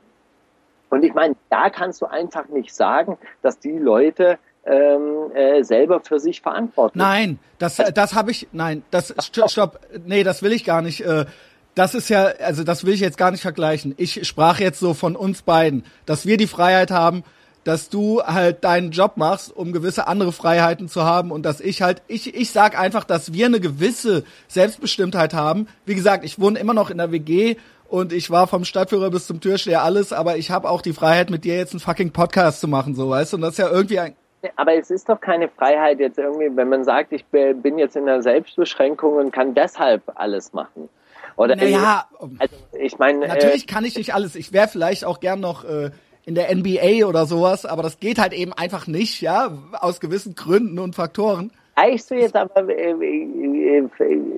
[0.89, 6.01] Und ich meine, da kannst du einfach nicht sagen, dass die Leute ähm, äh, selber
[6.01, 10.65] für sich verantwortlich Nein, das, das habe ich, nein, das, stopp, nee, das will ich
[10.65, 11.01] gar nicht.
[11.01, 11.25] Äh,
[11.73, 13.95] das ist ja, also das will ich jetzt gar nicht vergleichen.
[13.97, 17.23] Ich sprach jetzt so von uns beiden, dass wir die Freiheit haben,
[17.63, 21.81] dass du halt deinen Job machst, um gewisse andere Freiheiten zu haben und dass ich
[21.81, 25.67] halt, ich, ich sag einfach, dass wir eine gewisse Selbstbestimmtheit haben.
[25.85, 27.55] Wie gesagt, ich wohne immer noch in der WG
[27.91, 31.29] und ich war vom Stadtführer bis zum Türsteher alles, aber ich habe auch die Freiheit,
[31.29, 33.69] mit dir jetzt einen fucking Podcast zu machen, so weißt du, und das ist ja
[33.69, 34.15] irgendwie ein
[34.55, 38.07] aber es ist doch keine Freiheit jetzt irgendwie, wenn man sagt, ich bin jetzt in
[38.07, 40.89] der Selbstbeschränkung und kann deshalb alles machen.
[41.35, 42.05] Oder naja,
[42.39, 44.35] also ich meine, natürlich äh, kann ich nicht alles.
[44.35, 45.91] Ich wäre vielleicht auch gern noch äh,
[46.25, 50.33] in der NBA oder sowas, aber das geht halt eben einfach nicht, ja, aus gewissen
[50.33, 51.51] Gründen und Faktoren.
[51.81, 53.87] Weißt du jetzt aber äh, äh,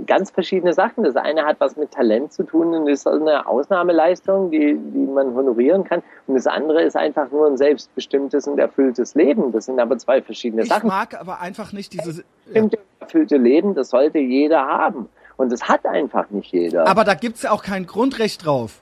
[0.05, 1.03] ganz verschiedene Sachen.
[1.03, 5.33] Das eine hat was mit Talent zu tun und ist eine Ausnahmeleistung, die, die man
[5.33, 6.01] honorieren kann.
[6.27, 9.51] Und das andere ist einfach nur ein selbstbestimmtes und erfülltes Leben.
[9.51, 10.87] Das sind aber zwei verschiedene ich Sachen.
[10.87, 12.23] Ich mag aber einfach nicht diese...
[12.53, 12.65] Ja.
[12.99, 15.09] erfüllte Leben, das sollte jeder haben.
[15.35, 16.87] Und das hat einfach nicht jeder.
[16.87, 18.79] Aber da gibt's ja auch kein Grundrecht drauf.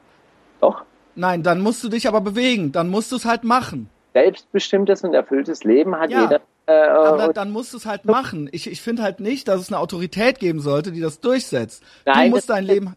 [0.60, 0.84] Doch.
[1.16, 2.72] Nein, dann musst du dich aber bewegen.
[2.72, 3.90] Dann musst du es halt machen.
[4.14, 6.42] Selbstbestimmtes und erfülltes Leben hat ja, jeder.
[6.66, 8.50] Äh, aber dann, musst du es halt machen.
[8.52, 11.84] Ich, ich finde halt nicht, dass es eine Autorität geben sollte, die das durchsetzt.
[12.06, 12.96] Nein, du musst dein Leben.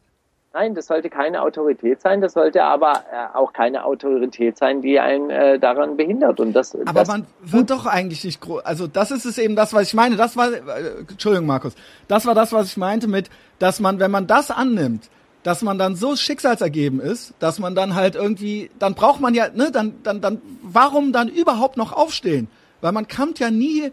[0.53, 2.21] Nein, das sollte keine Autorität sein.
[2.21, 6.39] Das sollte aber äh, auch keine Autorität sein, die einen äh, daran behindert.
[6.39, 6.77] Und das.
[6.77, 8.65] Aber das man wird doch eigentlich nicht groß.
[8.65, 10.15] Also das ist es eben das, was ich meine.
[10.15, 10.53] Das war.
[10.53, 11.75] Äh, Entschuldigung, Markus.
[12.07, 15.11] Das war das, was ich meinte mit, dass man, wenn man das annimmt,
[15.43, 19.49] dass man dann so schicksalsergeben ist, dass man dann halt irgendwie, dann braucht man ja,
[19.49, 22.49] ne, dann, dann, dann, warum dann überhaupt noch aufstehen?
[22.85, 23.93] Weil man kommt ja nie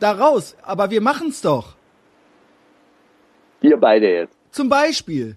[0.00, 0.56] da raus.
[0.62, 1.76] Aber wir machen's doch.
[3.60, 4.36] Wir beide jetzt.
[4.50, 5.36] Zum Beispiel.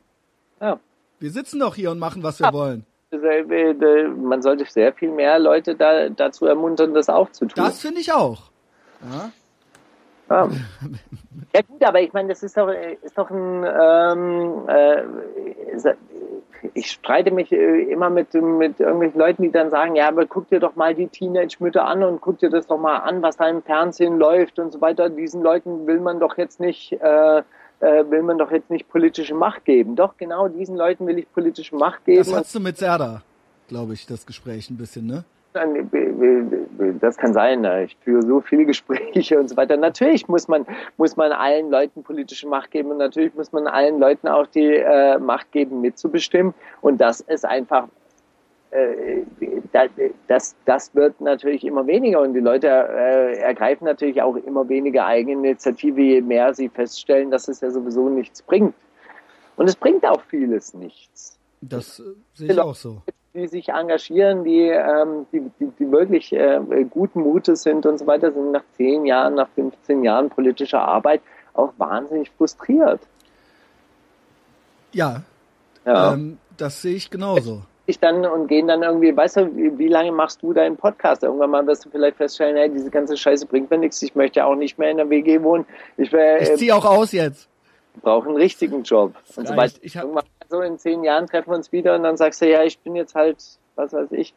[0.59, 0.79] Ja.
[1.19, 2.53] Wir sitzen doch hier und machen, was wir ja.
[2.53, 2.87] wollen.
[3.11, 7.63] Man sollte sehr viel mehr Leute da, dazu ermuntern, das auch zu tun.
[7.63, 8.49] Das finde ich auch.
[9.03, 9.31] Ja.
[10.31, 10.49] Ja.
[11.53, 12.69] ja gut, aber ich meine, das ist doch,
[13.03, 15.03] ist doch ein, ähm, äh,
[16.73, 20.49] ich streite mich äh, immer mit, mit irgendwelchen Leuten, die dann sagen, ja, aber guck
[20.49, 23.47] dir doch mal die Teenage-Mütter an und guck dir das doch mal an, was da
[23.47, 25.09] im Fernsehen läuft und so weiter.
[25.09, 27.43] Diesen Leuten will man doch jetzt nicht, äh, äh,
[27.79, 29.95] will man doch jetzt nicht politische Macht geben.
[29.95, 32.19] Doch, genau diesen Leuten will ich politische Macht geben.
[32.19, 33.21] Das hast du mit Serda,
[33.67, 35.23] glaube ich, das Gespräch ein bisschen, ne?
[36.99, 37.61] Das kann sein.
[37.61, 37.85] Ne?
[37.85, 39.77] Ich führe so viele Gespräche und so weiter.
[39.77, 40.65] Natürlich muss man,
[40.97, 44.75] muss man allen Leuten politische Macht geben und natürlich muss man allen Leuten auch die
[44.75, 46.53] äh, Macht geben, mitzubestimmen.
[46.81, 47.87] Und das ist einfach
[48.71, 49.23] äh,
[50.27, 55.05] das, das wird natürlich immer weniger und die Leute äh, ergreifen natürlich auch immer weniger
[55.05, 58.73] Eigeninitiative, je mehr sie feststellen, dass es ja sowieso nichts bringt.
[59.55, 61.39] Und es bringt auch vieles nichts.
[61.61, 62.03] Das äh,
[62.33, 63.01] sehe ich auch so.
[63.37, 66.59] Die sich engagieren, die, ähm, die, die, die wirklich äh,
[66.89, 71.21] guten Mutes sind und so weiter, sind nach zehn Jahren, nach 15 Jahren politischer Arbeit
[71.53, 72.99] auch wahnsinnig frustriert.
[74.91, 75.21] Ja,
[75.85, 76.13] ja.
[76.13, 79.87] Ähm, das sehe ich genauso ich dann und gehen dann irgendwie, weißt du, wie, wie,
[79.87, 81.23] lange machst du deinen Podcast?
[81.23, 84.45] Irgendwann mal wirst du vielleicht feststellen, hey, diese ganze Scheiße bringt mir nichts, ich möchte
[84.45, 85.65] auch nicht mehr in der WG wohnen.
[85.95, 87.47] Ich, äh, ich ziehe auch aus jetzt.
[88.01, 89.15] Brauche einen richtigen Job.
[89.35, 89.79] Und so weiter.
[89.81, 92.79] Irgendwann so in zehn Jahren treffen wir uns wieder und dann sagst du, ja, ich
[92.79, 93.37] bin jetzt halt,
[93.75, 94.33] was weiß ich,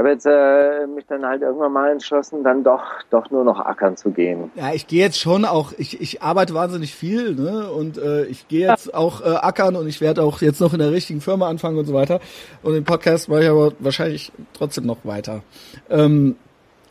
[0.00, 3.96] habe jetzt äh, mich dann halt irgendwann mal entschlossen, dann doch doch nur noch ackern
[3.96, 4.50] zu gehen.
[4.56, 7.70] Ja, ich gehe jetzt schon auch, ich, ich arbeite wahnsinnig viel, ne?
[7.70, 8.94] Und äh, ich gehe jetzt ja.
[8.94, 11.84] auch äh, ackern und ich werde auch jetzt noch in der richtigen Firma anfangen und
[11.84, 12.20] so weiter.
[12.62, 15.42] Und den Podcast mache ich aber wahrscheinlich trotzdem noch weiter.
[15.88, 16.36] Ähm,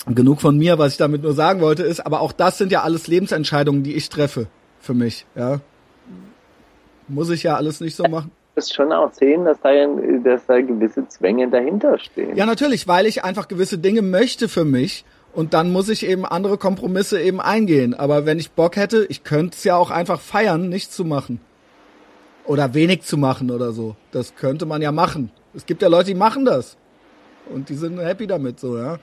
[0.08, 2.84] genug von mir, was ich damit nur sagen wollte, ist, aber auch das sind ja
[2.84, 4.48] alles Lebensentscheidungen, die ich treffe
[4.80, 5.60] für mich, ja.
[7.10, 9.70] Muss ich ja alles nicht so machen musst schon auch sehen, dass da,
[10.24, 12.36] dass da gewisse Zwänge dahinter stehen.
[12.36, 16.26] Ja, natürlich, weil ich einfach gewisse Dinge möchte für mich und dann muss ich eben
[16.26, 17.94] andere Kompromisse eben eingehen.
[17.94, 21.40] Aber wenn ich Bock hätte, ich könnte es ja auch einfach feiern, nichts zu machen.
[22.46, 23.96] Oder wenig zu machen oder so.
[24.12, 25.32] Das könnte man ja machen.
[25.54, 26.78] Es gibt ja Leute, die machen das.
[27.54, 28.98] Und die sind happy damit, so, ja.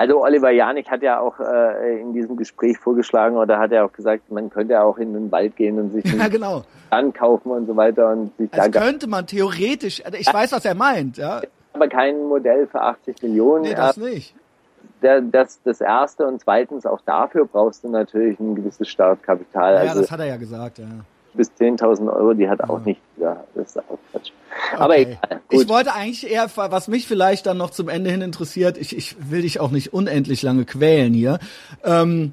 [0.00, 3.92] Also Oliver Janik hat ja auch äh, in diesem Gespräch vorgeschlagen oder hat er auch
[3.92, 6.64] gesagt, man könnte ja auch in den Wald gehen und sich ja, genau.
[6.88, 10.02] ankaufen und so weiter und sich das könnte man theoretisch.
[10.02, 11.42] Also ich weiß, was er meint, ja.
[11.74, 13.64] Aber kein Modell für 80 Millionen.
[13.64, 14.34] Nee, das nicht.
[15.02, 19.74] Das, das erste und zweitens auch dafür brauchst du natürlich ein gewisses Startkapital.
[19.74, 20.86] Ja, also, das hat er ja gesagt, ja
[21.34, 24.30] bis 10.000 Euro, die hat auch nicht, ja, das ist auch Quatsch.
[24.72, 24.82] Okay.
[24.82, 25.18] Aber egal.
[25.48, 25.62] Gut.
[25.62, 29.16] Ich wollte eigentlich eher, was mich vielleicht dann noch zum Ende hin interessiert, ich, ich
[29.30, 31.38] will dich auch nicht unendlich lange quälen hier.
[31.84, 32.32] Ähm,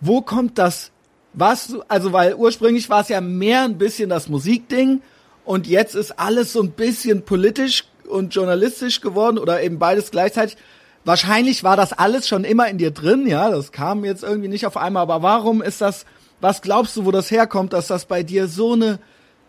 [0.00, 0.90] wo kommt das,
[1.32, 5.00] was, also weil ursprünglich war es ja mehr ein bisschen das Musikding
[5.44, 10.56] und jetzt ist alles so ein bisschen politisch und journalistisch geworden oder eben beides gleichzeitig.
[11.04, 14.66] Wahrscheinlich war das alles schon immer in dir drin, ja, das kam jetzt irgendwie nicht
[14.66, 16.04] auf einmal, aber warum ist das
[16.42, 18.98] was glaubst du, wo das herkommt, dass das bei dir so eine,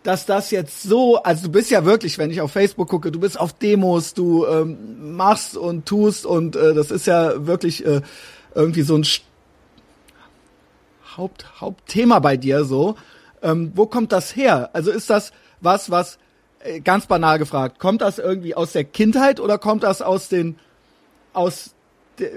[0.04, 3.18] dass das jetzt so, also du bist ja wirklich, wenn ich auf Facebook gucke, du
[3.18, 8.00] bist auf Demos, du ähm, machst und tust und äh, das ist ja wirklich äh,
[8.54, 9.04] irgendwie so ein
[11.16, 12.94] Haupt, Hauptthema bei dir so.
[13.42, 14.70] Ähm, wo kommt das her?
[14.72, 16.18] Also ist das was, was
[16.60, 20.60] äh, ganz banal gefragt, kommt das irgendwie aus der Kindheit oder kommt das aus den
[21.32, 21.74] aus
[22.20, 22.30] de,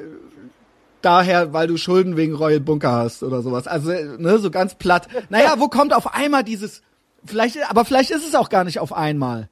[1.07, 3.65] daher, weil du Schulden wegen Royal Bunker hast oder sowas.
[3.65, 5.07] Also, ne, so ganz platt.
[5.29, 6.81] Naja, wo kommt auf einmal dieses,
[7.23, 9.49] vielleicht, aber vielleicht ist es auch gar nicht auf einmal.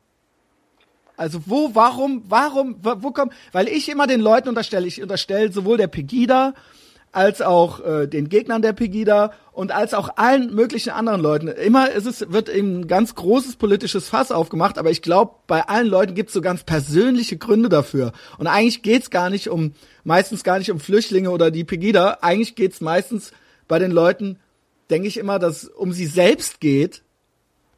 [1.16, 5.78] Also wo, warum, warum, wo kommt, weil ich immer den Leuten unterstelle, ich unterstelle sowohl
[5.78, 6.54] der Pegida
[7.16, 11.48] als auch äh, den Gegnern der Pegida und als auch allen möglichen anderen Leuten.
[11.48, 15.62] Immer ist es, wird eben ein ganz großes politisches Fass aufgemacht, aber ich glaube, bei
[15.62, 18.12] allen Leuten gibt es so ganz persönliche Gründe dafür.
[18.38, 19.74] Und eigentlich geht's gar nicht um,
[20.04, 22.18] meistens gar nicht um Flüchtlinge oder die Pegida.
[22.22, 23.32] Eigentlich geht's meistens
[23.68, 24.38] bei den Leuten,
[24.90, 27.02] denke ich immer, dass es um sie selbst geht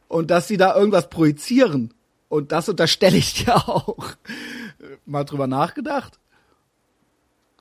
[0.08, 1.94] und dass sie da irgendwas projizieren.
[2.28, 4.16] Und das unterstelle ich dir auch.
[5.06, 6.20] Mal drüber nachgedacht?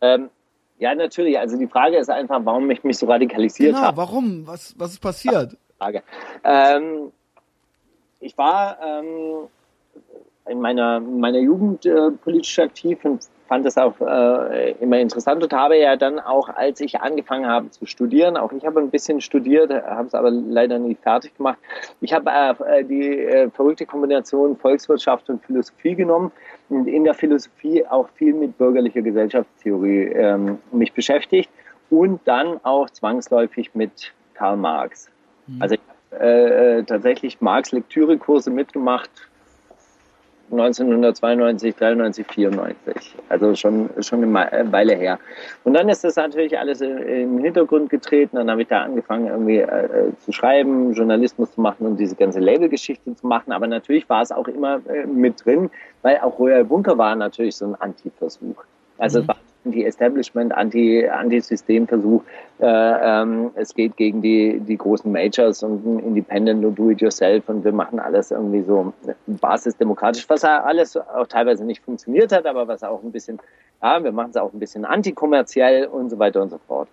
[0.00, 0.30] Ähm,
[0.78, 1.38] ja, natürlich.
[1.38, 3.96] Also die Frage ist einfach, warum ich mich so radikalisiert genau, habe.
[3.96, 4.46] warum?
[4.46, 5.56] Was, was ist passiert?
[5.78, 6.02] Frage.
[6.44, 7.12] Ähm,
[8.20, 9.48] ich war ähm,
[10.48, 15.52] in meiner, meiner Jugend äh, politisch aktiv und fand das auch äh, immer interessant und
[15.52, 19.20] habe ja dann auch, als ich angefangen habe zu studieren, auch ich habe ein bisschen
[19.20, 21.58] studiert, habe es aber leider nie fertig gemacht.
[22.00, 26.32] Ich habe äh, die äh, verrückte Kombination Volkswirtschaft und Philosophie genommen
[26.68, 31.50] in der Philosophie auch viel mit bürgerlicher Gesellschaftstheorie ähm, mich beschäftigt
[31.90, 35.08] und dann auch zwangsläufig mit Karl Marx.
[35.46, 35.62] Mhm.
[35.62, 35.80] Also ich
[36.12, 39.10] habe äh, tatsächlich Marx-Lektürekurse mitgemacht,
[40.50, 43.14] 1992, 93, 94.
[43.28, 45.18] Also schon, schon eine Weile her.
[45.64, 48.36] Und dann ist das natürlich alles im Hintergrund getreten.
[48.36, 52.40] Dann habe ich da angefangen, irgendwie äh, zu schreiben, Journalismus zu machen und diese ganze
[52.40, 53.52] Labelgeschichte zu machen.
[53.52, 55.70] Aber natürlich war es auch immer äh, mit drin,
[56.02, 58.64] weil auch Royal Bunker war natürlich so ein Antiversuch.
[58.98, 59.22] Also mhm.
[59.22, 59.36] es war
[59.66, 62.22] Anti-Establishment, Anti, Anti-Systemversuch.
[62.60, 67.64] Äh, ähm, es geht gegen die, die großen Majors und ein Independent und Do-it-yourself und
[67.64, 68.92] wir machen alles irgendwie so
[69.26, 73.40] basisdemokratisch, was alles auch teilweise nicht funktioniert hat, aber was auch ein bisschen,
[73.82, 76.88] ja, wir machen es auch ein bisschen antikommerziell und so weiter und so fort.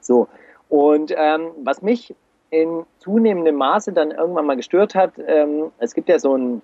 [0.00, 0.28] So.
[0.68, 2.14] Und ähm, was mich
[2.50, 6.62] in zunehmendem Maße dann irgendwann mal gestört hat, ähm, es gibt ja so ein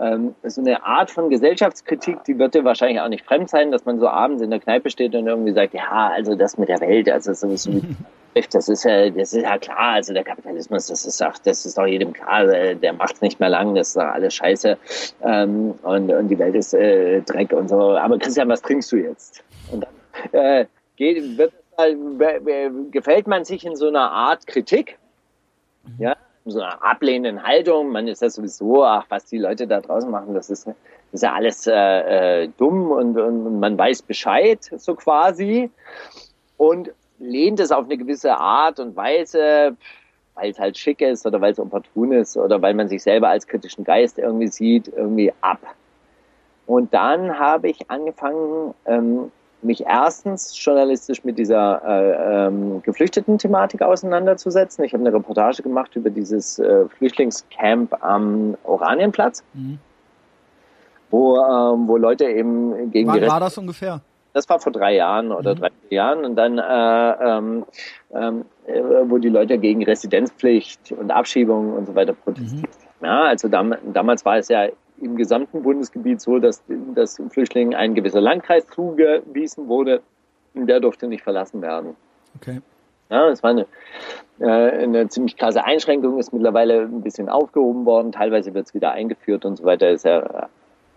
[0.00, 3.84] ähm, so eine Art von Gesellschaftskritik, die wird dir wahrscheinlich auch nicht fremd sein, dass
[3.84, 6.80] man so abends in der Kneipe steht und irgendwie sagt, ja, also das mit der
[6.80, 7.80] Welt, also so, so
[8.52, 11.76] das ist ja, das ist ja klar, also der Kapitalismus, das ist auch, das ist
[11.76, 14.78] doch jedem klar, äh, der macht nicht mehr lang, das ist alles scheiße
[15.22, 17.96] ähm, und, und die Welt ist äh, Dreck und so.
[17.96, 19.42] Aber Christian, was trinkst du jetzt?
[19.72, 19.84] Und
[20.32, 20.66] dann äh,
[20.96, 24.98] geht, wird, äh, gefällt man sich in so einer Art Kritik,
[25.98, 26.16] ja,
[26.50, 27.90] so einer ablehnenden Haltung.
[27.90, 30.68] Man ist ja sowieso, ach, was die Leute da draußen machen, das ist,
[31.12, 35.70] ist ja alles äh, äh, dumm und, und man weiß Bescheid, so quasi.
[36.56, 39.76] Und lehnt es auf eine gewisse Art und Weise,
[40.34, 43.28] weil es halt schick ist oder weil es opportun ist oder weil man sich selber
[43.28, 45.60] als kritischen Geist irgendwie sieht, irgendwie ab.
[46.66, 49.32] Und dann habe ich angefangen, ähm,
[49.62, 54.84] mich erstens journalistisch mit dieser äh, ähm, geflüchteten Thematik auseinanderzusetzen.
[54.84, 59.78] Ich habe eine Reportage gemacht über dieses äh, Flüchtlingscamp am Oranienplatz, mhm.
[61.10, 64.00] wo, ähm, wo Leute eben gegen Wann die war das ungefähr?
[64.32, 65.58] Das war vor drei Jahren oder mhm.
[65.58, 67.64] drei Jahren und dann, äh, ähm,
[68.14, 72.70] ähm, äh, wo die Leute gegen Residenzpflicht und Abschiebung und so weiter protestiert.
[73.00, 73.06] Mhm.
[73.06, 74.68] Ja, also dam damals war es ja
[75.00, 76.62] im gesamten Bundesgebiet so, dass,
[76.94, 80.02] dass Flüchtlingen ein gewisser Landkreis zugewiesen wurde
[80.54, 81.96] und der durfte nicht verlassen werden.
[82.36, 82.60] Okay.
[83.10, 83.66] Ja, das war eine,
[84.38, 84.44] äh,
[84.82, 89.44] eine ziemlich krasse Einschränkung, ist mittlerweile ein bisschen aufgehoben worden, teilweise wird es wieder eingeführt
[89.44, 90.48] und so weiter, ist ja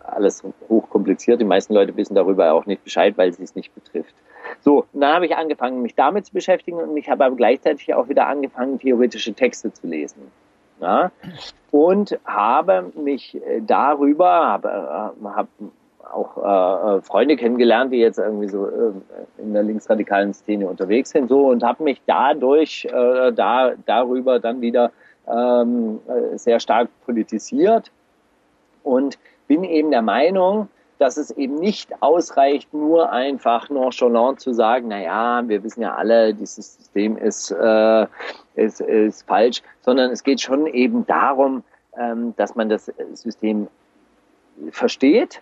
[0.03, 1.39] alles hochkompliziert.
[1.39, 4.13] Die meisten Leute wissen darüber auch nicht Bescheid, weil sie es nicht betrifft.
[4.59, 8.09] So, dann habe ich angefangen, mich damit zu beschäftigen und ich habe aber gleichzeitig auch
[8.09, 10.31] wieder angefangen, theoretische Texte zu lesen.
[10.81, 11.11] Ja,
[11.69, 15.47] und habe mich äh, darüber, habe, äh, habe
[16.11, 18.91] auch äh, äh, Freunde kennengelernt, die jetzt irgendwie so äh,
[19.37, 24.61] in der linksradikalen Szene unterwegs sind, so und habe mich dadurch äh, da darüber dann
[24.61, 24.91] wieder
[25.27, 25.99] ähm,
[26.35, 27.91] sehr stark politisiert
[28.83, 30.67] und bin eben der Meinung,
[31.01, 35.95] dass es eben nicht ausreicht, nur einfach nonchalant zu sagen, na ja, wir wissen ja
[35.95, 38.05] alle, dieses System ist, äh,
[38.53, 41.63] ist, ist falsch, sondern es geht schon eben darum,
[41.97, 43.67] ähm, dass man das System
[44.69, 45.41] versteht,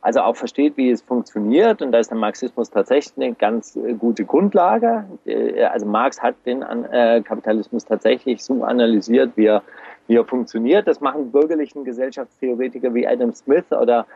[0.00, 1.82] also auch versteht, wie es funktioniert.
[1.82, 5.06] Und da ist der Marxismus tatsächlich eine ganz äh, gute Grundlage.
[5.26, 9.62] Äh, also Marx hat den äh, Kapitalismus tatsächlich so analysiert, wie er
[10.06, 10.86] wie er funktioniert.
[10.86, 14.06] Das machen bürgerlichen Gesellschaftstheoretiker wie Adam Smith oder,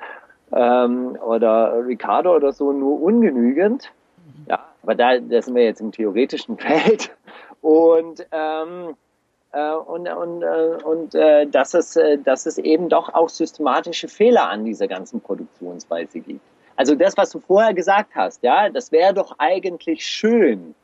[0.53, 3.93] ähm, oder Ricardo oder so nur ungenügend.
[4.49, 7.11] Ja, aber da, da sind wir jetzt im theoretischen Feld.
[7.61, 8.95] Und, ähm,
[9.53, 14.09] äh, und, und, äh, und äh, dass, es, äh, dass es eben doch auch systematische
[14.09, 16.41] Fehler an dieser ganzen Produktionsweise gibt.
[16.77, 20.77] Also das, was du vorher gesagt hast, ja, das wäre doch eigentlich schön,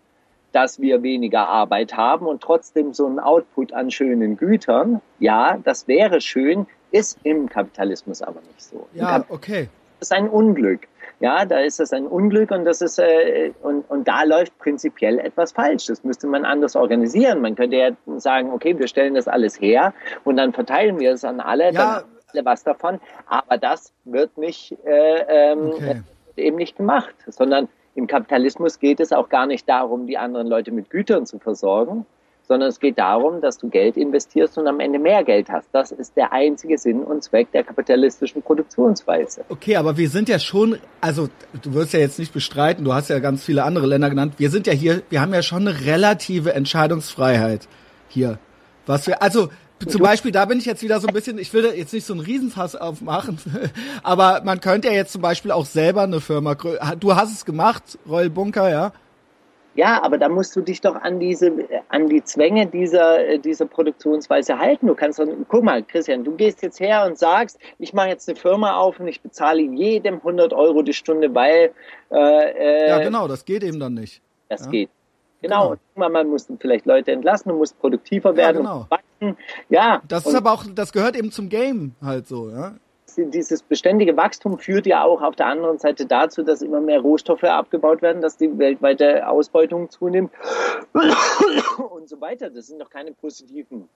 [0.51, 5.01] dass wir weniger Arbeit haben und trotzdem so ein Output an schönen Gütern.
[5.19, 8.87] Ja, das wäre schön, ist im Kapitalismus aber nicht so.
[8.95, 9.69] Ja, okay.
[9.99, 10.87] Das ist ein Unglück.
[11.19, 15.19] Ja, da ist das ein Unglück und das ist äh, und, und da läuft prinzipiell
[15.19, 15.87] etwas falsch.
[15.87, 17.41] Das müsste man anders organisieren.
[17.41, 19.93] Man könnte ja sagen, okay, wir stellen das alles her
[20.25, 21.73] und dann verteilen wir es an alle, ja.
[21.73, 23.01] dann alle was davon.
[23.27, 26.03] Aber das wird nicht äh, ähm, okay.
[26.37, 30.71] eben nicht gemacht, sondern im Kapitalismus geht es auch gar nicht darum, die anderen Leute
[30.71, 32.07] mit Gütern zu versorgen,
[32.47, 35.69] sondern es geht darum, dass du Geld investierst und am Ende mehr Geld hast.
[35.73, 39.45] Das ist der einzige Sinn und Zweck der kapitalistischen Produktionsweise.
[39.49, 41.29] Okay, aber wir sind ja schon, also
[41.63, 44.35] du wirst ja jetzt nicht bestreiten, du hast ja ganz viele andere Länder genannt.
[44.37, 47.67] Wir sind ja hier, wir haben ja schon eine relative Entscheidungsfreiheit
[48.09, 48.39] hier.
[48.87, 49.49] Was wir, also
[49.87, 52.13] zum Beispiel, da bin ich jetzt wieder so ein bisschen, ich will jetzt nicht so
[52.13, 53.39] einen Riesenfass aufmachen,
[54.03, 57.99] aber man könnte ja jetzt zum Beispiel auch selber eine Firma, du hast es gemacht,
[58.09, 58.93] Royal Bunker, ja?
[59.77, 61.53] Ja, aber da musst du dich doch an diese,
[61.89, 64.87] an die Zwänge dieser, dieser Produktionsweise halten.
[64.87, 68.29] Du kannst doch, guck mal, Christian, du gehst jetzt her und sagst, ich mache jetzt
[68.29, 71.73] eine Firma auf und ich bezahle jedem 100 Euro die Stunde, weil,
[72.11, 74.23] äh, äh Ja, genau, das geht eben dann nicht.
[74.49, 74.71] Das ja?
[74.71, 74.91] geht.
[75.43, 75.77] Genau.
[75.95, 76.09] genau.
[76.09, 78.65] Man muss vielleicht Leute entlassen, du musst produktiver werden.
[78.65, 78.89] Ja,
[79.21, 79.35] genau.
[79.69, 80.03] Ja.
[80.09, 82.75] Das ist aber auch, das gehört eben zum Game halt so, ja.
[83.17, 87.45] Dieses beständige Wachstum führt ja auch auf der anderen Seite dazu, dass immer mehr Rohstoffe
[87.45, 90.33] abgebaut werden, dass die weltweite Ausbeutung zunimmt
[90.93, 92.51] und so weiter.
[92.51, 93.89] Das sind doch keine positiven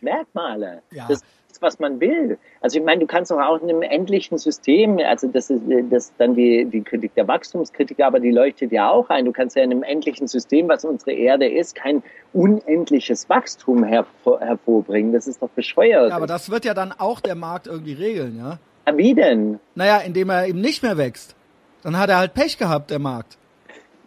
[0.00, 0.82] Merkmale.
[0.90, 1.06] Ja.
[1.08, 1.20] Das
[1.56, 2.38] ist, was man will.
[2.60, 6.12] Also ich meine, du kannst doch auch in einem endlichen System, also das ist das
[6.18, 9.24] dann die, die Kritik der Wachstumskritiker, aber die leuchtet ja auch ein.
[9.24, 12.02] Du kannst ja in einem endlichen System, was unsere Erde ist, kein
[12.32, 15.12] unendliches Wachstum hervor, hervorbringen.
[15.12, 16.10] Das ist doch bescheuert.
[16.10, 18.58] Ja, aber das wird ja dann auch der Markt irgendwie regeln, ja?
[18.94, 19.58] Wie denn?
[19.74, 21.34] Naja, indem er eben nicht mehr wächst.
[21.82, 23.36] Dann hat er halt Pech gehabt, der Markt.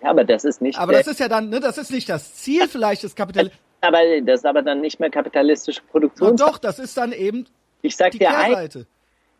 [0.01, 0.79] Ja, aber das ist nicht.
[0.79, 3.59] Aber das ist ja dann, ne, das ist nicht das Ziel vielleicht des Kapitalismus.
[3.81, 6.35] Aber das ist aber dann nicht mehr kapitalistische Produktion.
[6.35, 7.45] doch, das ist dann eben
[7.81, 8.85] ich sag die dir Kehrseite.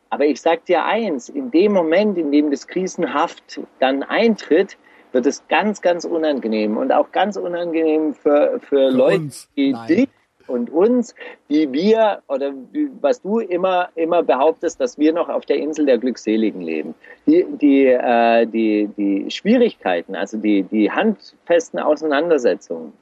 [0.10, 4.78] Aber ich sag dir eins, in dem Moment, in dem das Krisenhaft dann eintritt,
[5.12, 9.50] wird es ganz, ganz unangenehm und auch ganz unangenehm für, für, für Leute, uns.
[9.56, 9.88] die Nein.
[9.88, 10.10] dich
[10.48, 11.14] und uns,
[11.50, 12.54] die wir oder
[13.02, 16.96] was du immer immer behauptest, dass wir noch auf der Insel der Glückseligen leben.
[17.28, 22.94] Die die äh, die die Schwierigkeiten, also die die handfesten Auseinandersetzungen,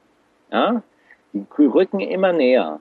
[0.52, 0.82] ja,
[1.32, 2.80] die rücken immer näher.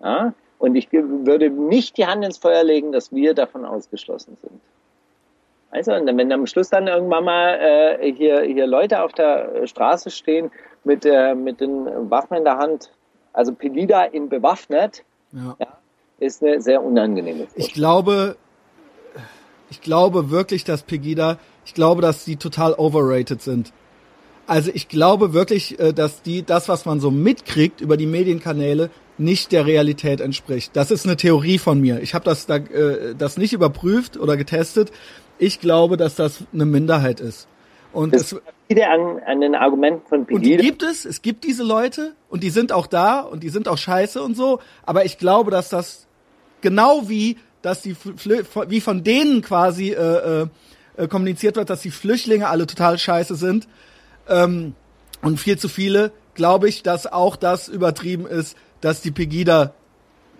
[0.00, 4.60] Ja, und ich würde nicht die Hand ins Feuer legen, dass wir davon ausgeschlossen sind.
[5.70, 7.58] Also, und wenn am Schluss dann irgendwann mal
[8.00, 10.50] äh, hier, hier Leute auf der Straße stehen
[10.84, 12.90] mit, äh, mit den Waffen in der Hand,
[13.32, 15.56] also Pegida in bewaffnet, ja.
[15.58, 15.78] Ja,
[16.20, 17.66] ist eine sehr unangenehme Vorstellung.
[17.68, 18.36] Ich glaube,
[19.70, 23.72] ich glaube wirklich, dass Pegida, ich glaube, dass die total overrated sind.
[24.48, 28.88] Also ich glaube wirklich, äh, dass die das, was man so mitkriegt über die Medienkanäle,
[29.18, 30.74] nicht der Realität entspricht.
[30.74, 32.00] Das ist eine Theorie von mir.
[32.00, 34.90] Ich habe das da, äh, das nicht überprüft oder getestet.
[35.38, 37.46] Ich glaube, dass das eine Minderheit ist.
[37.92, 40.36] Und das es wieder an, an den Argumenten von Pegida.
[40.36, 43.50] Und die gibt es, es gibt diese Leute und die sind auch da und die
[43.50, 46.06] sind auch scheiße und so, aber ich glaube, dass das
[46.62, 47.94] genau wie, dass die
[48.68, 50.46] wie von denen quasi äh,
[50.96, 53.68] äh, kommuniziert wird, dass die Flüchtlinge alle total scheiße sind
[54.28, 54.74] ähm,
[55.22, 59.74] und viel zu viele, glaube ich, dass auch das übertrieben ist, dass die Pegida,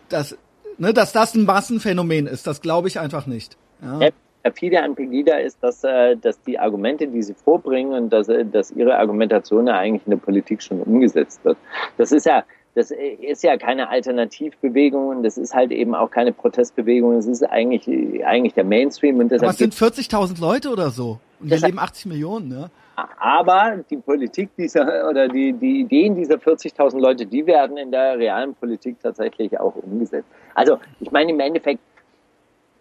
[0.08, 0.36] dass,
[0.78, 2.46] ne, dass das ein Massenphänomen ist.
[2.46, 3.56] Das glaube ich einfach nicht.
[3.82, 4.10] Ja
[4.42, 8.44] perfide an Pegida ist, dass, äh, dass die Argumente, die sie vorbringen und dass, äh,
[8.44, 11.58] dass ihre Argumentation ja eigentlich in der Politik schon umgesetzt wird.
[11.96, 12.44] Das ist ja,
[12.74, 17.16] das ist ja keine Alternativbewegung und das ist halt eben auch keine Protestbewegung.
[17.16, 17.88] Es ist eigentlich,
[18.24, 19.18] eigentlich der Mainstream.
[19.18, 21.18] Und deshalb Aber es sind 40.000 Leute oder so.
[21.40, 22.70] Und wir leben 80 Millionen, ne?
[23.18, 28.18] Aber die Politik dieser oder die, die Ideen dieser 40.000 Leute, die werden in der
[28.18, 30.28] realen Politik tatsächlich auch umgesetzt.
[30.54, 31.80] Also ich meine im Endeffekt,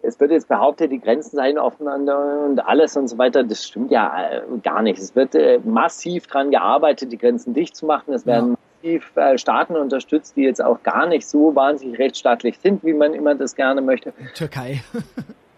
[0.02, 3.44] es wird jetzt behauptet, die Grenzen seien offen und alles und so weiter.
[3.44, 4.98] Das stimmt ja äh, gar nicht.
[4.98, 8.12] Es wird äh, massiv daran gearbeitet, die Grenzen dicht zu machen.
[8.12, 12.84] Es werden massiv äh, Staaten unterstützt, die jetzt auch gar nicht so wahnsinnig rechtsstaatlich sind,
[12.84, 14.12] wie man immer das gerne möchte.
[14.34, 14.82] Türkei.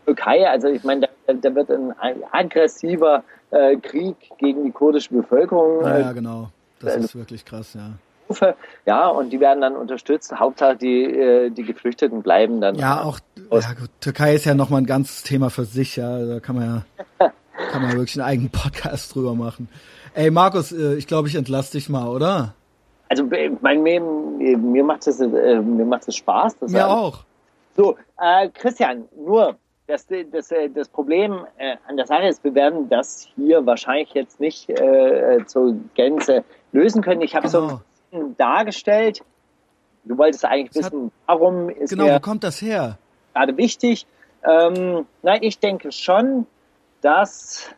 [0.07, 1.95] Türkei, also ich meine, da, da wird ein,
[2.33, 3.23] aggressiver
[3.83, 5.85] Krieg gegen die kurdische Bevölkerung.
[5.85, 6.51] Ja, ja genau.
[6.81, 7.91] Das ist wirklich krass, ja.
[8.87, 10.33] Ja, und die werden dann unterstützt.
[10.33, 12.77] Hauptsache die, äh, die Geflüchteten bleiben dann.
[12.77, 13.19] Ja, auch,
[13.51, 16.85] ja gut, Türkei ist ja nochmal ein ganzes Thema für sich, ja, da kann man
[17.19, 17.33] ja,
[17.73, 19.69] kann man wirklich einen eigenen Podcast drüber machen.
[20.15, 22.55] Ey, Markus, äh, ich glaube, ich entlasse dich mal, oder?
[23.09, 23.29] Also,
[23.61, 25.27] mein, mir, mir macht es, äh,
[25.61, 26.59] mir macht es Spaß.
[26.59, 27.25] Das mir auch.
[27.77, 29.57] So, äh, Christian, nur,
[29.91, 34.41] das, das, das Problem äh, an der Sache ist, wir werden das hier wahrscheinlich jetzt
[34.41, 37.21] nicht äh, zur Gänze lösen können.
[37.21, 37.81] Ich habe genau.
[38.13, 39.23] so dargestellt.
[40.05, 42.99] Du wolltest eigentlich das wissen, warum ist Genau, wo kommt das her?
[43.35, 44.07] Gerade wichtig.
[44.43, 46.47] Ähm, na, ich denke schon,
[47.03, 47.69] dass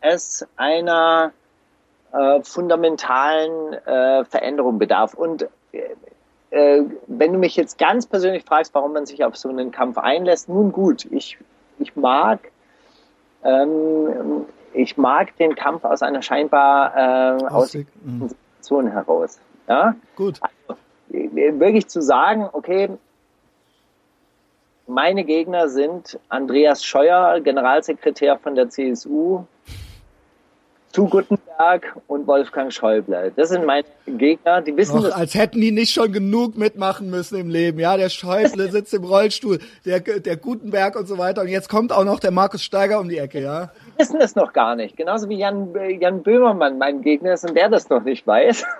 [0.00, 1.32] es einer
[2.12, 5.14] äh, fundamentalen äh, Veränderung bedarf.
[5.14, 5.48] Und
[6.54, 9.70] äh, äh, wenn du mich jetzt ganz persönlich fragst, warum man sich auf so einen
[9.70, 11.38] Kampf einlässt, nun gut, ich,
[11.78, 12.40] ich mag
[13.44, 18.28] ähm, ich mag den Kampf aus einer scheinbar äh, aus, mhm.
[18.28, 19.38] Situation heraus.
[19.68, 19.94] Ja?
[20.16, 20.40] Gut.
[20.42, 22.90] Also, wirklich zu sagen, okay,
[24.86, 29.44] meine Gegner sind Andreas Scheuer, Generalsekretär von der CSU,
[30.94, 33.32] zu Guttenberg und Wolfgang Schäuble.
[33.34, 37.36] Das sind meine Gegner, die wissen Och, Als hätten die nicht schon genug mitmachen müssen
[37.36, 37.80] im Leben.
[37.80, 41.42] Ja, der Schäuble sitzt im Rollstuhl, der, der Gutenberg und so weiter.
[41.42, 43.72] Und jetzt kommt auch noch der Markus Steiger um die Ecke, ja.
[43.86, 44.96] Die wissen das noch gar nicht.
[44.96, 48.64] Genauso wie Jan, Jan Böhmermann mein Gegner ist und der das noch nicht weiß.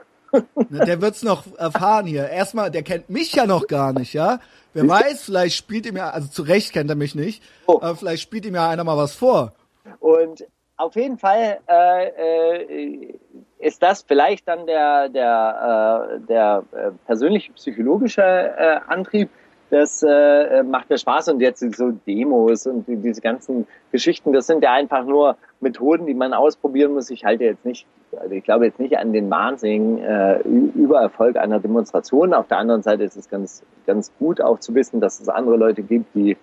[0.68, 2.28] Der wird's noch erfahren hier.
[2.28, 4.40] Erstmal, der kennt mich ja noch gar nicht, ja.
[4.72, 7.78] Wer weiß, vielleicht spielt ihm ja, also zu Recht kennt er mich nicht, oh.
[7.80, 9.52] aber vielleicht spielt ihm ja einer mal was vor.
[10.00, 10.44] Und
[10.76, 13.14] auf jeden Fall äh, äh,
[13.58, 19.30] ist das vielleicht dann der, der, äh, der äh, persönliche psychologische äh, Antrieb.
[19.70, 24.62] Das äh, macht mir Spaß und jetzt so Demos und diese ganzen Geschichten, das sind
[24.62, 27.10] ja einfach nur Methoden, die man ausprobieren muss.
[27.10, 27.86] Ich halte jetzt nicht,
[28.16, 32.34] also ich glaube jetzt nicht an den wahnsinnigen äh, Übererfolg einer Demonstration.
[32.34, 35.56] Auf der anderen Seite ist es ganz, ganz gut auch zu wissen, dass es andere
[35.56, 36.36] Leute gibt, die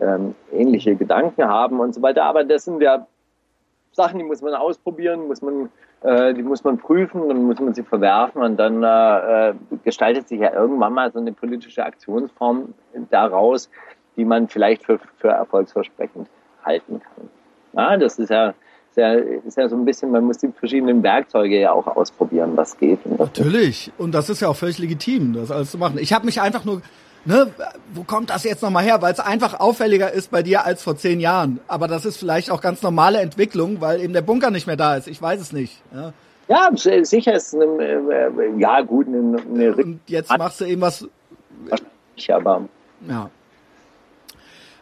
[0.00, 2.24] ähm, ähnliche Gedanken haben und so weiter.
[2.24, 3.06] Aber das sind ja
[3.98, 5.68] Sachen, die muss man ausprobieren, muss man,
[6.02, 9.54] äh, die muss man prüfen, dann muss man sie verwerfen und dann äh,
[9.84, 12.72] gestaltet sich ja irgendwann mal so eine politische Aktionsform
[13.10, 13.68] daraus,
[14.16, 16.28] die man vielleicht für, für erfolgsversprechend
[16.64, 17.28] halten kann.
[17.74, 18.54] Ja, das ist ja,
[18.90, 22.52] ist ja, ist ja so ein bisschen, man muss die verschiedenen Werkzeuge ja auch ausprobieren,
[22.56, 23.04] was geht.
[23.04, 23.92] Und was Natürlich.
[23.98, 25.98] Und das ist ja auch völlig legitim, das alles zu machen.
[25.98, 26.82] Ich habe mich einfach nur
[27.24, 27.52] ne,
[27.94, 29.00] wo kommt das jetzt nochmal her?
[29.02, 31.60] Weil es einfach auffälliger ist bei dir als vor zehn Jahren.
[31.68, 34.96] Aber das ist vielleicht auch ganz normale Entwicklung, weil eben der Bunker nicht mehr da
[34.96, 35.08] ist.
[35.08, 35.82] Ich weiß es nicht.
[35.94, 36.12] Ja,
[36.48, 41.06] ja sicher ist eine, äh, ja gut, eine, eine Und jetzt machst du eben was.
[42.16, 42.68] Ich aber.
[43.08, 43.30] Ja.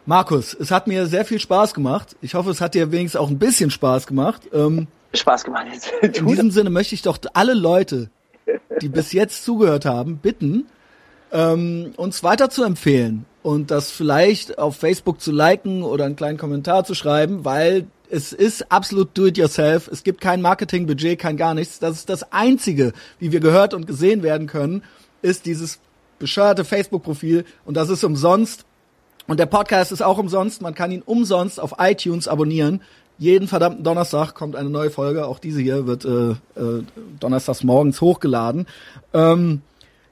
[0.05, 2.15] Markus, es hat mir sehr viel Spaß gemacht.
[2.21, 4.49] Ich hoffe, es hat dir wenigstens auch ein bisschen Spaß gemacht.
[4.53, 5.65] Ähm, Spaß gemacht.
[6.01, 8.09] in diesem Sinne möchte ich doch alle Leute,
[8.81, 10.67] die bis jetzt zugehört haben, bitten,
[11.31, 16.37] ähm, uns weiter zu empfehlen und das vielleicht auf Facebook zu liken oder einen kleinen
[16.37, 19.87] Kommentar zu schreiben, weil es ist absolut do-it-yourself.
[19.87, 21.79] Es gibt kein Marketingbudget, kein gar nichts.
[21.79, 24.83] Das ist das Einzige, wie wir gehört und gesehen werden können,
[25.21, 25.79] ist dieses
[26.19, 28.65] bescheuerte Facebook-Profil und das ist umsonst.
[29.27, 30.61] Und der Podcast ist auch umsonst.
[30.61, 32.81] Man kann ihn umsonst auf iTunes abonnieren.
[33.17, 35.25] Jeden verdammten Donnerstag kommt eine neue Folge.
[35.25, 36.83] Auch diese hier wird äh, äh,
[37.19, 38.67] donnerstags morgens hochgeladen.
[39.13, 39.61] Ähm,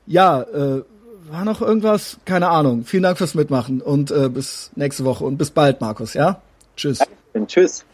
[0.06, 0.82] ja, äh,
[1.30, 2.18] war noch irgendwas?
[2.26, 2.84] Keine Ahnung.
[2.85, 6.14] Vielen Dank fürs Mitmachen und äh, bis nächste Woche und bis bald, Markus.
[6.14, 6.41] Ja?
[6.76, 6.99] Tschüss.
[7.47, 7.85] Tschüss.